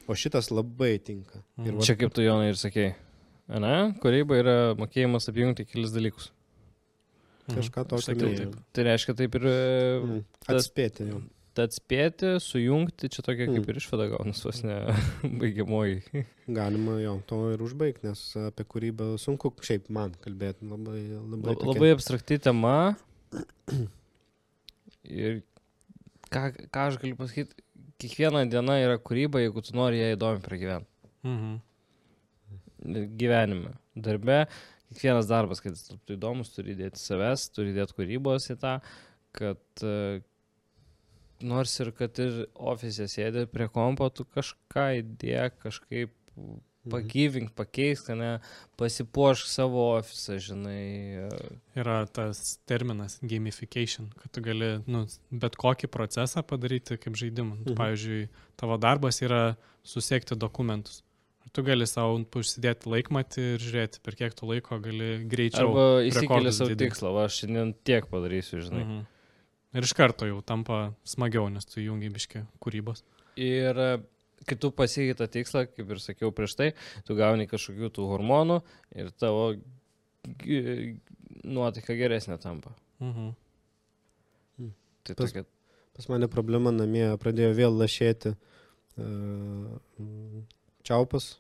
o 0.08 0.14
šitas 0.18 0.50
labai 0.52 0.98
tinka. 1.04 1.44
Ir 1.64 1.74
va- 1.78 1.82
Čia 1.86 1.96
kaip 2.00 2.14
tu 2.14 2.22
Jonai 2.26 2.50
ir 2.52 2.60
sakei. 2.60 2.94
Ne, 3.50 3.94
kūryba 4.02 4.38
yra 4.40 4.56
mokėjimas 4.80 5.28
apjungti 5.30 5.66
kelis 5.70 5.92
dalykus. 5.92 6.32
Mhm. 7.44 7.58
kažką 7.60 7.82
tokio 7.92 8.06
Sakiau 8.06 8.30
minėjau. 8.30 8.52
taip. 8.54 8.60
Tai 8.74 8.84
reiškia 8.88 9.14
taip 9.20 9.36
ir 9.36 9.46
e, 9.46 10.00
Mm, 10.00 10.22
tas- 10.48 10.64
Atspėti 10.70 11.08
jau. 11.10 11.18
atspėti, 11.60 12.30
sujungti, 12.40 13.10
čia 13.12 13.22
tokia 13.22 13.46
kaip 13.52 13.66
Mm. 13.66 13.70
ir 13.70 13.76
išvada 13.82 14.08
gaunas, 14.10 14.40
vos 14.46 14.64
ne 14.64 14.78
baigiamoji. 15.42 16.26
Galima 16.48 16.96
jo 17.04 17.22
to 17.28 17.52
ir 17.52 17.60
užbaigti, 17.60 18.04
nes 18.08 18.22
apie 18.48 18.64
kūrybą 18.64 19.20
sunku 19.20 19.52
šiaip 19.60 19.90
man 19.90 20.16
kalbėti. 20.24 20.64
Labai, 20.64 21.04
labai, 21.20 21.44
La- 21.44 21.54
tokia- 21.54 21.68
Labai 21.74 21.92
abstrakti 21.98 22.40
tema. 22.40 22.96
Ir 25.04 25.42
ką, 26.32 26.44
ką 26.72 26.88
aš 26.88 26.98
galiu 27.02 27.18
pasakyti, 27.20 27.60
kiekviena 28.02 28.44
diena 28.50 28.80
yra 28.82 28.98
kūryba, 29.02 29.42
jeigu 29.44 29.64
tu 29.66 29.76
nori 29.78 30.02
ją 30.02 30.12
įdomi 30.18 30.44
pragyventi. 30.46 31.12
Mhm. 31.28 31.56
Gyvenime, 33.20 33.78
darbe, 33.96 34.44
kiekvienas 34.92 35.30
darbas, 35.30 35.62
kad 35.64 35.76
jis 35.76 35.88
taptų 35.88 36.18
įdomus, 36.18 36.52
turi 36.56 36.76
įdėti 36.76 37.00
savęs, 37.00 37.48
turi 37.56 37.72
įdėti 37.72 37.96
kūrybos 37.98 38.50
į 38.52 38.58
tą, 38.60 38.74
kad 39.34 39.86
uh, 39.88 40.20
nors 41.44 41.74
ir 41.84 41.92
kad 41.98 42.20
ir 42.24 42.44
ofise 42.54 43.08
sėdė 43.12 43.46
prie 43.52 43.68
kompo, 43.72 44.10
tu 44.10 44.26
kažką 44.26 44.88
įdėk, 45.02 45.60
kažkaip. 45.66 46.14
Pagyvink, 46.90 47.54
pakeisk, 47.56 48.10
ne, 48.18 48.38
pasipuošk 48.80 49.48
savo 49.48 49.86
ofisą, 49.98 50.38
žinai. 50.44 51.30
Yra 51.80 52.04
tas 52.12 52.58
terminas 52.70 53.20
gamification, 53.24 54.10
kad 54.20 54.34
tu 54.36 54.44
gali 54.44 54.76
nu, 54.90 55.06
bet 55.32 55.58
kokį 55.60 55.90
procesą 55.94 56.44
padaryti 56.48 57.00
kaip 57.00 57.18
žaidimą. 57.20 57.62
Mhm. 57.62 57.80
Pavyzdžiui, 57.80 58.28
tavo 58.60 58.78
darbas 58.82 59.22
yra 59.24 59.56
susiekti 59.88 60.38
dokumentus. 60.40 61.02
Tu 61.54 61.62
gali 61.62 61.86
savo 61.86 62.18
užsidėti 62.40 62.90
laikmatį 62.90 63.44
ir 63.56 63.62
žiūrėti, 63.62 64.00
per 64.02 64.16
kiek 64.18 64.34
tu 64.34 64.48
laiko 64.50 64.80
gali 64.82 65.20
greičiau. 65.30 65.70
Arba 65.70 65.88
įsikeli 66.08 66.54
savo 66.56 66.72
didinti. 66.72 66.88
tikslą, 66.88 67.12
va, 67.14 67.28
aš 67.30 67.44
šiandien 67.44 67.76
tiek 67.86 68.08
padarysiu, 68.10 68.64
žinai. 68.64 68.86
Mhm. 68.86 69.04
Ir 69.74 69.86
iš 69.88 69.94
karto 69.98 70.28
jau 70.30 70.40
tampa 70.46 70.94
smagiau, 71.08 71.48
nes 71.50 71.66
tu 71.66 71.82
jungi 71.82 72.10
biški 72.14 72.44
kūrybos. 72.62 73.02
Ir 73.42 73.80
kai 74.48 74.58
tu 74.60 74.72
pasiekai 74.76 75.16
tą 75.20 75.28
tikslą, 75.32 75.66
kaip 75.72 75.94
ir 75.96 76.02
sakiau 76.04 76.34
prieš 76.36 76.58
tai, 76.60 76.72
tu 77.08 77.16
gauni 77.20 77.48
kažkokių 77.52 77.92
tų 77.96 78.08
hormonų 78.12 78.60
ir 79.00 79.12
tavo 79.20 79.54
nuotaika 81.44 81.96
geresnė 82.00 82.40
tampa. 82.42 82.74
Mhm. 83.04 83.34
Tai 85.04 85.16
Pas- 85.16 85.32
tokia, 85.34 85.46
Pas 85.94 86.08
mane 86.10 86.26
problema 86.32 86.72
namie 86.74 87.06
pradėjo 87.22 87.52
vėl 87.54 87.76
lašėti 87.78 88.32
uh, 88.34 89.74
čiaupas. 90.88 91.36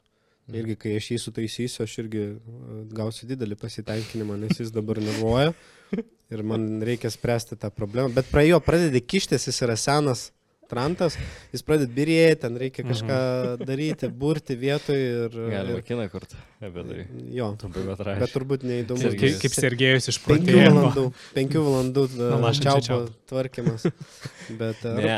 Mhm. 0.45 0.57
Irgi, 0.59 0.75
kai 0.77 0.91
aš 0.99 1.07
jį 1.13 1.17
sutaisysiu, 1.23 1.85
aš 1.87 1.95
irgi 2.03 2.25
uh, 2.35 2.83
gausiu 2.93 3.25
didelį 3.31 3.57
pasitenkinimą, 3.57 4.37
nes 4.43 4.59
jis 4.61 4.69
dabar 4.75 5.01
nevoja. 5.01 5.55
Ir 6.33 6.43
man 6.45 6.83
reikia 6.85 7.09
spręsti 7.13 7.57
tą 7.61 7.71
problemą. 7.73 8.13
Bet 8.13 8.29
prie 8.29 8.47
jo 8.51 8.59
pradedi 8.61 9.01
kištis, 9.01 9.47
jis 9.49 9.59
yra 9.65 9.75
senas 9.77 10.27
trantas, 10.73 11.15
jis 11.53 11.63
pradeda 11.65 11.93
birėti, 11.93 12.41
ten 12.43 12.57
reikia 12.59 12.85
kažką 12.87 13.19
daryti, 13.61 14.09
burti 14.23 14.57
vietoj 14.59 14.99
ir... 15.03 15.37
galima 15.53 15.79
ir 15.79 15.85
kiną 15.87 16.09
kurti 16.11 16.39
apie 16.63 16.83
tai. 16.89 17.05
jo, 17.37 17.47
bet 17.61 18.35
turbūt 18.35 18.67
neįdomu. 18.67 19.05
Sergejus. 19.05 19.37
Kaip, 19.37 19.45
kaip 19.45 19.57
Sergejus 19.59 20.11
iš 20.11 20.19
Penkių 20.25 20.49
protėjo. 20.49 20.73
valandų, 20.73 21.05
penkių 21.37 21.63
valandų 21.69 22.05
Nalašančio 22.33 22.75
čiaupo 22.89 23.15
tvarkymas. 23.31 23.87
Bet 24.59 24.83
uh, 24.89 24.99
Ne, 24.99 25.17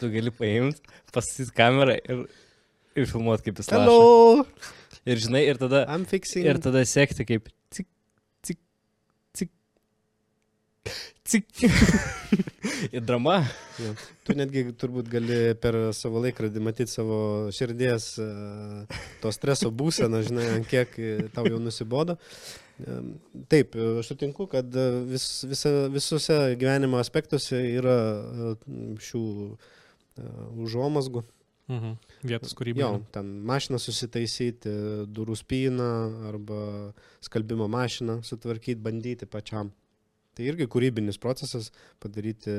tu 0.00 0.12
gali 0.12 0.32
paimti, 0.34 0.96
pasisyti 1.14 1.56
kamerą 1.56 1.98
ir, 1.98 2.24
ir 2.98 3.10
filmuoti 3.10 3.48
kaip 3.48 3.60
jis 3.62 3.72
laša. 3.72 3.84
Hello, 3.84 4.46
Ir 5.04 5.20
žinai, 5.20 5.42
ir 5.44 5.58
tada, 5.60 5.82
ir 6.40 6.58
tada 6.64 6.80
sekti 6.88 7.26
kaip 7.28 7.50
cik, 7.76 7.88
cik, 8.46 8.60
cik, 9.36 9.50
cik. 11.60 12.43
Į 12.96 13.02
drama. 13.04 13.40
Jo. 13.80 13.92
Tu 14.24 14.36
netgi 14.38 14.64
turbūt 14.80 15.08
gali 15.12 15.38
per 15.60 15.76
savo 15.96 16.22
laikrodį 16.24 16.62
matyti 16.64 16.92
savo 16.92 17.18
širdies 17.54 18.10
e, 18.22 18.28
to 19.22 19.32
streso 19.34 19.70
būseną, 19.74 20.22
žinai, 20.26 20.48
kiek 20.70 20.94
tau 21.36 21.46
jau 21.48 21.60
nusibodo. 21.62 22.18
Taip, 23.48 23.76
aš 24.00 24.10
sutinku, 24.10 24.48
kad 24.50 24.74
vis, 25.06 25.44
visa, 25.46 25.70
visose 25.94 26.38
gyvenimo 26.58 26.98
aspektuose 26.98 27.60
yra 27.76 27.98
e, 28.18 28.56
šių 29.04 29.24
e, 29.52 29.54
užuomasgų. 30.64 31.22
Mhm. 31.70 31.94
Vietos 32.28 32.52
kūrybai. 32.56 32.82
Jo, 32.82 32.90
ten 33.14 33.30
mašiną 33.48 33.78
susitaisyti, 33.80 34.72
durų 35.16 35.36
spyną 35.40 35.92
arba 36.28 36.58
skalbimo 37.24 37.70
mašiną 37.72 38.18
sutvarkyti, 38.26 38.82
bandyti 38.84 39.28
pačiam. 39.30 39.72
Tai 40.34 40.48
irgi 40.50 40.66
kūrybinis 40.70 41.20
procesas- 41.22 41.70
padaryti 42.02 42.54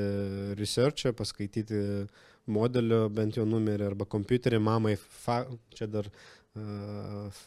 researchą, 0.58 1.12
paskaityti 1.16 1.80
modelio 2.46 3.08
bent 3.12 3.36
jau 3.36 3.44
numerį 3.48 3.90
arba 3.90 4.06
kompiuterį, 4.08 4.60
mamai, 4.62 4.94
fa, 4.96 5.42
čia 5.74 5.88
dar 5.90 6.08
uh, 6.08 7.40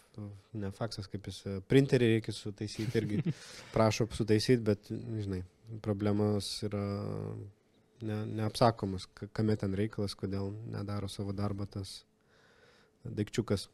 ne 0.54 0.72
faksas 0.76 1.08
kaip 1.10 1.30
jis, 1.32 1.42
printerį 1.72 2.12
reikia 2.16 2.36
sutaisyti 2.36 3.00
irgi, 3.02 3.24
prašo 3.76 4.08
sutaisyti, 4.14 4.62
bet, 4.64 4.92
žinai, 4.92 5.42
problemos 5.86 6.52
yra 6.68 6.84
ne, 8.02 8.20
neapsakomas, 8.42 9.08
ka- 9.14 9.30
kame 9.34 9.56
ten 9.60 9.74
reikalas, 9.78 10.16
kodėl 10.20 10.54
nedaro 10.74 11.10
savo 11.12 11.34
darbą 11.36 11.68
tas 11.70 12.02
daikčiukas. 13.04 13.70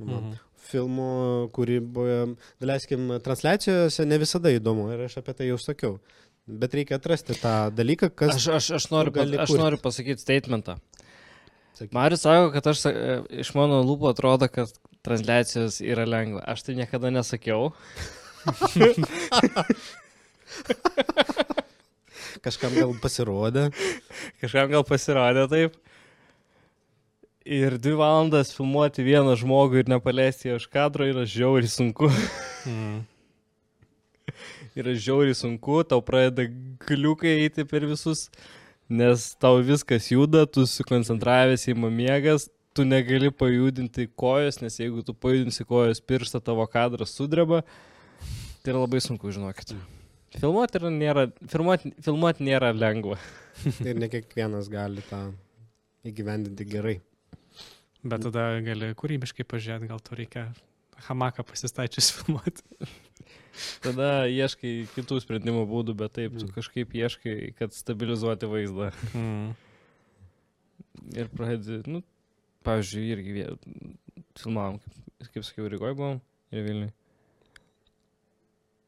Mhm. 0.00 0.34
Filmų 0.66 1.06
kūryboje, 1.54 2.14
daleiskim, 2.58 3.04
transliacijose 3.22 4.02
ne 4.04 4.16
visada 4.18 4.50
įdomu 4.50 4.88
ir 4.90 5.04
aš 5.06 5.20
apie 5.20 5.34
tai 5.38 5.46
jau 5.52 5.58
sakiau. 5.62 5.92
Bet 6.46 6.74
reikia 6.74 6.98
atrasti 6.98 7.36
tą 7.38 7.52
dalyką, 7.74 8.08
kas... 8.14 8.34
Aš, 8.34 8.48
aš, 8.58 8.66
aš, 8.80 8.88
noriu, 8.90 9.12
tu 9.14 9.20
gali 9.20 9.38
pa- 9.38 9.44
aš 9.46 9.52
noriu 9.58 9.78
pasakyti 9.82 10.22
statementą. 10.22 10.74
sakyk, 11.78 11.92
Marius 11.94 12.22
sako, 12.26 12.50
kad 12.54 12.66
aš, 12.72 12.82
iš 13.44 13.52
mano 13.54 13.78
lūpų 13.86 14.10
atrodo, 14.10 14.48
kad 14.50 14.70
transliacijos 15.06 15.78
yra 15.86 16.02
lengva. 16.06 16.42
Aš 16.50 16.66
tai 16.66 16.74
niekada 16.78 17.10
nesakiau. 17.14 17.70
Kažkam 22.44 22.74
gal 22.76 22.92
pasirodė. 23.02 23.68
Kažkam 24.42 24.70
gal 24.74 24.84
pasirodė 24.86 25.46
taip. 25.50 25.78
Ir 27.46 27.76
dvi 27.78 27.94
valandas 27.94 28.50
filmuoti 28.50 29.04
vieną 29.06 29.36
žmogų 29.38 29.84
ir 29.84 29.90
nepaleisti 29.92 30.48
jo 30.48 30.56
iš 30.58 30.64
kadro 30.66 31.06
yra 31.06 31.22
žiauriai 31.30 31.70
sunku. 31.70 32.08
Mhm. 32.66 33.04
yra 34.80 34.94
žiauriai 34.98 35.36
sunku, 35.36 35.80
tau 35.88 36.02
pradeda 36.04 36.48
kliukai 36.82 37.36
eiti 37.44 37.64
per 37.68 37.86
visus, 37.88 38.26
nes 38.90 39.28
tau 39.40 39.60
viskas 39.64 40.10
juda, 40.12 40.44
tu 40.46 40.66
susikoncentravęs 40.66 41.68
į 41.70 41.76
mamiegas, 41.86 42.48
tu 42.76 42.84
negali 42.84 43.30
pajudinti 43.32 44.08
kojos, 44.18 44.60
nes 44.60 44.76
jeigu 44.82 45.06
tu 45.06 45.14
pajudinsi 45.16 45.64
kojos 45.64 46.02
pirštą, 46.04 46.42
tavo 46.44 46.66
kadras 46.68 47.14
sudreba. 47.16 47.62
Tai 48.62 48.74
yra 48.74 48.82
labai 48.82 49.00
sunku, 49.00 49.30
žinokit. 49.32 49.72
Filmuoti, 50.36 50.82
nėra, 50.92 51.28
filmuoti, 51.48 51.94
filmuoti 52.04 52.44
nėra 52.44 52.74
lengva. 52.76 53.16
Ir 53.88 53.96
ne 54.02 54.10
kiekvienas 54.12 54.68
gali 54.68 55.04
tą 55.08 55.28
įgyvendinti 56.06 56.66
gerai. 56.68 56.98
Bet 58.06 58.22
tada 58.26 58.46
gali 58.64 58.92
kūrybiškai 58.98 59.46
pažiūrėti, 59.48 59.88
gal 59.90 60.00
to 60.04 60.16
reikia 60.18 60.46
hamaką 61.08 61.44
pasistačius 61.48 62.10
filmuoti. 62.16 62.62
Tada 63.84 64.26
ieškai 64.28 64.72
kitų 64.92 65.18
sprendimo 65.24 65.62
būdų, 65.68 65.94
bet 65.96 66.12
taip, 66.18 66.34
tu 66.36 66.44
Mm. 66.44 66.52
kažkaip 66.54 66.92
ieškai, 66.92 67.36
kad 67.58 67.72
stabilizuoti 67.72 68.48
vaizdą. 68.52 68.90
Mhm. 69.12 69.54
Ir 71.20 71.28
pradedi, 71.32 71.82
nu, 71.92 72.02
pavyzdžiui, 72.66 73.04
irgi 73.14 73.44
filmavom, 74.40 74.78
kaip, 74.82 75.28
kaip 75.34 75.44
sakiau, 75.46 75.68
Rygoje 75.70 75.94
buvom 75.96 76.20
ir 76.50 76.64
Vilniui. 76.64 76.92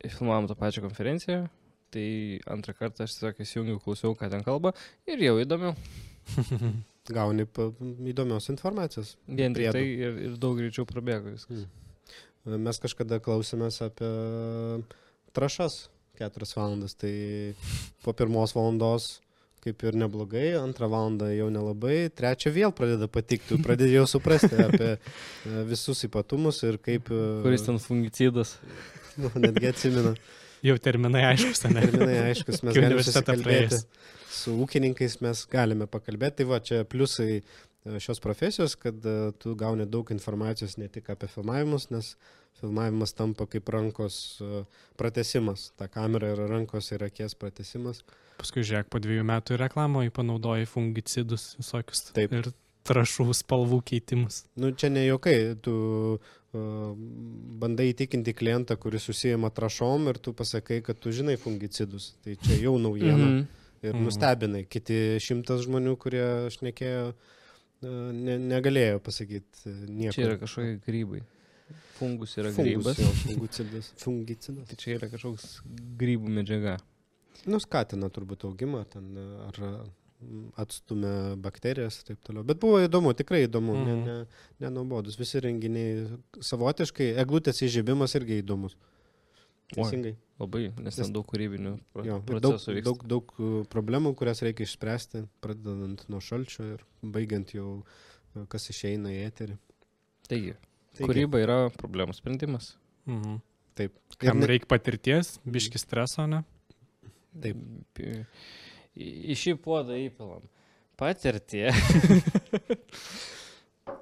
Filmavom 0.09 0.49
tą 0.49 0.57
pačią 0.59 0.83
konferenciją, 0.85 1.45
tai 1.95 2.07
antrą 2.51 2.75
kartą 2.79 3.05
aš 3.05 3.17
tiesiog 3.19 3.41
įsijungiau, 3.45 3.81
klausiau, 3.83 4.15
ką 4.19 4.29
ten 4.33 4.45
kalba 4.47 4.73
ir 5.11 5.21
jau 5.23 5.37
įdomiau. 5.43 5.75
Gauni 7.15 7.47
įdomios 8.13 8.49
informacijos. 8.53 9.17
Vien 9.27 9.57
Priedų. 9.57 9.77
tai 9.77 9.85
ir, 9.85 10.19
ir 10.29 10.41
daug 10.41 10.59
greičiau 10.61 10.87
prabėgo 10.89 11.35
viskas. 11.35 11.67
Mes 12.49 12.81
kažkada 12.81 13.19
klausėmės 13.21 13.83
apie 13.85 14.11
trašas 15.37 15.87
keturias 16.19 16.55
valandas, 16.57 16.97
tai 16.99 17.15
po 18.03 18.15
pirmos 18.17 18.55
valandos 18.57 19.19
kaip 19.65 19.83
ir 19.85 19.97
neblogai, 19.99 20.53
antrą 20.59 20.89
valandą 20.91 21.29
jau 21.35 21.49
nelabai, 21.53 22.09
trečią 22.15 22.53
vėl 22.55 22.75
pradeda 22.75 23.09
patikti, 23.11 23.51
tu 23.51 23.59
pradedi 23.63 23.97
jau 23.97 24.05
suprasti 24.09 24.55
apie 24.65 24.91
e, 24.95 24.99
visus 25.69 26.05
ypatumus 26.07 26.63
ir 26.67 26.79
kaip... 26.83 27.11
e, 27.11 27.41
Kuris 27.45 27.67
ten 27.67 27.81
fungicidas. 27.83 28.57
Nu, 29.19 29.33
netgi 29.45 29.73
atsimenu. 29.73 30.15
Jau 30.67 30.77
terminai 30.83 31.25
aiškus, 31.33 31.65
ne? 31.69 31.83
Terminai 31.83 32.21
aiškus, 32.31 32.63
mes 32.67 32.79
galime 32.79 33.03
susikalbėti. 33.07 33.45
praėjęs. 33.47 33.85
Su 34.29 34.55
ūkininkais 34.65 35.19
mes 35.25 35.45
galime 35.53 35.89
pakalbėti. 35.91 36.43
Tai 36.43 36.49
va, 36.51 36.61
čia 36.65 36.83
pliusai 36.89 37.39
e, 37.39 37.43
šios 38.03 38.21
profesijos, 38.25 38.77
kad 38.81 39.05
e, 39.07 39.17
tu 39.41 39.55
gauni 39.59 39.89
daug 39.89 40.11
informacijos 40.15 40.77
ne 40.81 40.91
tik 40.93 41.11
apie 41.15 41.31
filmavimus, 41.33 41.89
nes 41.95 42.15
filmavimas 42.61 43.15
tampa 43.17 43.47
kaip 43.51 43.69
rankos 43.73 44.39
e, 44.45 44.63
pratesimas. 45.01 45.71
Ta 45.79 45.89
kamera 45.93 46.35
yra 46.35 46.49
rankos 46.51 46.93
ir 46.93 47.05
akies 47.09 47.37
pratesimas. 47.39 48.05
Paskui 48.39 48.63
žiūrėk, 48.67 48.91
po 48.93 49.01
dviejų 49.03 49.27
metų 49.27 49.57
ir 49.57 49.65
reklamoje 49.67 50.15
panaudoji 50.15 50.69
fungicidus 50.71 51.55
visokius. 51.59 52.11
Taip. 52.15 52.35
Ir 52.37 52.53
trašų 52.89 53.33
spalvų 53.37 53.83
keitimus. 53.91 54.45
Nu, 54.59 54.71
čia 54.73 54.91
ne 54.93 55.03
jokai, 55.05 55.37
tu 55.65 55.75
uh, 56.17 56.93
bandai 57.61 57.91
įtikinti 57.93 58.35
klientą, 58.37 58.79
kuris 58.81 59.09
užsijama 59.13 59.51
trašom 59.55 60.09
ir 60.13 60.21
tu 60.23 60.33
pasakai, 60.37 60.81
kad 60.87 61.01
tu 61.01 61.13
žinai 61.13 61.37
fungicidus. 61.41 62.15
Tai 62.25 62.37
čia 62.45 62.61
jau 62.63 62.77
naujiena. 62.81 63.19
Mhm. 63.19 63.47
Ir 63.83 63.95
Mhm. 63.95 64.05
nustebinai. 64.09 64.65
Kiti 64.69 64.97
šimtas 65.23 65.63
žmonių, 65.67 65.97
kurie 66.03 66.23
aš 66.49 66.57
nekėjo, 66.67 67.13
ne, 67.83 68.39
negalėjo 68.39 68.99
pasakyti 69.01 69.75
nieko. 69.89 70.15
Čia 70.17 70.25
yra 70.27 70.39
kažkokie 70.41 70.81
grybai. 70.87 71.21
Fungus 71.99 72.37
yra 72.39 72.51
Fungus, 72.55 72.87
grybas. 72.87 72.99
jo, 72.99 73.13
Fungicidas. 73.23 73.93
Fungicidas. 74.05 74.69
Tai 74.71 74.77
čia 74.77 74.97
yra 74.99 75.09
kažkoks 75.13 75.61
grybų 75.99 76.29
medžiaga. 76.41 76.77
Nu, 77.47 77.61
skatina 77.63 78.09
turbūt 78.11 78.45
augimą 78.49 78.85
ten 78.91 79.13
ar 79.47 79.59
mm, 79.63 80.53
atstumia 80.59 81.37
bakterijas 81.39 82.01
ir 82.01 82.09
taip 82.13 82.23
toliau. 82.27 82.43
Bet 82.47 82.59
buvo 82.59 82.81
įdomu, 82.83 83.15
tikrai 83.15 83.45
įdomu, 83.47 83.75
mm. 83.77 83.85
Mhm. 83.87 84.05
ne, 84.07 84.15
ne, 84.19 84.27
nenubodus. 84.67 85.19
Visi 85.19 85.39
renginiai 85.45 86.09
savotiškai, 86.43 87.13
eglutės 87.23 87.63
įžiebimas 87.63 88.15
irgi 88.19 88.41
įdomus. 88.43 88.75
Teisingai. 89.75 90.15
Labai, 90.39 90.69
nes 90.81 90.95
ten 90.97 91.11
daug 91.13 91.27
kūrybinių 91.29 91.73
pro- 91.93 92.05
Jo, 92.07 92.21
daug, 92.23 92.29
procesų 92.31 92.77
vyksta. 92.77 92.85
daug, 92.87 93.01
daug 93.11 93.33
uh, 93.43 93.65
problemų, 93.73 94.13
kurias 94.17 94.41
reikia 94.47 94.65
išspręsti, 94.69 95.25
pradedant 95.45 96.05
nuo 96.09 96.21
šalčio 96.23 96.69
ir 96.77 96.85
baigiant 97.03 97.51
jau, 97.57 97.73
uh, 98.37 98.45
kas 98.49 98.69
išeina 98.71 99.11
į 99.13 99.25
eterį. 99.33 99.59
Taigi, 100.29 100.55
Taigi, 100.95 101.09
kūryba 101.09 101.43
yra 101.43 101.59
problemų 101.75 102.15
sprendimas. 102.17 102.77
Mhm. 103.11 103.41
Taip. 103.79 103.93
Ir 104.23 104.29
Kam 104.31 104.41
ne- 104.41 104.47
reikia 104.51 104.67
patirties, 104.71 105.37
biški 105.47 105.79
streso, 105.79 106.25
ne? 106.31 106.45
Taip. 107.43 108.01
Į 108.99 109.35
šį 109.39 109.57
puodą 109.63 109.95
įpilam. 110.07 110.47
Patirtie. 110.99 111.69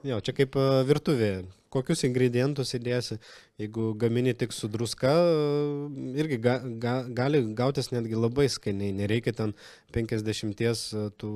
Jo, 0.06 0.20
čia 0.22 0.34
kaip 0.36 0.56
uh, 0.58 0.80
virtuvė. 0.86 1.30
Kokius 1.72 2.04
ingredientus 2.06 2.72
įdėsi. 2.78 3.18
Jeigu 3.60 3.90
gamini 3.98 4.32
tik 4.38 4.54
su 4.54 4.70
druska, 4.72 5.12
uh, 5.12 6.16
irgi 6.16 6.38
ga, 6.42 6.58
ga, 6.82 6.96
gali 7.08 7.42
gautis 7.58 7.90
netgi 7.92 8.18
labai 8.18 8.48
skaniai. 8.52 8.94
Nereikia 8.96 9.34
ten 9.36 9.54
50 9.96 10.62
uh, 10.62 11.08
tų 11.20 11.32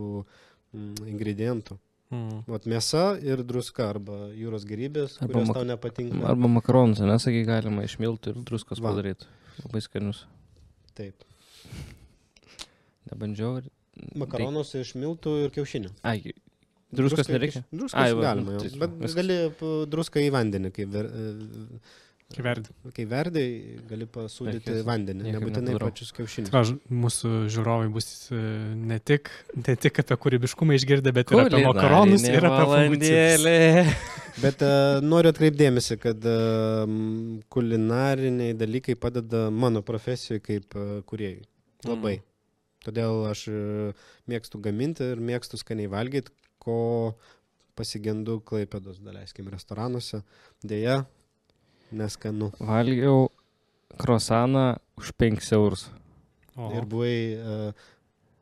mm, 0.75 1.07
ingredientų. 1.15 1.79
Mhm. 2.11 2.43
Vat 2.51 2.67
mėsa 2.67 3.05
ir 3.23 3.45
druska 3.47 3.87
arba 3.93 4.17
jūros 4.35 4.65
gerybės, 4.67 5.15
Arba 5.23 5.45
tau 5.47 5.63
nepatinka. 5.67 6.19
Arba 6.27 6.49
makaronus, 6.51 6.99
nesakai, 7.07 7.45
galima 7.47 7.85
išmilti 7.87 8.33
ir 8.33 8.41
druskos 8.49 8.83
Va. 8.83 8.91
padaryti. 8.91 9.29
Labai 9.63 9.83
skanius. 9.85 10.25
Taip. 10.99 11.23
Nebandžiau. 13.11 13.63
Makaronus 14.19 14.75
iš 14.81 14.97
miltų 14.99 15.37
ir 15.45 15.55
kiaušinių. 15.55 15.93
Ai, 16.03 16.35
druskos 16.93 17.29
nereikia. 17.31 17.65
Druskos 17.73 17.99
Ai, 18.01 18.13
va, 18.15 18.23
galima, 18.31 18.53
nu, 18.53 18.59
jau. 18.59 18.69
tai 18.71 18.79
bet 18.85 18.95
viskas. 19.01 19.19
gali 19.21 19.41
druską 19.95 20.23
į 20.27 20.31
vandenį, 20.37 20.71
kai, 20.77 20.87
ver, 20.91 21.07
e, 21.11 21.99
Kai 22.31 22.45
verdi. 22.47 22.71
kai 22.95 23.05
verdi, 23.11 23.41
gali 23.91 24.07
pasūdyti 24.07 24.85
vandenį, 24.87 25.33
nebūtinai 25.35 25.73
nepadarau. 25.73 25.89
pačius 25.91 26.13
kiaušinius. 26.15 26.53
Ž- 26.69 26.77
mūsų 26.95 27.31
žiūrovai 27.51 27.89
bus 27.91 28.07
e, 28.31 28.39
ne 28.91 29.01
tik, 29.03 29.31
ne 29.67 29.75
tik 29.75 29.99
apie 30.05 30.15
kūrybiškumą 30.23 30.77
išgirdę, 30.79 31.11
bet 31.17 31.33
ir 31.35 31.43
apie 31.43 31.65
makaronus 31.67 32.23
ir 32.31 32.47
apie 32.47 32.69
valandėlį. 32.71 33.57
Bet 34.41 34.63
uh, 34.63 35.01
noriu 35.03 35.33
atkreipdėmėsi, 35.35 35.99
kad 36.01 36.23
uh, 36.25 36.87
kulinariniai 37.51 38.55
dalykai 38.57 38.95
padeda 38.95 39.49
mano 39.51 39.83
profesijai 39.83 40.41
kaip 40.41 40.77
uh, 40.79 41.01
kuriejai. 41.11 41.43
Labai. 41.89 42.21
Todėl 42.87 43.27
aš 43.29 43.43
mėgstu 44.31 44.61
gaminti 44.65 45.05
ir 45.13 45.19
mėgstu 45.21 45.59
skaniai 45.61 45.91
valgyti, 45.93 46.33
ko 46.61 46.77
pasigendu 47.79 48.39
klaipėdos, 48.45 48.99
daleiskim, 49.03 49.49
restoranuose. 49.53 50.23
Deja, 50.63 51.01
neskanu. 51.97 52.51
Valgiau 52.61 53.31
krosaną 54.01 54.77
už 55.01 55.13
5 55.19 55.53
eurus. 55.57 55.89
O, 56.61 56.69
Ir 56.77 56.85
buvai 56.85 57.15
uh, 57.41 57.89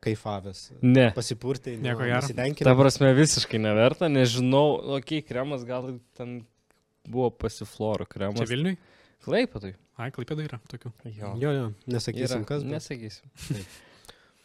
kaifavęs. 0.03 0.65
Ne. 0.83 1.11
Pasipurtai, 1.15 1.77
Nieko 1.79 2.03
gero. 2.03 2.19
Ta 2.19 2.27
Nesitenkinai. 2.27 2.75
prasme 2.81 3.13
visiškai 3.15 3.61
neverta, 3.63 4.09
nežinau, 4.11 4.79
okei, 4.99 5.21
okay, 5.21 5.27
kremas 5.29 5.63
gal 5.69 5.93
ten 6.19 6.41
buvo 7.09 7.31
pasifloro 7.31 8.05
Čia 8.09 8.13
kremas. 8.17 8.49
Vilniui? 8.51 8.79
Klaipėtai. 9.25 9.75
Ai, 9.99 10.11
klaipėda 10.15 10.45
yra 10.47 10.59
tokių. 10.71 10.91
Jo. 11.15 11.33
Jo, 11.43 11.53
jo, 11.57 11.69
nesakysim, 11.91 12.45
kas. 12.49 12.63
bet- 12.67 12.75
Nesakysim. 12.75 13.31
Taip. 13.49 13.79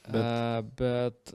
Bet, 0.04 0.22
A, 0.24 0.62
bet 0.78 1.34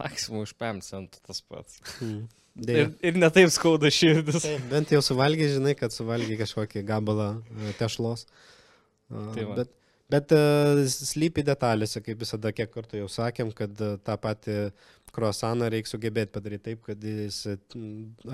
maksimum 0.00 0.44
už 0.46 0.52
5 0.60 0.86
centų 0.86 1.22
tas 1.26 1.40
pats. 1.44 1.80
Mm. 2.02 2.26
Ir, 2.58 2.88
ir 3.06 3.18
netaip 3.22 3.52
skauda 3.54 3.86
širdis. 3.94 4.42
Taip, 4.42 4.64
bent 4.72 4.90
jau 4.90 4.98
suvalgy, 5.04 5.46
žinai, 5.52 5.76
kad 5.78 5.94
suvalgy 5.94 6.34
kažkokį 6.40 6.82
gabalą 6.88 7.28
tešlos. 7.78 8.24
A, 9.12 9.28
Tai 9.36 9.44
va. 9.52 9.54
Bet, 9.60 9.70
bet 10.10 10.34
e, 10.34 10.40
slypi 10.90 11.44
detalėse, 11.46 12.02
kaip 12.02 12.18
visada, 12.24 12.50
kiek 12.56 12.72
kartų 12.74 13.04
jau 13.04 13.06
sakėm, 13.14 13.52
kad 13.54 13.78
e, 13.78 13.92
tą 14.02 14.16
patį 14.18 14.56
kruasaną 15.14 15.70
reikia 15.72 15.92
sugebėti 15.94 16.34
padaryti 16.34 16.64
taip, 16.72 16.82
kad 16.90 17.06
jis 17.06 17.44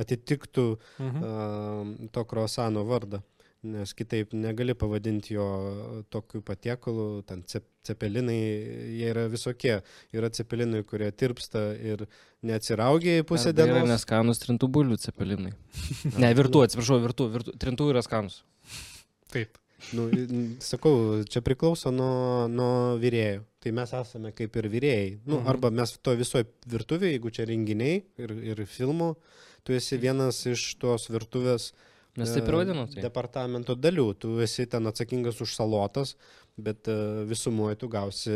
atitiktų 0.00 0.66
Mhm. 0.98 1.22
a, 1.28 2.08
to 2.16 2.24
kruasano 2.24 2.84
vardą. 2.88 3.20
Nes 3.64 3.94
kitaip 3.96 4.34
negali 4.36 4.74
pavadinti 4.76 5.34
jo 5.38 5.44
tokiu 6.12 6.42
patiekalu, 6.44 7.22
ten 7.24 7.40
cep, 7.48 7.64
cepelinai, 7.88 8.36
jie 8.98 9.08
yra 9.08 9.22
visokie. 9.32 9.78
Yra 10.12 10.28
cepelinai, 10.28 10.82
kurie 10.84 11.08
tirpsta 11.16 11.62
ir 11.80 12.04
neatsiraugia 12.44 13.22
į 13.22 13.26
pusę 13.30 13.54
Arba 13.54 13.64
Yra 13.64 13.78
dienos. 13.80 13.88
neskanus 13.94 14.42
trintų 14.42 14.68
bulių 14.68 14.98
cepelinai. 15.00 15.54
Ne, 16.20 16.32
virtų, 16.36 16.66
atsiprašau, 16.66 17.00
virtų, 17.06 17.30
virtų. 17.38 17.54
Trintų 17.64 17.88
yra 17.94 18.02
skanus. 18.04 18.42
Taip. 19.32 19.56
Nu, 19.92 20.06
sakau, 20.64 21.22
čia 21.28 21.40
priklauso 21.44 21.90
nuo, 21.92 22.44
nuo 22.48 22.96
vyrėjų. 23.00 23.42
Tai 23.64 23.72
mes 23.80 23.90
esame 23.96 24.30
kaip 24.36 24.54
ir 24.60 24.68
vyrėjai. 24.72 25.08
Nu, 25.26 25.38
Mhm. 25.40 25.48
arba 25.48 25.70
mes 25.72 25.96
to 26.04 26.14
visoje 26.16 26.46
virtuvėje, 26.68 27.16
jeigu 27.18 27.32
čia 27.32 27.44
renginiai 27.48 28.02
ir, 28.20 28.30
ir 28.52 28.62
filmų, 28.68 29.14
tu 29.64 29.72
esi 29.72 29.96
vienas 30.00 30.42
iš 30.48 30.76
tos 30.80 31.08
virtuvės 31.08 31.72
Mes 32.16 32.30
taip 32.30 32.46
ir 32.46 32.54
vadinam. 32.54 32.86
Tai. 32.86 33.02
departamento 33.02 33.74
dalių. 33.74 34.04
Tu 34.22 34.28
esi 34.44 34.66
ten 34.70 34.86
atsakingas 34.86 35.40
už 35.42 35.54
salotas, 35.56 36.12
bet 36.56 36.86
e, 36.86 36.94
visumoje 37.26 37.74
tu 37.80 37.88
gausi 37.90 38.30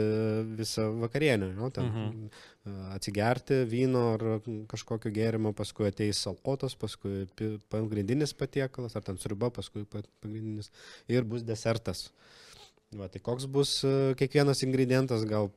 visą 0.59 0.89
vakarienę. 0.99 1.53
Nu, 1.55 1.71
ten, 1.71 1.85
Mhm. 1.85 2.25
e, 2.67 2.71
Atsigerti 2.97 3.61
vyno 3.71 4.03
ar 4.15 4.25
kažkokio 4.69 5.13
gėrimo, 5.15 5.55
paskui 5.55 5.87
ateis 5.89 6.19
salotas, 6.19 6.75
paskui 6.75 7.29
pagrindinis 7.71 8.35
patiekalas, 8.35 8.97
ar 8.97 9.03
ten 9.03 9.17
sriuba, 9.17 9.51
paskui 9.51 9.87
pa- 9.87 10.03
pagrindinis 10.21 10.71
ir 11.09 11.23
bus 11.23 11.43
desertas. 11.43 12.11
Va, 12.93 13.07
tai 13.09 13.21
koks 13.21 13.47
bus 13.47 13.85
e, 13.85 14.15
kiekvienas 14.19 14.63
ingredientas, 14.67 15.25
gal 15.25 15.51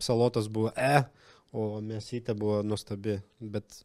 salotas 0.00 0.48
buvo 0.48 0.72
E, 0.76 1.04
o 1.52 1.80
mėsytė 1.80 2.34
buvo 2.38 2.62
nuostabi, 2.62 3.20
bet 3.40 3.84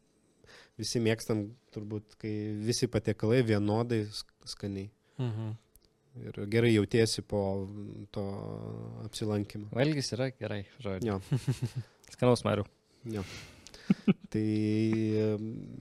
visi 0.80 1.02
mėgstam 1.04 1.46
turbūt, 1.76 2.16
kai 2.22 2.32
visi 2.66 2.88
patiekalai 2.92 3.42
vienodai 3.46 4.04
sk- 4.10 4.50
skaniai. 4.56 4.90
Mhm. 5.22 5.54
Ir 6.24 6.36
gerai 6.54 6.74
jautiesi 6.76 7.24
po 7.26 7.40
to 8.14 8.24
apsilankimo. 9.06 9.72
Valgys 9.74 10.12
yra 10.14 10.28
gerai, 10.38 10.64
žodžiu. 10.84 11.18
Skanaus 12.14 12.44
mariu. 12.46 12.66
jo. 13.10 13.24
Tai 14.32 14.44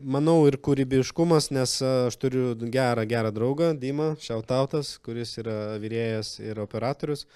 manau 0.02 0.38
ir 0.48 0.56
kūrybiškumas, 0.58 1.50
nes 1.54 1.74
aš 1.86 2.16
turiu 2.20 2.54
gerą, 2.58 3.04
gerą 3.08 3.30
draugą, 3.34 3.68
Dima 3.78 4.12
Šiautautas, 4.20 4.96
kuris 5.04 5.36
yra 5.40 5.76
vyrėjas 5.82 6.34
ir 6.42 6.58
operatorius. 6.64 7.26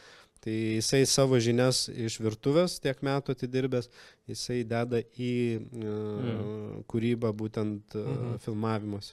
Tai 0.46 0.54
jisai 0.54 1.00
savo 1.10 1.40
žinias 1.42 1.88
iš 1.90 2.20
virtuvės 2.22 2.76
tiek 2.78 3.00
metų 3.02 3.34
atidirbęs, 3.34 3.88
jisai 4.30 4.60
deda 4.62 5.00
į 5.18 5.30
mm. 5.74 6.84
kūrybą 6.86 7.32
būtent 7.34 7.96
Mhm. 7.98 8.14
mm. 8.30 8.38
filmavimus. 8.44 9.08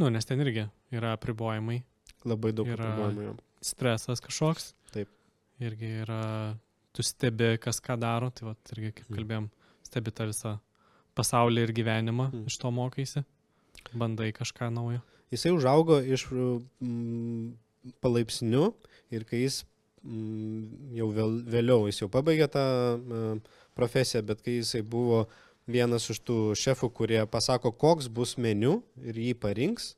Nu, 0.00 0.08
nes 0.08 0.24
ten 0.24 0.40
irgi 0.40 0.64
yra 0.96 1.12
apribojimai, 1.18 1.82
Labai 2.24 2.50
daug 2.52 2.66
Yra- 2.68 2.84
apribojimų. 2.84 3.36
stresas 3.64 4.20
kažkoks. 4.20 4.72
Taip. 4.92 5.08
Irgi 5.60 5.88
yra, 6.02 6.56
tu 6.92 7.02
stebi, 7.04 7.58
kas 7.60 7.80
ką 7.80 7.98
daro, 8.00 8.30
tai 8.30 8.46
va, 8.48 8.54
irgi 8.72 8.92
kaip 8.94 9.08
Mhm. 9.10 9.16
kalbėjom, 9.18 9.50
stebi 9.84 10.10
tą 10.12 10.26
visą 10.28 10.60
pasaulį 11.16 11.62
ir 11.68 11.72
gyvenimą, 11.72 12.28
Mhm. 12.32 12.46
iš 12.46 12.58
to 12.58 12.70
mokaisi, 12.70 13.24
bandai 13.94 14.32
kažką 14.32 14.72
naujo. 14.72 15.02
Jisai 15.32 15.52
užaugo 15.52 16.00
iš 16.04 16.26
mm, 16.28 17.52
palaipsnių 18.02 18.74
ir 19.10 19.24
kai 19.24 19.42
jis 19.44 19.62
mm, 19.64 19.68
jau 20.02 21.08
vėl, 21.12 21.38
vėliau, 21.44 21.86
jis 21.90 22.02
jau 22.02 22.08
pabaigė 22.12 22.48
tą 22.52 22.64
mm, 22.96 23.40
profesiją, 23.76 24.22
bet 24.26 24.42
kai 24.44 24.60
jisai 24.60 24.82
buvo 24.82 25.26
vienas 25.70 26.08
iš 26.10 26.22
tų 26.26 26.38
šefų, 26.58 26.90
kurie 26.96 27.20
pasako, 27.30 27.72
koks 27.72 28.08
bus 28.08 28.36
meniu 28.40 28.80
ir 29.04 29.18
jį 29.20 29.34
parinks, 29.38 29.94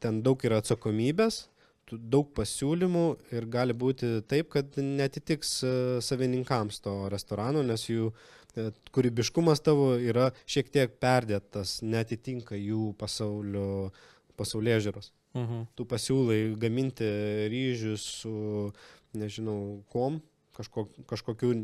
ten 0.00 0.22
daug 0.24 0.40
yra 0.46 0.62
atsakomybės, 0.62 1.46
daug 1.92 2.30
pasiūlymų 2.32 3.06
ir 3.36 3.46
gali 3.52 3.74
būti 3.76 4.22
taip, 4.28 4.48
kad 4.54 4.78
netitiks 4.80 5.58
e, 5.66 5.72
savininkams 6.00 6.80
to 6.80 6.94
restorano, 7.12 7.60
nes 7.66 7.84
jų 7.84 8.08
e, 8.56 8.70
kūrybiškumas 8.94 9.60
tavo 9.60 9.92
yra 10.00 10.30
šiek 10.46 10.70
tiek 10.72 10.94
perdėtas, 11.02 11.82
netitinka 11.84 12.56
jų 12.56 12.94
pasaulio, 13.00 13.90
pasaulio 14.40 14.78
žiūros. 14.80 15.12
Mhm. 15.36 15.66
Tu 15.76 15.84
pasiūlai 15.88 16.40
gaminti 16.60 17.08
ryžius 17.52 18.04
su, 18.22 18.32
nežinau, 19.18 19.82
kom, 19.92 20.20
kažko, 20.56 20.86
kažkokiu 21.10 21.54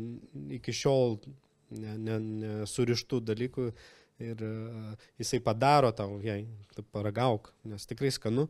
iki 0.59 0.73
šiol 0.75 1.19
nesurištų 1.19 1.47
ne, 1.69 2.19
ne 2.19 2.53
surištų 2.69 3.19
dalykų 3.25 3.67
ir 4.23 4.41
e, 4.43 4.53
jisai 5.21 5.41
padaro 5.43 5.91
tau, 5.95 6.17
jei, 6.23 6.47
tu 6.75 6.83
paragauk, 6.95 7.51
nes 7.69 7.85
tikrai 7.89 8.11
skanu, 8.13 8.47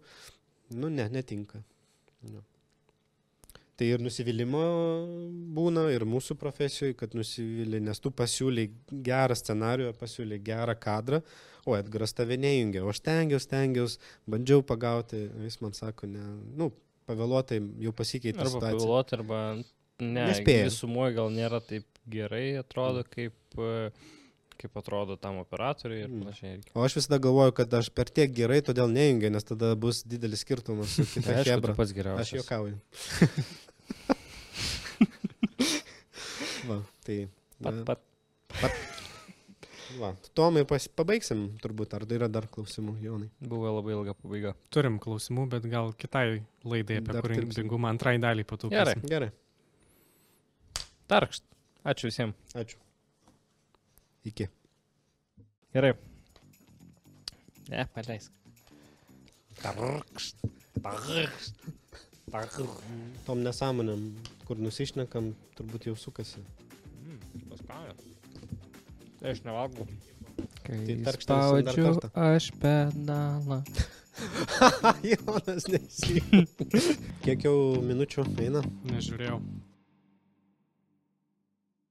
nu 0.75 0.91
ne, 0.93 1.09
netinka. 1.11 1.61
Nu. 2.29 2.41
Tai 3.79 3.87
ir 3.87 4.01
nusivylimą 4.03 4.63
būna 5.55 5.85
ir 5.93 6.03
mūsų 6.09 6.35
profesijoje, 6.39 6.97
kad 6.99 7.13
nusivylė, 7.15 7.79
nes 7.79 8.01
tu 8.03 8.11
pasiūlyi 8.11 8.65
gerą 9.07 9.37
scenarių, 9.39 9.93
pasiūlyi 9.99 10.41
gerą 10.43 10.75
kadrą, 10.75 11.21
o 11.63 11.77
Edgaras 11.77 12.15
tave 12.17 12.35
nejungia, 12.39 12.83
o 12.83 12.91
aš 12.91 12.99
stengiausi, 12.99 13.47
stengiausi, 13.47 14.01
bandžiau 14.27 14.65
pagauti, 14.67 15.21
jis 15.45 15.59
man 15.63 15.77
sako, 15.77 16.09
ne, 16.11 16.25
nu, 16.59 16.73
pavėluotai 17.09 17.59
jau 17.83 17.91
pasikeitė 17.97 18.39
Arba 18.45 18.53
situacija. 18.53 18.77
pavėluoti, 18.77 19.17
arba 19.19 19.41
ne. 19.57 20.27
Nespėja. 20.29 20.69
Visumoje 20.69 21.17
gal 21.17 21.29
nėra 21.35 21.59
taip 21.65 21.85
gerai, 22.09 22.45
atrodo, 22.61 23.03
kaip, 23.09 23.35
e, 23.59 23.91
kaip 24.59 24.77
atrodo 24.81 25.15
tam 25.19 25.37
operatoriui 25.43 26.01
ir 26.05 26.09
Mm. 26.09 26.23
panašiai. 26.23 26.61
O 26.75 26.83
aš 26.83 26.95
visada 26.99 27.19
galvoju, 27.23 27.51
kad 27.59 27.73
aš 27.73 27.89
per 27.95 28.05
tiek 28.11 28.31
gerai, 28.35 28.61
todėl 28.65 28.87
nejungiu, 28.91 29.29
nes 29.31 29.43
tada 29.47 29.73
bus 29.75 30.03
didelis 30.03 30.41
skirtumas 30.45 30.89
su 30.95 31.03
kita 31.13 31.33
Tai 31.33 31.43
hebra. 31.47 31.75
pats 31.75 31.91
Aš 31.91 31.95
geriausias. 31.99 32.35
juokauju. 32.43 32.77
Va, 36.69 36.77
tai. 37.05 37.27
Pat, 37.63 37.75
pat. 37.87 37.99
Va, 39.97 40.11
tuom 40.37 40.59
ir 40.59 40.65
pas, 40.69 40.85
pabaigsim 40.93 41.47
turbūt, 41.63 41.95
ar 41.97 42.03
yra 42.13 42.27
dar 42.29 42.45
klausimų, 42.51 42.93
Jonai. 43.01 43.29
Buvo 43.41 43.71
labai 43.73 43.95
ilga 43.95 44.13
pabaiga. 44.13 44.53
Turim 44.69 44.99
klausimų, 45.01 45.47
bet 45.49 45.65
gal 45.71 45.93
kitai 45.97 46.43
laidai 46.63 46.99
apie 47.01 47.15
kūrybingumą 47.25 47.89
antrai 47.89 48.19
dalį 48.21 48.45
patų. 48.49 48.69
Gerai. 48.73 48.93
Gerai, 49.09 49.31
Tarkšt. 51.09 51.43
Ačiū 51.89 52.11
visiems. 52.11 52.35
ačiū. 52.53 52.77
Iki. 54.29 54.45
Gerai. 55.73 55.95
Ne, 57.71 57.87
paleisk. 57.95 58.31
Tarkšt. 59.63 60.45
Tarkšt. 60.83 61.65
Tarkšt. 62.29 62.85
Tom 63.25 63.41
nesąmonėm, 63.41 64.05
kur 64.45 64.61
nusišnekam, 64.61 65.33
turbūt 65.57 65.89
jau 65.89 65.97
sukasi. 65.97 66.45
Paspaudė. 67.49 67.97
Tai 67.97 68.18
aš 69.23 69.41
nevalgau. 69.45 69.87
Kai 70.63 70.81
Tai 71.03 71.13
spaudžiu 71.15 71.95
aš 72.13 72.51
pedalą. 72.61 73.63
Jonas 75.11 75.67
nesijų. 75.71 76.43
Kiek 77.25 77.47
jau 77.47 77.55
minučių 77.83 78.27
eina? 78.43 78.63
Nežiūrėjau. 78.91 79.39